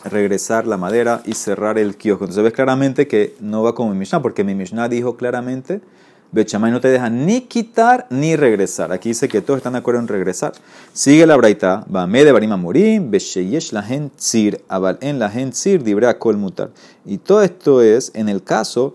regresar 0.06 0.68
la 0.68 0.78
madera 0.78 1.22
y 1.26 1.34
cerrar 1.34 1.78
el 1.78 1.98
kiosco. 1.98 2.26
Entonces 2.26 2.44
ves 2.44 2.54
claramente 2.54 3.08
que 3.08 3.36
no 3.40 3.64
va 3.64 3.76
como 3.76 3.92
mi 3.92 3.98
Mishnah, 3.98 4.22
porque 4.22 4.44
mi 4.44 4.56
Mishnah 4.56 4.88
dijo 4.88 5.18
claramente, 5.18 5.82
Bechamay 6.32 6.72
no 6.72 6.82
te 6.82 6.90
deja 6.90 7.10
ni 7.10 7.42
quitar 7.42 8.08
ni 8.10 8.36
regresar. 8.36 8.92
Aquí 8.92 9.10
dice 9.10 9.28
que 9.28 9.42
todos 9.42 9.58
están 9.58 9.74
de 9.74 9.80
acuerdo 9.80 10.02
en 10.02 10.08
regresar. 10.08 10.54
Sigue 10.92 11.26
la 11.26 11.38
braita, 11.38 11.86
de 11.88 12.32
barima 12.32 12.58
morim, 12.58 13.10
besheyesh 13.10 13.72
la 13.72 13.86
tzir, 14.18 14.62
abal 14.68 14.98
en 15.02 15.20
la 15.20 15.30
tzir, 15.30 15.84
dibra 15.84 16.18
kol 16.20 16.38
mutar. 16.38 16.72
Y 17.06 17.20
todo 17.20 17.42
esto 17.42 17.82
es 17.82 18.12
en 18.16 18.28
el 18.28 18.44
caso 18.44 18.94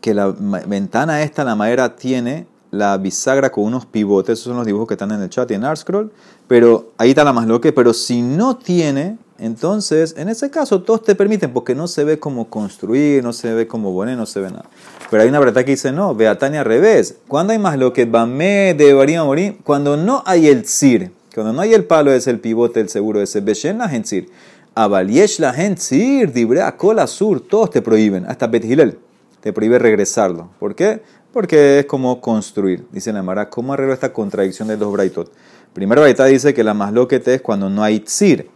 que 0.00 0.14
la 0.14 0.28
ventana 0.28 1.22
esta, 1.22 1.44
la 1.44 1.54
madera, 1.54 1.96
tiene 1.96 2.46
la 2.70 2.96
bisagra 2.98 3.50
con 3.50 3.64
unos 3.64 3.86
pivotes, 3.86 4.38
esos 4.38 4.50
son 4.50 4.56
los 4.56 4.66
dibujos 4.66 4.88
que 4.88 4.94
están 4.94 5.10
en 5.10 5.22
el 5.22 5.30
chat 5.30 5.50
y 5.50 5.54
en 5.54 5.64
ArtScroll, 5.64 6.12
pero 6.46 6.92
ahí 6.98 7.10
está 7.10 7.24
la 7.24 7.32
más 7.32 7.46
loque, 7.46 7.72
pero 7.72 7.92
si 7.94 8.22
no 8.22 8.56
tiene, 8.56 9.18
entonces 9.38 10.14
en 10.16 10.28
ese 10.28 10.50
caso 10.50 10.82
todos 10.82 11.02
te 11.04 11.14
permiten, 11.14 11.52
porque 11.52 11.74
no 11.74 11.86
se 11.86 12.04
ve 12.04 12.18
como 12.18 12.48
construir, 12.48 13.22
no 13.22 13.32
se 13.32 13.54
ve 13.54 13.66
como 13.66 13.94
poner, 13.94 14.16
no 14.16 14.26
se 14.26 14.40
ve 14.40 14.50
nada. 14.50 14.66
Pero 15.10 15.22
hay 15.22 15.28
una 15.28 15.38
verdad 15.38 15.64
que 15.64 15.72
dice, 15.72 15.92
no, 15.92 16.14
Beatania 16.14 16.60
al 16.60 16.66
revés. 16.66 17.16
Cuando 17.28 17.52
hay 17.52 17.58
más 17.58 17.78
lo 17.78 17.92
que 17.92 18.06
me 18.06 18.74
debería 18.74 19.24
morir, 19.24 19.58
cuando 19.64 19.96
no 19.96 20.22
hay 20.26 20.48
el 20.48 20.66
sir, 20.66 21.12
cuando 21.34 21.52
no 21.52 21.60
hay 21.60 21.74
el 21.74 21.84
palo 21.84 22.12
es 22.12 22.26
el 22.26 22.40
pivote, 22.40 22.80
el 22.80 22.88
seguro 22.88 23.22
ese, 23.22 23.40
Beshen 23.40 23.78
la 23.78 23.88
sir, 24.04 24.28
Avaliesh 24.74 25.38
la 25.38 25.54
sir, 25.76 26.32
Dibrea, 26.32 26.76
Cola 26.76 27.06
Sur, 27.06 27.40
todos 27.40 27.70
te 27.70 27.82
prohíben, 27.82 28.26
hasta 28.26 28.46
Bethilel 28.46 28.98
te 29.40 29.52
prohíbe 29.52 29.78
regresarlo. 29.78 30.50
¿Por 30.58 30.74
qué? 30.74 31.02
Porque 31.32 31.80
es 31.80 31.86
como 31.86 32.20
construir. 32.20 32.86
Dice 32.90 33.12
la 33.12 33.22
Mara, 33.22 33.48
¿cómo 33.50 33.72
arreglo 33.72 33.94
esta 33.94 34.12
contradicción 34.12 34.68
de 34.68 34.76
dos 34.76 34.92
braitot? 34.92 35.30
Primero 35.72 36.00
braita 36.00 36.24
dice 36.24 36.54
que 36.54 36.64
la 36.64 36.74
más 36.74 36.92
loquete 36.92 37.34
es 37.34 37.42
cuando 37.42 37.70
no 37.70 37.82
hay 37.82 38.00
tzir. 38.00 38.50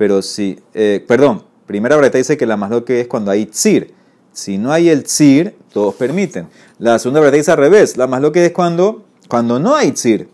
Pero 0.00 0.22
si, 0.22 0.58
eh, 0.72 1.04
perdón, 1.06 1.42
primera 1.66 1.94
braita 1.94 2.16
dice 2.16 2.38
que 2.38 2.46
la 2.46 2.56
más 2.56 2.70
loque 2.70 3.02
es 3.02 3.06
cuando 3.06 3.30
hay 3.30 3.44
tzir. 3.44 3.92
Si 4.32 4.56
no 4.56 4.72
hay 4.72 4.88
el 4.88 5.02
tzir, 5.02 5.58
todos 5.74 5.94
permiten. 5.94 6.48
La 6.78 6.98
segunda 6.98 7.20
braita 7.20 7.36
dice 7.36 7.50
al 7.50 7.58
revés. 7.58 7.98
La 7.98 8.06
más 8.06 8.22
loque 8.22 8.46
es 8.46 8.52
cuando, 8.52 9.04
cuando 9.28 9.58
no 9.58 9.76
hay 9.76 9.92
tzir. 9.92 10.30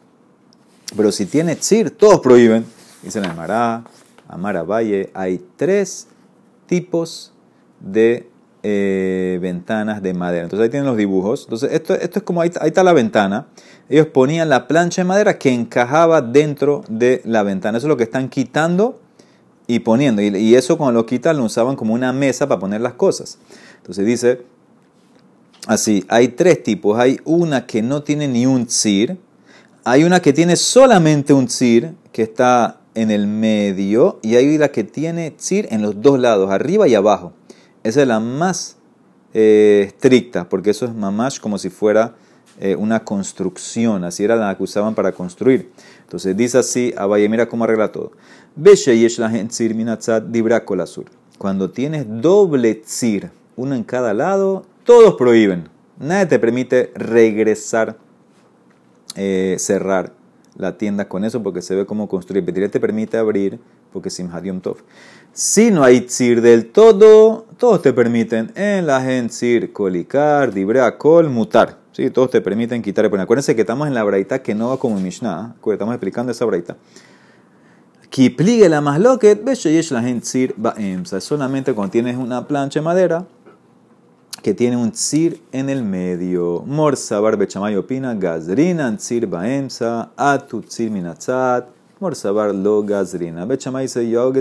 Pero 0.97 1.11
si 1.11 1.27
tiene 1.27 1.57
tzir, 1.57 1.91
todos 1.91 2.21
prohíben. 2.21 2.65
Dice 3.03 3.21
la 3.21 3.35
Mara, 3.35 3.83
Amara 4.29 4.63
Valle, 4.63 5.11
hay 5.15 5.45
tres 5.57 6.07
tipos 6.67 7.33
de 7.81 8.31
eh, 8.63 9.41
ventanas 9.43 10.01
de 10.01 10.15
madera. 10.15 10.45
Entonces 10.45 10.63
ahí 10.63 10.71
tienen 10.71 10.87
los 10.87 10.97
dibujos. 10.97 11.43
Entonces 11.43 11.73
esto, 11.73 11.95
esto 11.95 12.21
es 12.21 12.25
como 12.25 12.41
ahí, 12.41 12.53
está 12.63 12.85
la 12.85 12.93
ventana. 12.93 13.49
Ellos 13.89 14.07
ponían 14.07 14.49
la 14.49 14.69
plancha 14.69 15.03
de 15.03 15.09
madera 15.09 15.39
que 15.39 15.53
encajaba 15.53 16.23
dentro 16.23 16.85
de 16.89 17.21
la 17.25 17.43
ventana. 17.43 17.79
Eso 17.79 17.89
es 17.89 17.89
lo 17.89 17.97
que 17.97 18.05
están 18.05 18.29
quitando 18.29 19.01
y 19.67 19.81
poniendo. 19.81 20.23
Y, 20.23 20.55
eso 20.55 20.79
cuando 20.79 21.01
lo 21.01 21.07
quitan 21.07 21.37
lo 21.37 21.45
usaban 21.45 21.77
como 21.77 21.95
una 21.95 22.13
mesa 22.13 22.47
para 22.47 22.61
poner 22.61 22.81
las 22.81 22.95
cosas. 22.95 23.39
Entonces 23.79 24.07
dice 24.07 24.43
así, 25.67 26.05
hay 26.09 26.29
tres 26.29 26.63
tipos. 26.63 26.99
Hay 26.99 27.21
una 27.25 27.67
que 27.67 27.83
no 27.83 28.03
tiene 28.03 28.29
ni 28.29 28.47
un 28.47 28.67
tzir. 28.67 29.19
Hay 29.85 30.05
una 30.05 30.21
que 30.21 30.33
tiene 30.33 30.57
solamente 30.57 31.33
un 31.33 31.47
tzir 31.47 31.95
que 32.13 32.23
está 32.23 32.81
en 32.95 33.11
el 33.11 33.27
medio. 33.27 34.19
Y 34.23 34.37
hay 34.37 34.55
una 34.55 34.69
que 34.69 34.85
tiene 34.85 35.31
tzir 35.33 35.69
en 35.71 35.83
los 35.83 36.01
dos 36.01 36.19
lados, 36.19 36.51
arriba 36.51 36.89
y 36.89 36.95
abajo. 36.95 37.33
Esa 37.83 38.03
es 38.03 38.09
la 38.09 38.21
más 38.21 38.77
eh, 39.35 39.85
estricta, 39.89 40.49
porque 40.49 40.71
eso 40.71 40.87
es 40.87 40.95
mamash 40.95 41.39
como 41.39 41.59
si 41.59 41.71
fuera 41.71 42.15
eh, 42.59 42.75
una 42.75 43.05
construcción, 43.05 44.03
así 44.05 44.25
era 44.25 44.35
la 44.35 44.57
que 44.57 44.63
usaban 44.63 44.95
para 44.95 45.13
construir. 45.13 45.71
Entonces 46.01 46.35
dice 46.35 46.57
así, 46.57 46.95
Abaye, 46.97 47.29
mira 47.29 47.47
cómo 47.49 47.65
arregla 47.65 47.93
todo. 47.93 48.13
Cuando 51.37 51.71
tienes 51.71 52.07
doble 52.09 52.75
tzir, 52.77 53.31
uno 53.55 53.75
en 53.75 53.85
cada 53.85 54.15
lado, 54.15 54.65
todos 54.85 55.17
prohíben. 55.17 55.69
Nadie 55.99 56.25
te 56.25 56.39
permite 56.39 56.91
regresar, 56.95 57.99
eh, 59.15 59.57
cerrar 59.59 60.15
la 60.57 60.79
tienda 60.79 61.07
con 61.07 61.27
eso 61.27 61.43
porque 61.43 61.61
se 61.61 61.75
ve 61.75 61.85
cómo 61.85 62.09
construir. 62.09 62.47
Petir 62.47 62.71
te 62.71 62.81
permite 62.81 63.19
abrir 63.19 63.61
porque 63.93 64.09
Simhat 64.09 64.45
Tov. 64.63 64.79
Si 65.35 65.71
no 65.71 65.85
hay 65.85 66.01
tzir 66.01 66.41
del 66.41 66.71
todo, 66.71 67.45
todos 67.59 67.83
te 67.83 67.93
permiten 67.93 68.53
en 68.55 68.87
la 68.87 69.05
tzir 69.27 69.71
colicar, 69.75 70.55
dibrea 70.55 70.97
kol, 70.97 71.29
mutar. 71.29 71.77
¿Sí? 71.93 72.09
Todos 72.09 72.31
te 72.31 72.41
permiten 72.41 72.81
quitar 72.81 73.09
poner. 73.11 73.25
Acuérdense 73.25 73.55
que 73.55 73.61
estamos 73.61 73.87
en 73.87 73.93
la 73.93 74.03
braita 74.03 74.43
que 74.43 74.55
no 74.55 74.71
va 74.71 74.79
como 74.79 74.99
Mishnah. 74.99 75.57
¿eh? 75.59 75.73
Estamos 75.73 75.95
explicando 75.95 76.33
esa 76.33 76.47
braita. 76.47 76.79
Pligue 78.31 78.69
la 78.69 78.81
más 78.81 79.01
loquet, 79.01 79.45
yesh 79.45 79.91
la 79.91 80.03
gen 80.03 80.21
tzir 80.21 80.55
baemsa. 80.57 81.21
Solamente 81.21 81.75
cuando 81.75 81.93
tienes 81.93 82.17
una 82.17 82.47
plancha 82.47 82.81
de 82.81 82.85
madera 82.85 83.27
que 84.43 84.55
tiene 84.55 84.77
un 84.77 84.93
tzir 84.93 85.43
en 85.53 85.69
el 85.69 85.83
medio. 85.83 86.63
Morsabar 86.67 87.37
bechamay 87.37 87.77
opina, 87.77 88.15
gazrina 88.15 88.97
tzir 88.97 89.27
baemsa, 89.27 90.11
atu 90.17 90.63
tzir 90.63 90.91
minatzat. 90.91 91.67
Morsabar 91.99 92.55
lo 92.55 92.83
gazrina. 92.83 93.47
Bechamay 93.47 93.87
dice, 93.87 94.09
yo 94.09 94.33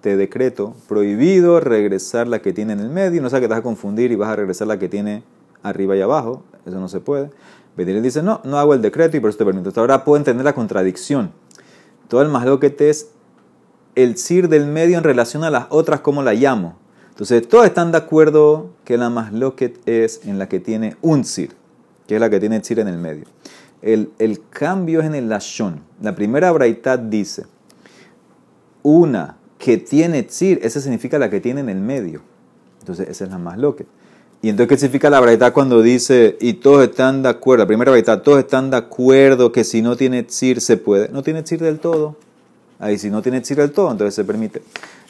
te 0.00 0.16
decreto, 0.16 0.74
prohibido 0.88 1.60
regresar 1.60 2.26
la 2.26 2.40
que 2.40 2.52
tiene 2.52 2.72
en 2.72 2.80
el 2.80 2.88
medio. 2.88 3.20
No 3.20 3.28
sé 3.28 3.36
que 3.36 3.42
te 3.42 3.48
vas 3.48 3.58
a 3.58 3.62
confundir 3.62 4.10
y 4.10 4.16
vas 4.16 4.30
a 4.30 4.36
regresar 4.36 4.66
la 4.66 4.78
que 4.78 4.88
tiene 4.88 5.22
arriba 5.62 5.94
y 5.94 6.00
abajo. 6.00 6.42
Eso 6.64 6.80
no 6.80 6.88
se 6.88 7.00
puede. 7.00 7.30
Bedirel 7.76 8.02
dice, 8.02 8.22
no, 8.22 8.40
no 8.44 8.58
hago 8.58 8.74
el 8.74 8.82
decreto 8.82 9.16
y 9.16 9.20
por 9.20 9.30
eso 9.30 9.38
te 9.38 9.44
permito. 9.44 9.68
Hasta 9.68 9.80
ahora 9.80 10.04
puedo 10.04 10.16
entender 10.16 10.44
la 10.44 10.54
contradicción. 10.54 11.30
Todo 12.12 12.20
el 12.20 12.28
masloquet 12.28 12.78
es 12.82 13.08
el 13.94 14.18
sir 14.18 14.50
del 14.50 14.66
medio 14.66 14.98
en 14.98 15.02
relación 15.02 15.44
a 15.44 15.50
las 15.50 15.64
otras, 15.70 16.00
como 16.00 16.22
la 16.22 16.34
llamo. 16.34 16.76
Entonces, 17.08 17.48
todos 17.48 17.64
están 17.64 17.90
de 17.90 17.96
acuerdo 17.96 18.68
que 18.84 18.98
la 18.98 19.08
masloquet 19.08 19.80
es 19.88 20.20
en 20.26 20.38
la 20.38 20.46
que 20.46 20.60
tiene 20.60 20.94
un 21.00 21.24
sir, 21.24 21.52
que 22.06 22.16
es 22.16 22.20
la 22.20 22.28
que 22.28 22.38
tiene 22.38 22.56
el 22.56 22.64
sir 22.64 22.80
en 22.80 22.88
el 22.88 22.98
medio. 22.98 23.24
El, 23.80 24.42
cambio 24.50 25.00
es 25.00 25.06
en 25.06 25.14
el 25.14 25.30
lashon. 25.30 25.80
La 26.02 26.14
primera 26.14 26.52
braitad 26.52 26.98
dice, 26.98 27.46
una 28.82 29.38
que 29.56 29.78
tiene 29.78 30.22
tzir, 30.22 30.60
esa 30.62 30.82
significa 30.82 31.18
la 31.18 31.30
que 31.30 31.40
tiene 31.40 31.62
en 31.62 31.70
el 31.70 31.80
medio. 31.80 32.20
Entonces, 32.80 33.08
esa 33.08 33.24
es 33.24 33.30
la 33.30 33.56
loca. 33.56 33.84
Y 34.44 34.48
entonces, 34.48 34.68
¿qué 34.68 34.76
significa 34.76 35.08
la 35.08 35.20
braitad 35.20 35.52
cuando 35.52 35.82
dice, 35.82 36.36
y 36.40 36.54
todos 36.54 36.82
están 36.82 37.22
de 37.22 37.28
acuerdo? 37.28 37.62
La 37.62 37.68
primera 37.68 37.92
braitad, 37.92 38.22
todos 38.22 38.40
están 38.40 38.70
de 38.70 38.76
acuerdo 38.76 39.52
que 39.52 39.62
si 39.62 39.82
no 39.82 39.96
tiene 39.96 40.24
tzir 40.24 40.60
se 40.60 40.76
puede. 40.76 41.08
No 41.10 41.22
tiene 41.22 41.44
tzir 41.44 41.60
del 41.60 41.78
todo. 41.78 42.16
Ahí, 42.80 42.98
si 42.98 43.08
no 43.08 43.22
tiene 43.22 43.40
tzir 43.40 43.56
del 43.56 43.70
todo, 43.70 43.92
entonces 43.92 44.16
se 44.16 44.24
permite. 44.24 44.60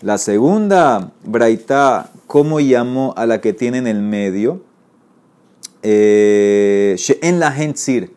La 0.03 0.19
segunda 0.19 1.13
braitá, 1.25 2.11
¿cómo 2.27 2.61
llamó 2.61 3.15
a 3.17 3.25
la 3.25 3.41
que 3.41 3.55
tiene 3.55 3.79
en 3.79 3.87
el 3.87 4.03
medio? 4.03 4.61
Eh, 5.83 6.97
en 7.23 7.41
la 7.41 7.57
tzir 7.73 8.13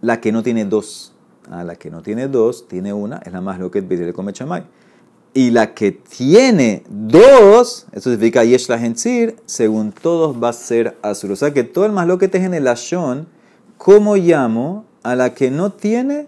la 0.00 0.20
que 0.20 0.32
no 0.32 0.42
tiene 0.42 0.64
dos. 0.64 1.12
a 1.48 1.62
la 1.62 1.76
que 1.76 1.90
no 1.90 2.02
tiene 2.02 2.26
dos, 2.26 2.66
tiene 2.66 2.92
una, 2.92 3.18
es 3.18 3.32
la 3.32 3.40
más 3.40 3.60
lo 3.60 3.70
que 3.70 3.82
le 3.82 4.12
come 4.12 4.32
chamay. 4.32 4.64
Y 5.32 5.52
la 5.52 5.74
que 5.74 5.92
tiene 5.92 6.82
dos, 6.88 7.86
eso 7.92 8.10
significa 8.10 8.42
yesh 8.42 8.68
la 8.68 8.80
según 9.46 9.92
todos 9.92 10.42
va 10.42 10.48
a 10.48 10.52
ser 10.52 10.96
azul. 11.02 11.30
O 11.30 11.36
sea 11.36 11.52
que 11.52 11.62
todo 11.62 11.86
el 11.86 11.92
más 11.92 12.08
lo 12.08 12.18
que 12.18 12.26
te 12.26 12.38
en 12.38 12.52
el 12.52 12.66
ashon, 12.66 13.28
¿cómo 13.78 14.16
llamo 14.16 14.84
a 15.04 15.14
la 15.14 15.32
que 15.34 15.52
no 15.52 15.70
tiene 15.70 16.26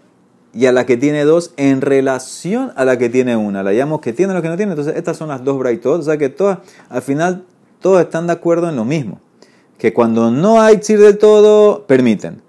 y 0.53 0.67
a 0.67 0.71
la 0.71 0.85
que 0.85 0.95
tiene 0.95 1.25
dos 1.25 1.53
en 1.57 1.81
relación 1.81 2.71
a 2.77 2.85
la 2.85 2.97
que 2.97 3.09
tiene 3.09 3.35
una? 3.35 3.61
La 3.61 3.73
llamo 3.73 3.99
que 3.99 4.13
tiene 4.13 4.33
lo 4.33 4.41
que 4.41 4.47
no 4.47 4.55
tiene. 4.55 4.71
Entonces, 4.71 4.95
estas 4.95 5.17
son 5.17 5.27
las 5.27 5.43
dos 5.43 5.59
braitot. 5.59 5.99
O 5.99 6.03
sea 6.03 6.17
que 6.17 6.29
todas, 6.29 6.59
al 6.87 7.01
final, 7.01 7.43
todos 7.81 7.99
están 7.99 8.27
de 8.27 8.33
acuerdo 8.33 8.69
en 8.69 8.77
lo 8.77 8.85
mismo. 8.85 9.19
Que 9.77 9.91
cuando 9.91 10.31
no 10.31 10.61
hay 10.61 10.77
tzir 10.77 10.99
del 10.99 11.17
todo, 11.17 11.85
permiten. 11.87 12.41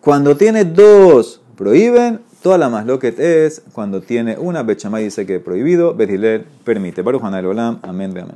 Cuando 0.00 0.36
tiene 0.36 0.64
dos, 0.64 1.40
prohíben. 1.54 2.20
Toda 2.42 2.56
la 2.56 2.70
más 2.70 2.86
lo 2.86 2.98
que 2.98 3.14
es 3.18 3.62
cuando 3.72 4.00
tiene 4.00 4.38
una, 4.38 4.62
Bechamay 4.62 5.04
dice 5.04 5.26
que 5.26 5.40
prohibido, 5.40 5.94
Betilel 5.94 6.46
permite. 6.64 7.02
Baruch 7.02 7.22
Olam, 7.22 7.80
amén, 7.82 8.12
amén. 8.12 8.28